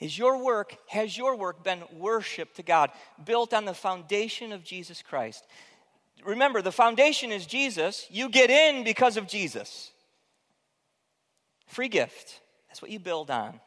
Is 0.00 0.18
your 0.18 0.42
work, 0.42 0.76
has 0.88 1.16
your 1.16 1.36
work 1.36 1.62
been 1.62 1.82
worship 1.92 2.54
to 2.54 2.62
God, 2.62 2.90
built 3.24 3.54
on 3.54 3.64
the 3.64 3.74
foundation 3.74 4.52
of 4.52 4.64
Jesus 4.64 5.02
Christ? 5.02 5.44
remember, 6.24 6.62
the 6.62 6.72
foundation 6.72 7.32
is 7.32 7.46
Jesus. 7.46 8.06
You 8.10 8.28
get 8.28 8.50
in 8.50 8.84
because 8.84 9.16
of 9.16 9.28
Jesus. 9.28 9.92
Free 11.66 11.88
gift. 11.88 12.40
That's 12.68 12.80
what 12.80 12.90
you 12.90 12.98
build 12.98 13.30
on. 13.30 13.60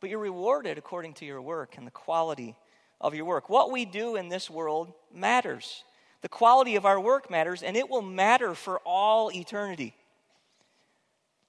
But 0.00 0.10
you're 0.10 0.18
rewarded 0.18 0.78
according 0.78 1.14
to 1.14 1.24
your 1.24 1.40
work 1.40 1.76
and 1.76 1.86
the 1.86 1.92
quality 1.92 2.56
of 3.00 3.14
your 3.14 3.24
work. 3.24 3.48
What 3.48 3.70
we 3.70 3.84
do 3.84 4.16
in 4.16 4.28
this 4.28 4.50
world 4.50 4.92
matters. 5.12 5.84
The 6.22 6.28
quality 6.28 6.76
of 6.76 6.86
our 6.86 6.98
work 6.98 7.30
matters, 7.30 7.62
and 7.62 7.76
it 7.76 7.88
will 7.88 8.02
matter 8.02 8.54
for 8.54 8.80
all 8.84 9.30
eternity. 9.32 9.94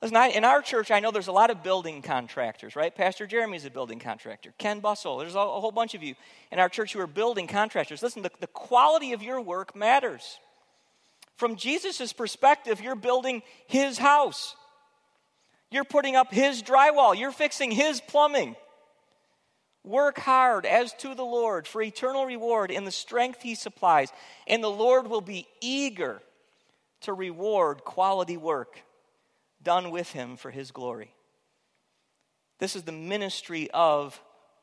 Listen, 0.01 0.17
I, 0.17 0.27
in 0.27 0.45
our 0.45 0.61
church, 0.61 0.91
I 0.91 0.99
know 0.99 1.09
there's 1.09 1.27
a 1.27 1.31
lot 1.31 1.49
of 1.49 1.63
building 1.63 2.03
contractors, 2.03 2.75
right? 2.75 2.93
Pastor 2.93 3.25
Jeremy's 3.25 3.65
a 3.65 3.71
building 3.71 3.97
contractor. 3.97 4.53
Ken 4.59 4.79
Bustle, 4.79 5.17
there's 5.17 5.33
a, 5.33 5.39
a 5.39 5.59
whole 5.59 5.71
bunch 5.71 5.95
of 5.95 6.03
you 6.03 6.13
in 6.51 6.59
our 6.59 6.69
church 6.69 6.93
who 6.93 6.99
are 6.99 7.07
building 7.07 7.47
contractors. 7.47 8.03
Listen, 8.03 8.21
the, 8.21 8.29
the 8.39 8.47
quality 8.47 9.13
of 9.13 9.23
your 9.23 9.41
work 9.41 9.75
matters. 9.75 10.39
From 11.35 11.55
Jesus' 11.55 12.13
perspective, 12.13 12.79
you're 12.79 12.95
building 12.95 13.41
his 13.67 13.97
house, 13.97 14.55
you're 15.71 15.83
putting 15.83 16.15
up 16.15 16.31
his 16.31 16.61
drywall, 16.61 17.17
you're 17.17 17.31
fixing 17.31 17.71
his 17.71 17.99
plumbing. 18.01 18.55
Work 19.83 20.19
hard 20.19 20.65
as 20.65 20.93
to 20.95 21.15
the 21.15 21.23
Lord 21.23 21.65
for 21.65 21.81
eternal 21.81 22.25
reward 22.25 22.71
in 22.71 22.83
the 22.83 22.91
strength 22.91 23.41
he 23.41 23.55
supplies, 23.55 24.11
and 24.45 24.63
the 24.63 24.69
Lord 24.69 25.07
will 25.07 25.21
be 25.21 25.47
eager 25.61 26.21
to 27.01 27.13
reward 27.13 27.83
quality 27.83 28.37
work 28.37 28.81
done 29.61 29.91
with 29.91 30.11
him 30.11 30.37
for 30.37 30.51
his 30.51 30.71
glory. 30.71 31.13
This 32.59 32.75
is 32.75 32.83
the 32.83 32.91
ministry 32.91 33.69
of 33.73 34.19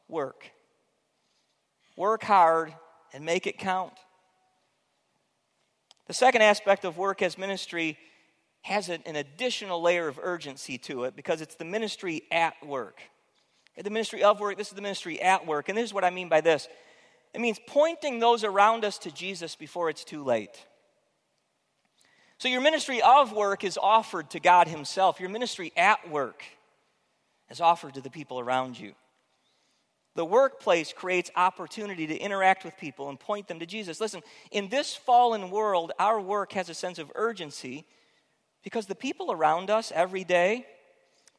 work. 0.08 0.50
Work 1.96 2.24
hard 2.24 2.74
and 3.12 3.24
make 3.24 3.46
it 3.46 3.58
count. 3.58 3.92
The 6.06 6.14
second 6.14 6.42
aspect 6.42 6.84
of 6.84 6.98
work 6.98 7.22
as 7.22 7.38
ministry 7.38 7.96
has 8.62 8.88
an, 8.88 9.02
additional 9.06 9.80
layer 9.80 10.08
of 10.08 10.18
urgency 10.22 10.78
to 10.78 11.04
it 11.04 11.14
because 11.14 11.40
it's 11.40 11.54
the 11.54 11.64
ministry 11.64 12.22
at 12.30 12.54
work. 12.66 13.00
The 13.76 13.90
ministry 13.90 14.22
of 14.22 14.40
work, 14.40 14.56
this 14.56 14.68
is 14.68 14.74
the 14.74 14.82
ministry 14.82 15.20
at 15.20 15.46
work. 15.46 15.68
And 15.68 15.76
this 15.76 15.84
is 15.84 15.94
what 15.94 16.04
I 16.04 16.10
mean 16.10 16.28
by 16.28 16.40
this 16.40 16.68
it 17.34 17.40
means 17.40 17.58
pointing 17.66 18.20
those 18.20 18.44
around 18.44 18.84
us 18.84 18.96
to 18.98 19.10
Jesus 19.10 19.56
before 19.56 19.90
it's 19.90 20.04
too 20.04 20.22
late. 20.22 20.64
So, 22.38 22.48
your 22.48 22.60
ministry 22.60 23.00
of 23.00 23.32
work 23.32 23.64
is 23.64 23.78
offered 23.80 24.30
to 24.30 24.40
God 24.40 24.68
Himself. 24.68 25.20
Your 25.20 25.30
ministry 25.30 25.72
at 25.76 26.10
work 26.10 26.44
is 27.50 27.60
offered 27.60 27.94
to 27.94 28.00
the 28.00 28.10
people 28.10 28.40
around 28.40 28.78
you. 28.78 28.94
The 30.16 30.24
workplace 30.24 30.92
creates 30.92 31.30
opportunity 31.34 32.06
to 32.06 32.16
interact 32.16 32.64
with 32.64 32.76
people 32.76 33.08
and 33.08 33.18
point 33.18 33.48
them 33.48 33.58
to 33.58 33.66
Jesus. 33.66 34.00
Listen, 34.00 34.22
in 34.52 34.68
this 34.68 34.94
fallen 34.94 35.50
world, 35.50 35.92
our 35.98 36.20
work 36.20 36.52
has 36.52 36.68
a 36.68 36.74
sense 36.74 36.98
of 36.98 37.10
urgency 37.16 37.84
because 38.62 38.86
the 38.86 38.94
people 38.94 39.32
around 39.32 39.70
us 39.70 39.92
every 39.94 40.22
day, 40.22 40.66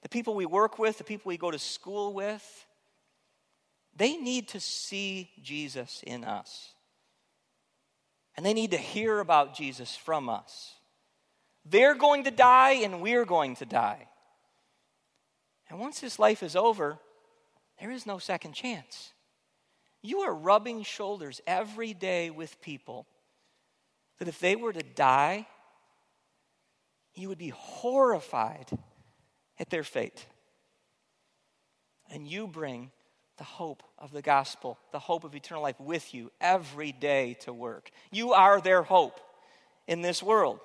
the 0.01 0.09
people 0.09 0.35
we 0.35 0.45
work 0.45 0.77
with, 0.77 0.97
the 0.97 1.05
people 1.05 1.29
we 1.29 1.37
go 1.37 1.51
to 1.51 1.59
school 1.59 2.13
with, 2.13 2.65
they 3.95 4.17
need 4.17 4.49
to 4.49 4.59
see 4.59 5.31
Jesus 5.41 6.03
in 6.05 6.25
us. 6.25 6.73
And 8.35 8.45
they 8.45 8.53
need 8.53 8.71
to 8.71 8.77
hear 8.77 9.19
about 9.19 9.55
Jesus 9.55 9.95
from 9.95 10.27
us. 10.27 10.74
They're 11.65 11.95
going 11.95 12.25
to 12.25 12.31
die, 12.31 12.73
and 12.83 13.01
we're 13.01 13.25
going 13.25 13.55
to 13.57 13.65
die. 13.65 14.07
And 15.69 15.79
once 15.79 15.99
this 15.99 16.19
life 16.19 16.43
is 16.43 16.55
over, 16.55 16.99
there 17.79 17.91
is 17.91 18.05
no 18.05 18.19
second 18.19 18.53
chance. 18.53 19.13
You 20.01 20.19
are 20.21 20.33
rubbing 20.33 20.83
shoulders 20.83 21.41
every 21.47 21.93
day 21.93 22.29
with 22.29 22.61
people 22.61 23.07
that 24.19 24.27
if 24.27 24.39
they 24.39 24.55
were 24.55 24.71
to 24.71 24.83
die, 24.83 25.47
you 27.15 27.29
would 27.29 27.37
be 27.39 27.49
horrified 27.49 28.69
at 29.59 29.69
their 29.69 29.83
fate. 29.83 30.25
And 32.11 32.27
you 32.27 32.47
bring 32.47 32.91
the 33.37 33.43
hope 33.43 33.83
of 33.97 34.11
the 34.11 34.21
gospel, 34.21 34.77
the 34.91 34.99
hope 34.99 35.23
of 35.23 35.35
eternal 35.35 35.63
life 35.63 35.79
with 35.79 36.13
you 36.13 36.31
every 36.39 36.91
day 36.91 37.35
to 37.41 37.51
work. 37.51 37.89
You 38.11 38.33
are 38.33 38.61
their 38.61 38.83
hope 38.83 39.19
in 39.87 40.01
this 40.01 40.21
world. 40.21 40.59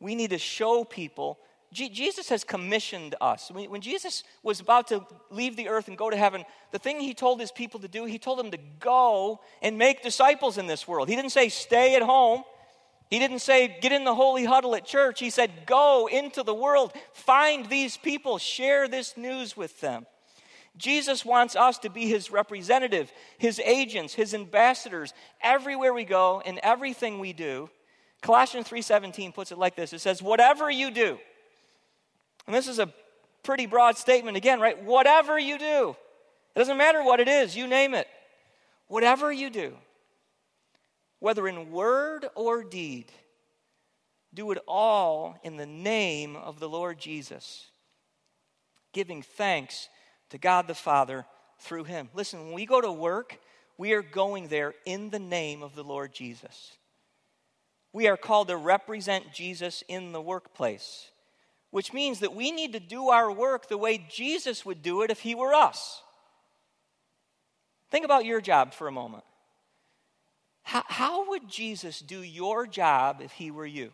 We 0.00 0.14
need 0.14 0.30
to 0.30 0.38
show 0.38 0.84
people 0.84 1.38
Jesus 1.72 2.28
has 2.30 2.44
commissioned 2.44 3.16
us. 3.20 3.50
When, 3.50 3.70
when 3.70 3.80
Jesus 3.80 4.24
was 4.42 4.60
about 4.60 4.86
to 4.88 5.04
leave 5.30 5.56
the 5.56 5.68
earth 5.68 5.88
and 5.88 5.98
go 5.98 6.08
to 6.08 6.16
heaven, 6.16 6.44
the 6.70 6.78
thing 6.78 7.00
he 7.00 7.12
told 7.12 7.40
his 7.40 7.52
people 7.52 7.80
to 7.80 7.88
do, 7.88 8.04
he 8.04 8.18
told 8.18 8.38
them 8.38 8.50
to 8.52 8.58
go 8.80 9.40
and 9.60 9.76
make 9.76 10.02
disciples 10.02 10.58
in 10.58 10.66
this 10.66 10.88
world. 10.88 11.08
He 11.08 11.16
didn't 11.16 11.32
say, 11.32 11.48
stay 11.48 11.94
at 11.94 12.02
home. 12.02 12.44
He 13.10 13.18
didn't 13.18 13.40
say, 13.40 13.76
get 13.80 13.92
in 13.92 14.04
the 14.04 14.14
holy 14.14 14.44
huddle 14.44 14.74
at 14.74 14.86
church. 14.86 15.20
He 15.20 15.30
said, 15.30 15.50
go 15.66 16.08
into 16.10 16.42
the 16.42 16.54
world, 16.54 16.92
find 17.12 17.66
these 17.66 17.96
people, 17.96 18.38
share 18.38 18.88
this 18.88 19.16
news 19.16 19.56
with 19.56 19.80
them. 19.80 20.06
Jesus 20.76 21.24
wants 21.24 21.56
us 21.56 21.78
to 21.80 21.90
be 21.90 22.06
his 22.06 22.30
representative, 22.30 23.12
his 23.38 23.58
agents, 23.60 24.14
his 24.14 24.34
ambassadors 24.34 25.14
everywhere 25.40 25.94
we 25.94 26.04
go 26.04 26.42
and 26.44 26.58
everything 26.62 27.18
we 27.18 27.32
do. 27.32 27.70
Colossians 28.26 28.68
3:17 28.68 29.32
puts 29.32 29.52
it 29.52 29.58
like 29.58 29.76
this. 29.76 29.92
It 29.92 30.00
says, 30.00 30.20
"Whatever 30.20 30.68
you 30.68 30.90
do." 30.90 31.20
And 32.46 32.54
this 32.54 32.66
is 32.66 32.80
a 32.80 32.92
pretty 33.44 33.66
broad 33.66 33.96
statement 33.96 34.36
again, 34.36 34.58
right? 34.58 34.82
Whatever 34.82 35.38
you 35.38 35.58
do. 35.58 35.96
It 36.54 36.58
doesn't 36.58 36.76
matter 36.76 37.04
what 37.04 37.20
it 37.20 37.28
is, 37.28 37.56
you 37.56 37.68
name 37.68 37.94
it. 37.94 38.08
Whatever 38.88 39.30
you 39.30 39.48
do, 39.48 39.78
whether 41.20 41.46
in 41.46 41.70
word 41.70 42.28
or 42.34 42.64
deed, 42.64 43.12
do 44.34 44.50
it 44.50 44.58
all 44.66 45.38
in 45.44 45.56
the 45.56 45.66
name 45.66 46.34
of 46.34 46.58
the 46.58 46.68
Lord 46.68 46.98
Jesus, 46.98 47.70
giving 48.92 49.22
thanks 49.22 49.88
to 50.30 50.38
God 50.38 50.66
the 50.66 50.74
Father 50.74 51.26
through 51.60 51.84
him. 51.84 52.10
Listen, 52.12 52.46
when 52.46 52.54
we 52.54 52.66
go 52.66 52.80
to 52.80 52.90
work, 52.90 53.38
we 53.78 53.92
are 53.92 54.02
going 54.02 54.48
there 54.48 54.74
in 54.84 55.10
the 55.10 55.20
name 55.20 55.62
of 55.62 55.76
the 55.76 55.84
Lord 55.84 56.12
Jesus. 56.12 56.76
We 57.96 58.08
are 58.08 58.18
called 58.18 58.48
to 58.48 58.58
represent 58.58 59.32
Jesus 59.32 59.82
in 59.88 60.12
the 60.12 60.20
workplace, 60.20 61.08
which 61.70 61.94
means 61.94 62.20
that 62.20 62.34
we 62.34 62.50
need 62.50 62.74
to 62.74 62.78
do 62.78 63.08
our 63.08 63.32
work 63.32 63.70
the 63.70 63.78
way 63.78 64.06
Jesus 64.10 64.66
would 64.66 64.82
do 64.82 65.00
it 65.00 65.10
if 65.10 65.20
he 65.20 65.34
were 65.34 65.54
us. 65.54 66.02
Think 67.90 68.04
about 68.04 68.26
your 68.26 68.42
job 68.42 68.74
for 68.74 68.86
a 68.86 68.92
moment. 68.92 69.24
How, 70.62 70.82
how 70.86 71.30
would 71.30 71.48
Jesus 71.48 72.00
do 72.00 72.20
your 72.20 72.66
job 72.66 73.22
if 73.22 73.32
he 73.32 73.50
were 73.50 73.64
you? 73.64 73.92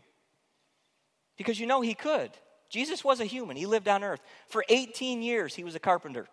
Because 1.36 1.60
you 1.60 1.68
know 1.68 1.80
he 1.80 1.94
could. 1.94 2.32
Jesus 2.68 3.04
was 3.04 3.20
a 3.20 3.24
human, 3.24 3.56
he 3.56 3.66
lived 3.66 3.86
on 3.86 4.02
earth. 4.02 4.20
For 4.48 4.64
18 4.68 5.22
years, 5.22 5.54
he 5.54 5.62
was 5.62 5.76
a 5.76 5.78
carpenter. 5.78 6.26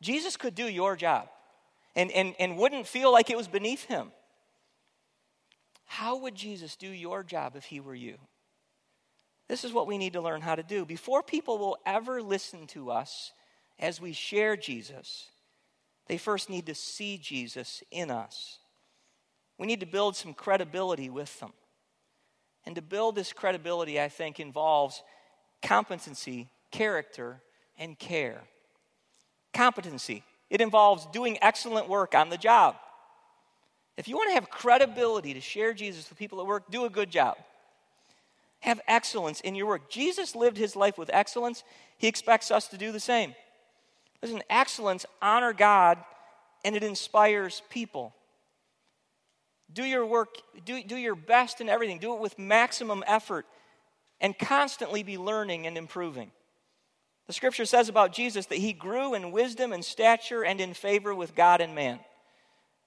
Jesus 0.00 0.38
could 0.38 0.54
do 0.54 0.66
your 0.66 0.96
job 0.96 1.28
and, 1.94 2.10
and, 2.10 2.34
and 2.40 2.56
wouldn't 2.56 2.86
feel 2.86 3.12
like 3.12 3.28
it 3.28 3.36
was 3.36 3.48
beneath 3.48 3.84
him. 3.84 4.12
How 5.88 6.16
would 6.18 6.34
Jesus 6.34 6.76
do 6.76 6.88
your 6.88 7.24
job 7.24 7.56
if 7.56 7.64
he 7.64 7.80
were 7.80 7.94
you? 7.94 8.18
This 9.48 9.64
is 9.64 9.72
what 9.72 9.86
we 9.86 9.96
need 9.96 10.12
to 10.12 10.20
learn 10.20 10.42
how 10.42 10.54
to 10.54 10.62
do. 10.62 10.84
Before 10.84 11.22
people 11.22 11.58
will 11.58 11.78
ever 11.86 12.22
listen 12.22 12.66
to 12.68 12.90
us 12.90 13.32
as 13.78 14.00
we 14.00 14.12
share 14.12 14.54
Jesus, 14.54 15.28
they 16.06 16.18
first 16.18 16.50
need 16.50 16.66
to 16.66 16.74
see 16.74 17.16
Jesus 17.16 17.82
in 17.90 18.10
us. 18.10 18.58
We 19.56 19.66
need 19.66 19.80
to 19.80 19.86
build 19.86 20.14
some 20.14 20.34
credibility 20.34 21.08
with 21.08 21.40
them. 21.40 21.54
And 22.66 22.74
to 22.76 22.82
build 22.82 23.14
this 23.14 23.32
credibility, 23.32 23.98
I 23.98 24.10
think, 24.10 24.38
involves 24.38 25.02
competency, 25.62 26.48
character, 26.70 27.40
and 27.78 27.98
care. 27.98 28.42
Competency, 29.54 30.22
it 30.50 30.60
involves 30.60 31.06
doing 31.06 31.38
excellent 31.40 31.88
work 31.88 32.14
on 32.14 32.28
the 32.28 32.36
job. 32.36 32.76
If 33.98 34.06
you 34.06 34.16
want 34.16 34.30
to 34.30 34.34
have 34.34 34.48
credibility 34.48 35.34
to 35.34 35.40
share 35.40 35.74
Jesus 35.74 36.08
with 36.08 36.16
people 36.16 36.40
at 36.40 36.46
work, 36.46 36.70
do 36.70 36.84
a 36.84 36.90
good 36.90 37.10
job. 37.10 37.36
Have 38.60 38.80
excellence 38.86 39.40
in 39.40 39.56
your 39.56 39.66
work. 39.66 39.90
Jesus 39.90 40.36
lived 40.36 40.56
his 40.56 40.76
life 40.76 40.96
with 40.96 41.10
excellence. 41.12 41.64
He 41.98 42.06
expects 42.06 42.52
us 42.52 42.68
to 42.68 42.78
do 42.78 42.92
the 42.92 43.00
same. 43.00 43.34
Listen, 44.22 44.40
excellence 44.48 45.04
honor 45.20 45.52
God 45.52 45.98
and 46.64 46.76
it 46.76 46.84
inspires 46.84 47.62
people. 47.70 48.14
Do 49.72 49.82
your 49.82 50.06
work, 50.06 50.28
do, 50.64 50.80
do 50.80 50.96
your 50.96 51.16
best 51.16 51.60
in 51.60 51.68
everything. 51.68 51.98
Do 51.98 52.14
it 52.14 52.20
with 52.20 52.38
maximum 52.38 53.02
effort 53.04 53.46
and 54.20 54.38
constantly 54.38 55.02
be 55.02 55.18
learning 55.18 55.66
and 55.66 55.76
improving. 55.76 56.30
The 57.26 57.32
scripture 57.32 57.64
says 57.64 57.88
about 57.88 58.12
Jesus 58.12 58.46
that 58.46 58.58
he 58.58 58.72
grew 58.72 59.14
in 59.14 59.32
wisdom 59.32 59.72
and 59.72 59.84
stature 59.84 60.44
and 60.44 60.60
in 60.60 60.72
favor 60.72 61.14
with 61.16 61.34
God 61.34 61.60
and 61.60 61.74
man. 61.74 61.98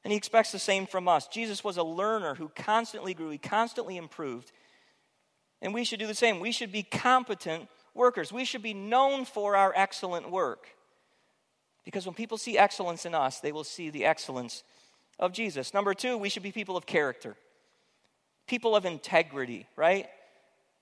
And 0.03 0.11
he 0.11 0.17
expects 0.17 0.51
the 0.51 0.59
same 0.59 0.87
from 0.87 1.07
us. 1.07 1.27
Jesus 1.27 1.63
was 1.63 1.77
a 1.77 1.83
learner 1.83 2.35
who 2.35 2.49
constantly 2.49 3.13
grew, 3.13 3.29
he 3.29 3.37
constantly 3.37 3.97
improved. 3.97 4.51
And 5.61 5.73
we 5.73 5.83
should 5.83 5.99
do 5.99 6.07
the 6.07 6.15
same. 6.15 6.39
We 6.39 6.51
should 6.51 6.71
be 6.71 6.83
competent 6.83 7.69
workers. 7.93 8.31
We 8.31 8.45
should 8.45 8.63
be 8.63 8.73
known 8.73 9.25
for 9.25 9.55
our 9.55 9.71
excellent 9.75 10.31
work. 10.31 10.67
Because 11.85 12.05
when 12.05 12.15
people 12.15 12.37
see 12.37 12.57
excellence 12.57 13.05
in 13.05 13.13
us, 13.13 13.39
they 13.39 13.51
will 13.51 13.63
see 13.63 13.89
the 13.89 14.05
excellence 14.05 14.63
of 15.19 15.33
Jesus. 15.33 15.73
Number 15.73 15.93
two, 15.93 16.17
we 16.17 16.29
should 16.29 16.43
be 16.43 16.51
people 16.51 16.77
of 16.77 16.85
character, 16.85 17.35
people 18.47 18.75
of 18.75 18.85
integrity, 18.85 19.67
right? 19.75 20.07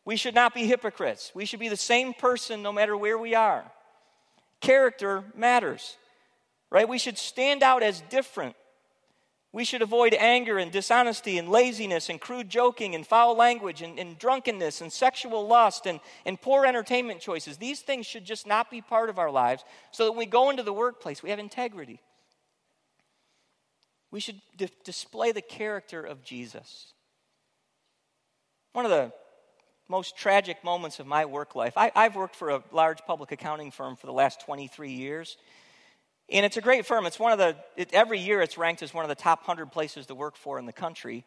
We 0.05 0.15
should 0.15 0.35
not 0.35 0.53
be 0.53 0.65
hypocrites. 0.65 1.31
We 1.35 1.45
should 1.45 1.59
be 1.59 1.69
the 1.69 1.77
same 1.77 2.13
person 2.13 2.61
no 2.61 2.71
matter 2.71 2.97
where 2.97 3.17
we 3.17 3.35
are. 3.35 3.69
Character 4.61 5.23
matters, 5.35 5.97
right? 6.69 6.87
We 6.87 6.97
should 6.97 7.17
stand 7.17 7.63
out 7.63 7.83
as 7.83 8.01
different. 8.09 8.55
We 9.51 9.65
should 9.65 9.81
avoid 9.81 10.13
anger 10.13 10.59
and 10.59 10.71
dishonesty 10.71 11.39
and 11.39 11.49
laziness 11.49 12.09
and 12.09 12.21
crude 12.21 12.49
joking 12.49 12.93
and 12.93 13.05
foul 13.05 13.35
language 13.35 13.81
and, 13.81 13.97
and, 13.97 14.17
drunkenness 14.19 14.81
and 14.81 14.93
sexual 14.93 15.47
lust 15.47 15.87
and, 15.87 15.99
and 16.23 16.39
poor 16.39 16.65
entertainment 16.65 17.19
choices. 17.19 17.57
These 17.57 17.81
things 17.81 18.05
should 18.05 18.25
just 18.25 18.45
not 18.45 18.69
be 18.69 18.81
part 18.81 19.09
of 19.09 19.17
our 19.17 19.31
lives 19.31 19.63
so 19.91 20.05
that 20.05 20.11
when 20.11 20.19
we 20.19 20.25
go 20.27 20.51
into 20.51 20.61
the 20.61 20.73
workplace, 20.73 21.23
we 21.23 21.31
have 21.31 21.39
integrity. 21.39 21.99
We 24.11 24.19
should 24.19 24.39
display 24.83 25.31
the 25.31 25.41
character 25.41 26.03
of 26.03 26.23
Jesus. 26.23 26.93
One 28.73 28.85
of 28.85 28.91
the 28.91 29.11
most 29.87 30.15
tragic 30.15 30.63
moments 30.63 30.99
of 30.99 31.07
my 31.07 31.25
work 31.25 31.55
life, 31.55 31.73
I, 31.75 31.91
I've 31.95 32.15
worked 32.15 32.35
for 32.35 32.51
a 32.51 32.63
large 32.71 32.99
public 33.07 33.31
accounting 33.31 33.71
firm 33.71 33.95
for 33.95 34.05
the 34.05 34.13
last 34.13 34.41
23 34.41 34.91
years. 34.91 35.37
And 36.31 36.45
it's 36.45 36.57
a 36.57 36.61
great 36.61 36.85
firm. 36.85 37.05
It's 37.05 37.19
one 37.19 37.31
of 37.31 37.39
the, 37.39 37.55
it, 37.75 37.93
every 37.93 38.19
year 38.19 38.41
it's 38.41 38.57
ranked 38.57 38.83
as 38.83 38.93
one 38.93 39.03
of 39.03 39.09
the 39.09 39.15
top 39.15 39.39
100 39.47 39.71
places 39.71 40.05
to 40.07 40.15
work 40.15 40.35
for 40.35 40.59
in 40.59 40.65
the 40.65 40.73
country. 40.73 41.25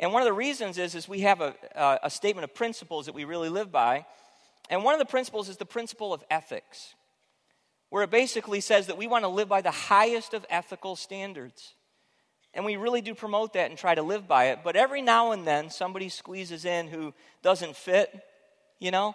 And 0.00 0.12
one 0.12 0.22
of 0.22 0.26
the 0.26 0.32
reasons 0.32 0.78
is, 0.78 0.94
is 0.94 1.08
we 1.08 1.20
have 1.20 1.40
a, 1.40 1.54
a, 1.74 1.98
a 2.04 2.10
statement 2.10 2.44
of 2.44 2.54
principles 2.54 3.06
that 3.06 3.14
we 3.14 3.24
really 3.24 3.50
live 3.50 3.70
by. 3.70 4.06
And 4.70 4.84
one 4.84 4.94
of 4.94 5.00
the 5.00 5.06
principles 5.06 5.48
is 5.48 5.56
the 5.56 5.66
principle 5.66 6.14
of 6.14 6.22
ethics, 6.30 6.94
where 7.90 8.02
it 8.04 8.10
basically 8.10 8.60
says 8.60 8.86
that 8.86 8.96
we 8.96 9.06
want 9.06 9.24
to 9.24 9.28
live 9.28 9.48
by 9.48 9.60
the 9.60 9.70
highest 9.70 10.34
of 10.34 10.46
ethical 10.48 10.96
standards. 10.96 11.74
And 12.54 12.64
we 12.64 12.76
really 12.76 13.02
do 13.02 13.14
promote 13.14 13.52
that 13.52 13.70
and 13.70 13.78
try 13.78 13.94
to 13.94 14.02
live 14.02 14.26
by 14.26 14.46
it. 14.46 14.60
But 14.64 14.76
every 14.76 15.02
now 15.02 15.32
and 15.32 15.46
then, 15.46 15.68
somebody 15.68 16.08
squeezes 16.08 16.64
in 16.64 16.88
who 16.88 17.12
doesn't 17.42 17.76
fit, 17.76 18.10
you 18.78 18.90
know? 18.90 19.14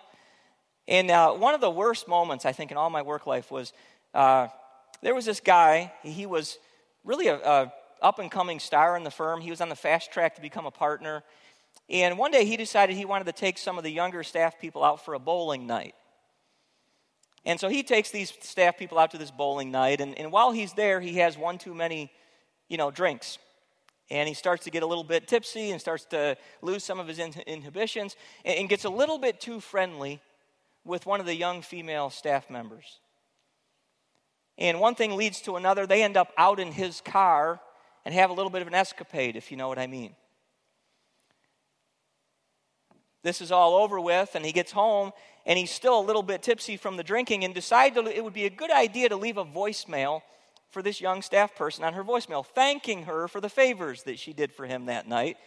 And 0.87 1.09
uh, 1.09 1.31
one 1.31 1.55
of 1.55 1.61
the 1.61 1.71
worst 1.71 2.07
moments, 2.07 2.45
I 2.45 2.51
think, 2.51 2.71
in 2.71 2.77
all 2.77 2.89
my 2.89 3.01
work 3.01 3.25
life 3.25 3.49
was 3.49 3.73
uh, 4.13 4.47
there 5.03 5.13
was 5.13 5.25
this 5.25 5.39
guy. 5.39 5.93
He 6.01 6.25
was 6.25 6.57
really 7.03 7.27
a, 7.27 7.35
a 7.35 7.73
up 8.01 8.19
and 8.19 8.31
coming 8.31 8.59
star 8.59 8.97
in 8.97 9.03
the 9.03 9.11
firm. 9.11 9.41
He 9.41 9.49
was 9.49 9.61
on 9.61 9.69
the 9.69 9.75
fast 9.75 10.11
track 10.11 10.35
to 10.35 10.41
become 10.41 10.65
a 10.65 10.71
partner. 10.71 11.23
And 11.89 12.17
one 12.17 12.31
day 12.31 12.45
he 12.45 12.57
decided 12.57 12.95
he 12.95 13.05
wanted 13.05 13.25
to 13.25 13.33
take 13.33 13.57
some 13.57 13.77
of 13.77 13.83
the 13.83 13.91
younger 13.91 14.23
staff 14.23 14.59
people 14.59 14.83
out 14.83 15.03
for 15.03 15.13
a 15.13 15.19
bowling 15.19 15.67
night. 15.67 15.95
And 17.45 17.59
so 17.59 17.67
he 17.67 17.83
takes 17.83 18.09
these 18.09 18.33
staff 18.41 18.77
people 18.77 18.97
out 18.97 19.11
to 19.11 19.17
this 19.17 19.31
bowling 19.31 19.71
night. 19.71 19.99
And, 19.99 20.17
and 20.17 20.31
while 20.31 20.51
he's 20.51 20.73
there, 20.73 21.01
he 21.01 21.15
has 21.17 21.37
one 21.37 21.57
too 21.57 21.73
many 21.73 22.11
you 22.69 22.77
know, 22.77 22.89
drinks. 22.89 23.37
And 24.09 24.27
he 24.27 24.33
starts 24.33 24.63
to 24.65 24.71
get 24.71 24.83
a 24.83 24.85
little 24.85 25.03
bit 25.03 25.27
tipsy 25.27 25.71
and 25.71 25.79
starts 25.79 26.05
to 26.05 26.37
lose 26.61 26.83
some 26.83 26.99
of 26.99 27.07
his 27.07 27.19
inhibitions 27.19 28.15
and 28.45 28.69
gets 28.69 28.85
a 28.85 28.89
little 28.89 29.17
bit 29.17 29.39
too 29.39 29.59
friendly 29.59 30.21
with 30.85 31.05
one 31.05 31.19
of 31.19 31.25
the 31.25 31.35
young 31.35 31.61
female 31.61 32.09
staff 32.09 32.49
members. 32.49 32.99
And 34.57 34.79
one 34.79 34.95
thing 34.95 35.15
leads 35.15 35.41
to 35.41 35.55
another. 35.55 35.85
They 35.85 36.03
end 36.03 36.17
up 36.17 36.31
out 36.37 36.59
in 36.59 36.71
his 36.71 37.01
car 37.01 37.59
and 38.05 38.13
have 38.13 38.29
a 38.29 38.33
little 38.33 38.49
bit 38.49 38.61
of 38.61 38.67
an 38.67 38.75
escapade, 38.75 39.35
if 39.35 39.51
you 39.51 39.57
know 39.57 39.67
what 39.67 39.79
I 39.79 39.87
mean. 39.87 40.15
This 43.23 43.41
is 43.41 43.51
all 43.51 43.75
over 43.75 43.99
with, 43.99 44.35
and 44.35 44.45
he 44.45 44.51
gets 44.51 44.71
home, 44.71 45.11
and 45.45 45.57
he's 45.57 45.71
still 45.71 45.99
a 45.99 46.03
little 46.03 46.23
bit 46.23 46.43
tipsy 46.43 46.75
from 46.75 46.97
the 46.97 47.03
drinking, 47.03 47.45
and 47.45 47.53
decided 47.53 48.05
it 48.07 48.23
would 48.23 48.33
be 48.33 48.45
a 48.45 48.49
good 48.49 48.71
idea 48.71 49.09
to 49.09 49.15
leave 49.15 49.37
a 49.37 49.45
voicemail 49.45 50.21
for 50.71 50.81
this 50.81 50.99
young 50.99 51.21
staff 51.21 51.55
person 51.55 51.85
on 51.85 51.93
her 51.93 52.03
voicemail, 52.03 52.45
thanking 52.45 53.03
her 53.03 53.27
for 53.27 53.39
the 53.39 53.49
favors 53.49 54.03
that 54.03 54.19
she 54.19 54.33
did 54.33 54.51
for 54.51 54.65
him 54.65 54.87
that 54.87 55.07
night 55.07 55.37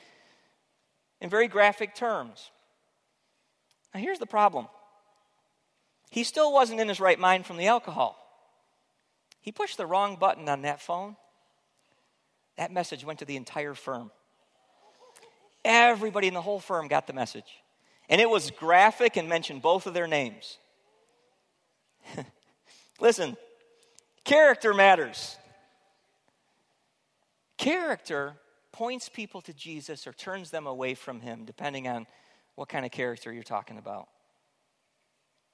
in 1.21 1.29
very 1.29 1.49
graphic 1.49 1.95
terms. 1.95 2.51
Now, 3.93 4.01
here's 4.01 4.19
the 4.19 4.27
problem 4.27 4.69
he 6.11 6.25
still 6.25 6.53
wasn't 6.53 6.81
in 6.81 6.89
his 6.89 7.01
right 7.01 7.19
mind 7.19 7.45
from 7.45 7.57
the 7.57 7.67
alcohol. 7.67 8.17
He 9.47 9.53
pushed 9.53 9.77
the 9.77 9.87
wrong 9.87 10.17
button 10.17 10.49
on 10.49 10.63
that 10.63 10.81
phone. 10.81 11.15
That 12.57 12.73
message 12.73 13.05
went 13.05 13.21
to 13.21 13.25
the 13.25 13.37
entire 13.37 13.75
firm. 13.75 14.11
Everybody 15.65 16.27
in 16.27 16.35
the 16.35 16.43
whole 16.43 16.59
firm 16.59 16.89
got 16.89 17.07
the 17.07 17.13
message. 17.13 17.63
And 18.09 18.21
it 18.21 18.29
was 18.29 18.51
graphic 18.51 19.17
and 19.17 19.29
mentioned 19.29 19.63
both 19.63 19.87
of 19.87 19.95
their 19.95 20.09
names. 20.09 20.59
Listen, 23.01 23.37
character 24.25 24.75
matters. 24.75 25.37
Character 27.57 28.35
points 28.73 29.09
people 29.09 29.41
to 29.43 29.53
Jesus 29.53 30.09
or 30.09 30.13
turns 30.13 30.51
them 30.51 30.67
away 30.67 30.95
from 30.95 31.21
him, 31.21 31.45
depending 31.45 31.87
on 31.87 32.09
what 32.57 32.69
kind 32.69 32.85
of 32.85 32.91
character 32.91 33.33
you're 33.33 33.45
talking 33.45 33.79
about. 33.79 34.09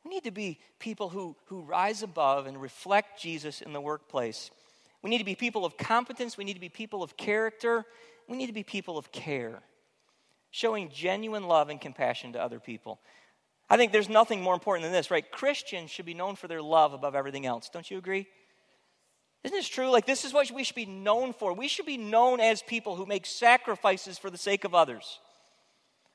We 0.04 0.10
need 0.10 0.24
to 0.24 0.30
be 0.30 0.58
people 0.78 1.08
who, 1.08 1.36
who 1.46 1.62
rise 1.62 2.02
above 2.02 2.46
and 2.46 2.60
reflect 2.60 3.20
Jesus 3.20 3.60
in 3.60 3.72
the 3.72 3.80
workplace. 3.80 4.50
We 5.02 5.10
need 5.10 5.18
to 5.18 5.24
be 5.24 5.34
people 5.34 5.64
of 5.64 5.76
competence. 5.76 6.36
We 6.36 6.44
need 6.44 6.54
to 6.54 6.60
be 6.60 6.68
people 6.68 7.02
of 7.02 7.16
character. 7.16 7.84
We 8.28 8.36
need 8.36 8.46
to 8.46 8.52
be 8.52 8.62
people 8.62 8.98
of 8.98 9.12
care, 9.12 9.62
showing 10.50 10.90
genuine 10.90 11.48
love 11.48 11.68
and 11.68 11.80
compassion 11.80 12.32
to 12.32 12.42
other 12.42 12.60
people. 12.60 13.00
I 13.68 13.76
think 13.76 13.90
there's 13.90 14.08
nothing 14.08 14.42
more 14.42 14.54
important 14.54 14.84
than 14.84 14.92
this, 14.92 15.10
right? 15.10 15.28
Christians 15.30 15.90
should 15.90 16.06
be 16.06 16.14
known 16.14 16.36
for 16.36 16.46
their 16.46 16.62
love 16.62 16.92
above 16.92 17.14
everything 17.14 17.46
else. 17.46 17.68
Don't 17.68 17.90
you 17.90 17.98
agree? 17.98 18.26
Isn't 19.44 19.56
this 19.56 19.68
true? 19.68 19.90
Like, 19.90 20.06
this 20.06 20.24
is 20.24 20.32
what 20.32 20.50
we 20.50 20.62
should 20.62 20.76
be 20.76 20.86
known 20.86 21.32
for. 21.32 21.52
We 21.52 21.68
should 21.68 21.86
be 21.86 21.96
known 21.96 22.38
as 22.38 22.62
people 22.62 22.96
who 22.96 23.06
make 23.06 23.26
sacrifices 23.26 24.18
for 24.18 24.30
the 24.30 24.38
sake 24.38 24.64
of 24.64 24.74
others, 24.74 25.18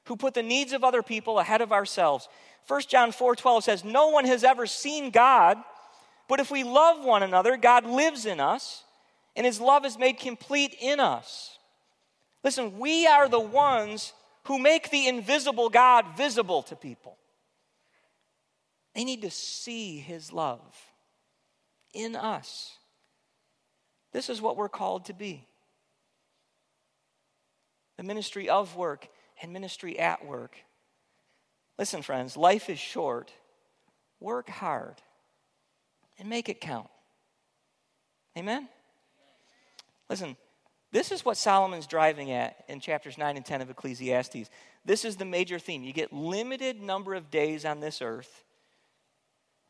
who 0.08 0.16
put 0.16 0.34
the 0.34 0.43
needs 0.43 0.74
of 0.74 0.84
other 0.84 1.03
people 1.03 1.39
ahead 1.39 1.62
of 1.62 1.72
ourselves. 1.72 2.28
1 2.68 2.82
John 2.88 3.12
4 3.12 3.36
12 3.36 3.64
says, 3.64 3.84
No 3.84 4.10
one 4.10 4.26
has 4.26 4.43
ever 4.43 4.66
seen 4.66 5.12
God, 5.12 5.58
but 6.28 6.39
if 6.39 6.51
we 6.51 6.64
love 6.64 7.03
one 7.03 7.24
another, 7.24 7.58
God 7.58 7.86
lives 7.86 8.26
in 8.26 8.39
us, 8.39 8.84
and 9.36 9.45
his 9.45 9.62
love 9.62 9.86
is 9.86 9.97
made 9.97 10.20
complete 10.20 10.76
in 10.80 10.99
us. 10.99 11.58
Listen, 12.43 12.80
we 12.80 13.08
are 13.08 13.30
the 13.30 13.39
ones 13.39 14.14
who 14.45 14.60
make 14.60 14.89
the 14.89 15.08
invisible 15.08 15.70
God 15.70 16.05
visible 16.16 16.64
to 16.64 16.76
people. 16.76 17.18
They 18.95 19.03
need 19.03 19.22
to 19.22 19.32
see 19.32 19.99
his 19.99 20.32
love 20.34 20.76
in 21.93 22.16
us. 22.16 22.74
This 24.14 24.30
is 24.30 24.41
what 24.41 24.58
we're 24.58 24.70
called 24.70 25.05
to 25.05 25.14
be 25.14 25.45
the 27.97 28.03
ministry 28.03 28.47
of 28.47 28.76
work 28.76 29.10
and 29.41 29.53
ministry 29.53 29.97
at 29.99 30.25
work. 30.25 30.57
Listen, 31.77 32.01
friends, 32.01 32.35
life 32.35 32.69
is 32.69 32.79
short. 32.79 33.31
Work 34.19 34.49
hard 34.49 34.95
and 36.19 36.29
make 36.29 36.49
it 36.49 36.59
count. 36.59 36.89
Amen? 38.38 38.67
Listen, 40.09 40.35
this 40.91 41.11
is 41.11 41.25
what 41.25 41.38
Solomon's 41.38 41.88
driving 41.88 42.31
at 42.31 42.63
in 42.67 42.79
chapters 42.79 43.17
9 43.17 43.35
and 43.35 43.45
10 43.45 43.61
of 43.61 43.69
Ecclesiastes. 43.69 44.49
This 44.85 45.05
is 45.05 45.17
the 45.17 45.25
major 45.25 45.59
theme. 45.59 45.83
You 45.83 45.93
get 45.93 46.13
limited 46.13 46.81
number 46.81 47.13
of 47.13 47.29
days 47.29 47.65
on 47.65 47.79
this 47.79 48.01
earth, 48.01 48.43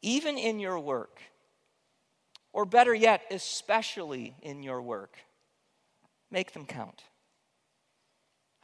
even 0.01 0.37
in 0.37 0.59
your 0.59 0.79
work. 0.79 1.19
Or 2.53 2.65
better 2.65 2.93
yet, 2.93 3.23
especially 3.29 4.35
in 4.41 4.63
your 4.63 4.81
work. 4.81 5.17
Make 6.31 6.53
them 6.53 6.65
count. 6.65 7.03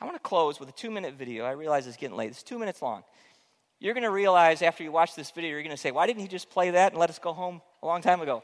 I 0.04 0.06
want 0.06 0.18
to 0.18 0.22
close 0.22 0.60
with 0.60 0.68
a 0.68 0.74
two 0.74 0.91
minute 0.91 1.14
video. 1.14 1.45
I 1.45 1.51
realize 1.51 1.88
it's 1.88 1.95
getting 1.95 2.18
late. 2.18 2.30
It's 2.30 2.43
two 2.43 2.60
minutes 2.60 2.82
long. 2.82 3.06
You're 3.80 3.93
going 3.93 4.04
to 4.04 4.10
realize 4.10 4.62
after 4.62 4.84
you 4.84 4.91
watch 4.91 5.16
this 5.16 5.32
video, 5.32 5.51
you're 5.51 5.64
going 5.64 5.72
to 5.72 5.82
say, 5.82 5.91
Why 5.91 6.08
didn't 6.08 6.22
he 6.22 6.28
just 6.28 6.49
play 6.49 6.72
that 6.72 6.91
and 6.91 6.99
let 6.99 7.10
us 7.10 7.20
go 7.20 7.32
home 7.32 7.62
a 7.82 7.86
long 7.86 8.01
time 8.01 8.20
ago? 8.20 8.43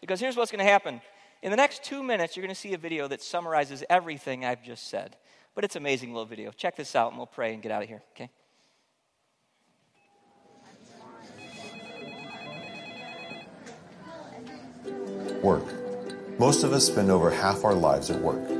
Because 0.00 0.18
here's 0.18 0.36
what's 0.36 0.50
going 0.50 0.64
to 0.64 0.68
happen. 0.68 1.00
In 1.40 1.52
the 1.52 1.56
next 1.56 1.84
two 1.84 2.02
minutes, 2.02 2.36
you're 2.36 2.44
going 2.44 2.54
to 2.54 2.60
see 2.60 2.74
a 2.74 2.78
video 2.78 3.06
that 3.06 3.22
summarizes 3.22 3.84
everything 3.88 4.44
I've 4.44 4.64
just 4.64 4.88
said. 4.88 5.14
But 5.54 5.62
it's 5.62 5.76
an 5.76 5.82
amazing 5.82 6.12
little 6.12 6.26
video. 6.26 6.50
Check 6.50 6.74
this 6.74 6.96
out 6.96 7.10
and 7.10 7.16
we'll 7.16 7.28
pray 7.28 7.54
and 7.54 7.62
get 7.62 7.70
out 7.70 7.84
of 7.84 7.88
here, 7.88 8.02
okay? 8.16 8.28
Work. 15.44 16.40
Most 16.40 16.64
of 16.64 16.72
us 16.72 16.88
spend 16.88 17.08
over 17.08 17.30
half 17.30 17.64
our 17.64 17.74
lives 17.74 18.10
at 18.10 18.20
work. 18.20 18.57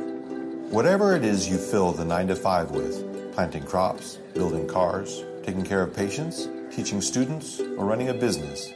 Whatever 0.71 1.17
it 1.17 1.25
is 1.25 1.49
you 1.49 1.57
fill 1.57 1.93
the 1.93 2.05
9 2.05 2.29
to 2.29 2.37
5 2.37 2.73
with 2.73 3.33
planting 3.33 3.63
crops, 3.63 4.19
building 4.35 4.69
cars, 4.69 5.25
taking 5.43 5.65
care 5.65 5.81
of 5.81 5.97
patients, 5.97 6.47
teaching 6.71 7.01
students, 7.01 7.59
or 7.59 7.87
running 7.87 8.11
a 8.11 8.15
business 8.15 8.71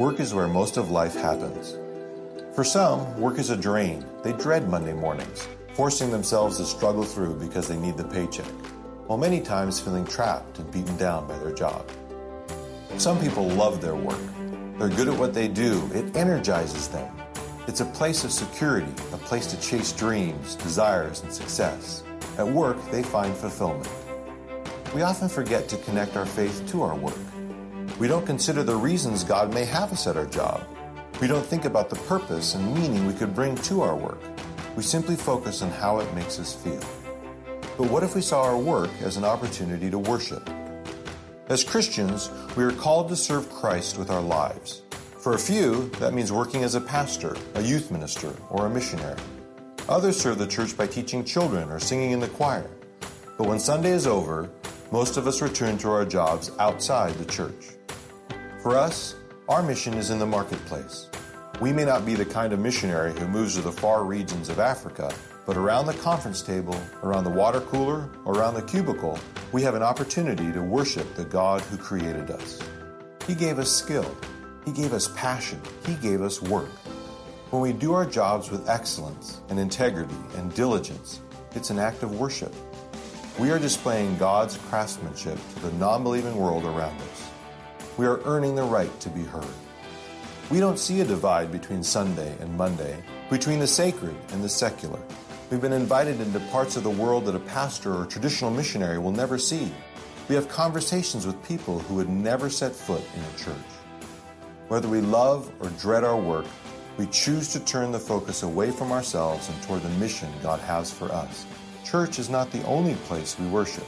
work 0.00 0.20
is 0.20 0.32
where 0.32 0.48
most 0.48 0.78
of 0.78 0.90
life 0.90 1.14
happens. 1.14 1.76
For 2.54 2.64
some, 2.64 3.20
work 3.20 3.38
is 3.38 3.50
a 3.50 3.58
drain. 3.58 4.06
They 4.22 4.32
dread 4.32 4.70
Monday 4.70 4.94
mornings, 4.94 5.46
forcing 5.74 6.10
themselves 6.10 6.56
to 6.56 6.64
struggle 6.64 7.04
through 7.04 7.38
because 7.38 7.68
they 7.68 7.76
need 7.76 7.98
the 7.98 8.04
paycheck, 8.04 8.50
while 9.06 9.18
many 9.18 9.42
times 9.42 9.78
feeling 9.78 10.06
trapped 10.06 10.58
and 10.58 10.72
beaten 10.72 10.96
down 10.96 11.28
by 11.28 11.38
their 11.40 11.52
job. 11.52 11.88
Some 12.96 13.20
people 13.20 13.46
love 13.50 13.82
their 13.82 13.94
work. 13.94 14.22
They're 14.78 14.88
good 14.88 15.08
at 15.08 15.18
what 15.18 15.34
they 15.34 15.48
do, 15.48 15.90
it 15.92 16.16
energizes 16.16 16.88
them. 16.88 17.14
It's 17.66 17.80
a 17.80 17.86
place 17.86 18.24
of 18.24 18.30
security, 18.30 18.92
a 19.12 19.16
place 19.16 19.46
to 19.46 19.58
chase 19.58 19.90
dreams, 19.92 20.54
desires, 20.56 21.22
and 21.22 21.32
success. 21.32 22.04
At 22.36 22.46
work, 22.46 22.76
they 22.90 23.02
find 23.02 23.34
fulfillment. 23.34 23.88
We 24.94 25.00
often 25.00 25.30
forget 25.30 25.66
to 25.70 25.78
connect 25.78 26.14
our 26.14 26.26
faith 26.26 26.62
to 26.68 26.82
our 26.82 26.94
work. 26.94 27.18
We 27.98 28.06
don't 28.06 28.26
consider 28.26 28.62
the 28.62 28.76
reasons 28.76 29.24
God 29.24 29.54
may 29.54 29.64
have 29.64 29.92
us 29.92 30.06
at 30.06 30.18
our 30.18 30.26
job. 30.26 30.62
We 31.22 31.26
don't 31.26 31.44
think 31.44 31.64
about 31.64 31.88
the 31.88 31.96
purpose 31.96 32.54
and 32.54 32.74
meaning 32.74 33.06
we 33.06 33.14
could 33.14 33.34
bring 33.34 33.56
to 33.56 33.80
our 33.80 33.96
work. 33.96 34.20
We 34.76 34.82
simply 34.82 35.16
focus 35.16 35.62
on 35.62 35.70
how 35.70 36.00
it 36.00 36.14
makes 36.14 36.38
us 36.38 36.54
feel. 36.54 36.84
But 37.78 37.90
what 37.90 38.02
if 38.02 38.14
we 38.14 38.20
saw 38.20 38.42
our 38.42 38.58
work 38.58 38.90
as 39.00 39.16
an 39.16 39.24
opportunity 39.24 39.90
to 39.90 39.98
worship? 39.98 40.50
As 41.48 41.64
Christians, 41.64 42.30
we 42.56 42.64
are 42.64 42.72
called 42.72 43.08
to 43.08 43.16
serve 43.16 43.50
Christ 43.50 43.96
with 43.96 44.10
our 44.10 44.22
lives. 44.22 44.83
For 45.24 45.32
a 45.32 45.38
few, 45.38 45.88
that 46.00 46.12
means 46.12 46.30
working 46.30 46.64
as 46.64 46.74
a 46.74 46.80
pastor, 46.82 47.34
a 47.54 47.62
youth 47.62 47.90
minister, 47.90 48.30
or 48.50 48.66
a 48.66 48.68
missionary. 48.70 49.18
Others 49.88 50.20
serve 50.20 50.36
the 50.36 50.46
church 50.46 50.76
by 50.76 50.86
teaching 50.86 51.24
children 51.24 51.70
or 51.70 51.80
singing 51.80 52.10
in 52.10 52.20
the 52.20 52.28
choir. 52.28 52.70
But 53.38 53.48
when 53.48 53.58
Sunday 53.58 53.92
is 53.92 54.06
over, 54.06 54.50
most 54.92 55.16
of 55.16 55.26
us 55.26 55.40
return 55.40 55.78
to 55.78 55.88
our 55.88 56.04
jobs 56.04 56.50
outside 56.58 57.14
the 57.14 57.24
church. 57.24 57.70
For 58.60 58.76
us, 58.76 59.14
our 59.48 59.62
mission 59.62 59.94
is 59.94 60.10
in 60.10 60.18
the 60.18 60.26
marketplace. 60.26 61.08
We 61.58 61.72
may 61.72 61.86
not 61.86 62.04
be 62.04 62.14
the 62.16 62.26
kind 62.26 62.52
of 62.52 62.58
missionary 62.58 63.18
who 63.18 63.26
moves 63.26 63.54
to 63.54 63.62
the 63.62 63.72
far 63.72 64.04
regions 64.04 64.50
of 64.50 64.58
Africa, 64.58 65.10
but 65.46 65.56
around 65.56 65.86
the 65.86 65.94
conference 65.94 66.42
table, 66.42 66.78
around 67.02 67.24
the 67.24 67.30
water 67.30 67.62
cooler, 67.62 68.10
around 68.26 68.56
the 68.56 68.62
cubicle, 68.62 69.18
we 69.52 69.62
have 69.62 69.74
an 69.74 69.82
opportunity 69.82 70.52
to 70.52 70.60
worship 70.60 71.14
the 71.14 71.24
God 71.24 71.62
who 71.62 71.78
created 71.78 72.30
us. 72.30 72.60
He 73.26 73.34
gave 73.34 73.58
us 73.58 73.74
skill, 73.74 74.14
he 74.64 74.72
gave 74.72 74.92
us 74.92 75.08
passion. 75.08 75.60
He 75.86 75.94
gave 75.94 76.22
us 76.22 76.40
work. 76.40 76.70
When 77.50 77.62
we 77.62 77.72
do 77.72 77.92
our 77.92 78.06
jobs 78.06 78.50
with 78.50 78.68
excellence 78.68 79.40
and 79.48 79.58
integrity 79.58 80.16
and 80.36 80.52
diligence, 80.54 81.20
it's 81.54 81.70
an 81.70 81.78
act 81.78 82.02
of 82.02 82.18
worship. 82.18 82.52
We 83.38 83.50
are 83.50 83.58
displaying 83.58 84.16
God's 84.16 84.56
craftsmanship 84.56 85.38
to 85.54 85.60
the 85.60 85.72
non 85.72 86.02
believing 86.02 86.36
world 86.36 86.64
around 86.64 87.00
us. 87.00 87.30
We 87.96 88.06
are 88.06 88.20
earning 88.24 88.54
the 88.54 88.62
right 88.62 89.00
to 89.00 89.08
be 89.08 89.22
heard. 89.22 89.46
We 90.50 90.60
don't 90.60 90.78
see 90.78 91.00
a 91.00 91.04
divide 91.04 91.52
between 91.52 91.82
Sunday 91.82 92.36
and 92.40 92.56
Monday, 92.56 93.02
between 93.30 93.58
the 93.58 93.66
sacred 93.66 94.16
and 94.32 94.42
the 94.42 94.48
secular. 94.48 95.00
We've 95.50 95.60
been 95.60 95.72
invited 95.72 96.20
into 96.20 96.40
parts 96.50 96.76
of 96.76 96.82
the 96.82 96.90
world 96.90 97.26
that 97.26 97.34
a 97.34 97.40
pastor 97.40 97.94
or 97.94 98.06
traditional 98.06 98.50
missionary 98.50 98.98
will 98.98 99.12
never 99.12 99.38
see. 99.38 99.72
We 100.28 100.34
have 100.34 100.48
conversations 100.48 101.26
with 101.26 101.42
people 101.46 101.78
who 101.80 101.94
would 101.96 102.08
never 102.08 102.50
set 102.50 102.72
foot 102.72 103.02
in 103.14 103.22
a 103.22 103.38
church. 103.38 103.83
Whether 104.74 104.88
we 104.88 105.02
love 105.02 105.52
or 105.60 105.70
dread 105.78 106.02
our 106.02 106.16
work, 106.16 106.46
we 106.96 107.06
choose 107.06 107.52
to 107.52 107.60
turn 107.60 107.92
the 107.92 108.00
focus 108.00 108.42
away 108.42 108.72
from 108.72 108.90
ourselves 108.90 109.48
and 109.48 109.62
toward 109.62 109.82
the 109.82 109.88
mission 110.00 110.28
God 110.42 110.58
has 110.58 110.90
for 110.90 111.12
us. 111.12 111.46
Church 111.84 112.18
is 112.18 112.28
not 112.28 112.50
the 112.50 112.64
only 112.64 112.96
place 113.06 113.38
we 113.38 113.46
worship, 113.46 113.86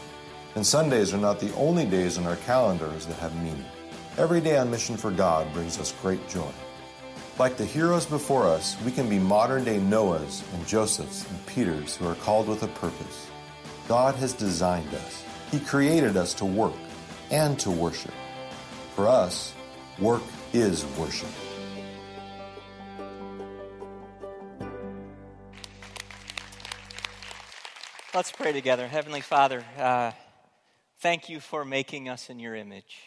and 0.55 0.65
Sundays 0.65 1.13
are 1.13 1.19
not 1.19 1.41
the 1.41 1.53
only 1.57 1.87
days 1.87 2.19
on 2.19 2.25
our 2.25 2.37
calendars 2.37 3.05
that 3.07 3.17
have 3.17 3.35
meaning. 3.43 3.65
Every 4.17 4.41
day 4.41 4.59
on 4.59 4.71
mission 4.71 4.97
for 4.97 5.11
God 5.11 5.53
brings 5.53 5.77
us 5.81 5.93
great 6.01 6.29
joy. 6.29 6.53
Like 7.37 7.57
the 7.57 7.65
heroes 7.65 8.07
before 8.07 8.47
us, 8.47 8.77
we 8.85 8.93
can 8.93 9.09
be 9.09 9.19
modern 9.19 9.65
day 9.65 9.81
Noahs 9.81 10.45
and 10.55 10.65
Josephs 10.69 11.29
and 11.29 11.47
Peters 11.47 11.97
who 11.97 12.07
are 12.07 12.15
called 12.15 12.47
with 12.47 12.63
a 12.63 12.69
purpose. 12.69 13.27
God 13.89 14.15
has 14.15 14.33
designed 14.33 14.95
us. 14.95 15.25
He 15.51 15.59
created 15.59 16.17
us 16.17 16.33
to 16.35 16.45
work 16.45 16.79
and 17.33 17.59
to 17.59 17.73
worship. 17.73 18.15
For 18.95 19.09
us, 19.09 19.53
work 19.99 20.23
is 20.57 20.87
worship. 20.99 21.29
Let's 28.15 28.33
pray 28.33 28.53
together. 28.53 28.89
Heavenly 28.89 29.21
Father, 29.21 29.63
uh, 29.79 30.13
thank 31.01 31.29
you 31.29 31.41
for 31.41 31.67
making 31.67 32.09
us 32.09 32.31
in 32.31 32.39
your 32.39 32.55
image. 32.55 33.03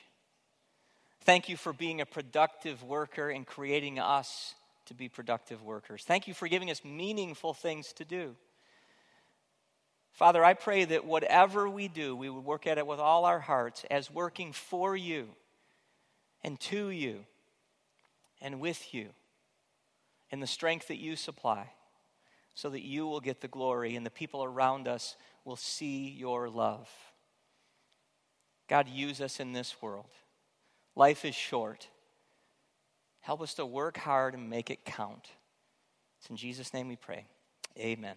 Thank 1.21 1.49
you 1.49 1.57
for 1.57 1.73
being 1.73 2.01
a 2.01 2.05
productive 2.05 2.83
worker 2.83 3.31
and 3.31 3.47
creating 3.47 3.97
us 3.97 4.53
to 4.85 4.93
be 4.93 5.09
productive 5.09 5.63
workers. 5.63 6.03
Thank 6.03 6.27
you 6.27 6.35
for 6.35 6.47
giving 6.47 6.69
us 6.69 6.85
meaningful 6.85 7.55
things 7.55 7.93
to 7.93 8.05
do. 8.05 8.35
Father, 10.11 10.45
I 10.45 10.53
pray 10.53 10.85
that 10.85 11.03
whatever 11.03 11.67
we 11.67 11.87
do, 11.87 12.15
we 12.15 12.29
would 12.29 12.45
work 12.45 12.67
at 12.67 12.77
it 12.77 12.85
with 12.85 12.99
all 12.99 13.25
our 13.25 13.39
hearts 13.39 13.85
as 13.89 14.11
working 14.11 14.53
for 14.53 14.95
you 14.95 15.29
and 16.43 16.59
to 16.59 16.91
you 16.91 17.25
and 18.41 18.59
with 18.59 18.93
you 18.93 19.09
in 20.29 20.39
the 20.39 20.47
strength 20.47 20.87
that 20.87 20.99
you 20.99 21.15
supply 21.15 21.71
so 22.53 22.69
that 22.69 22.83
you 22.83 23.07
will 23.07 23.21
get 23.21 23.41
the 23.41 23.47
glory 23.47 23.95
and 23.95 24.05
the 24.05 24.11
people 24.11 24.43
around 24.43 24.87
us 24.87 25.15
will 25.45 25.55
see 25.55 26.09
your 26.09 26.49
love. 26.49 26.89
God, 28.67 28.87
use 28.87 29.21
us 29.21 29.39
in 29.39 29.53
this 29.53 29.81
world. 29.81 30.09
Life 30.95 31.25
is 31.25 31.35
short. 31.35 31.87
Help 33.21 33.41
us 33.41 33.53
to 33.55 33.65
work 33.65 33.97
hard 33.97 34.33
and 34.33 34.49
make 34.49 34.69
it 34.69 34.85
count. 34.85 35.29
It's 36.19 36.29
in 36.29 36.35
Jesus' 36.35 36.73
name 36.73 36.87
we 36.87 36.95
pray. 36.95 37.25
Amen. 37.77 38.15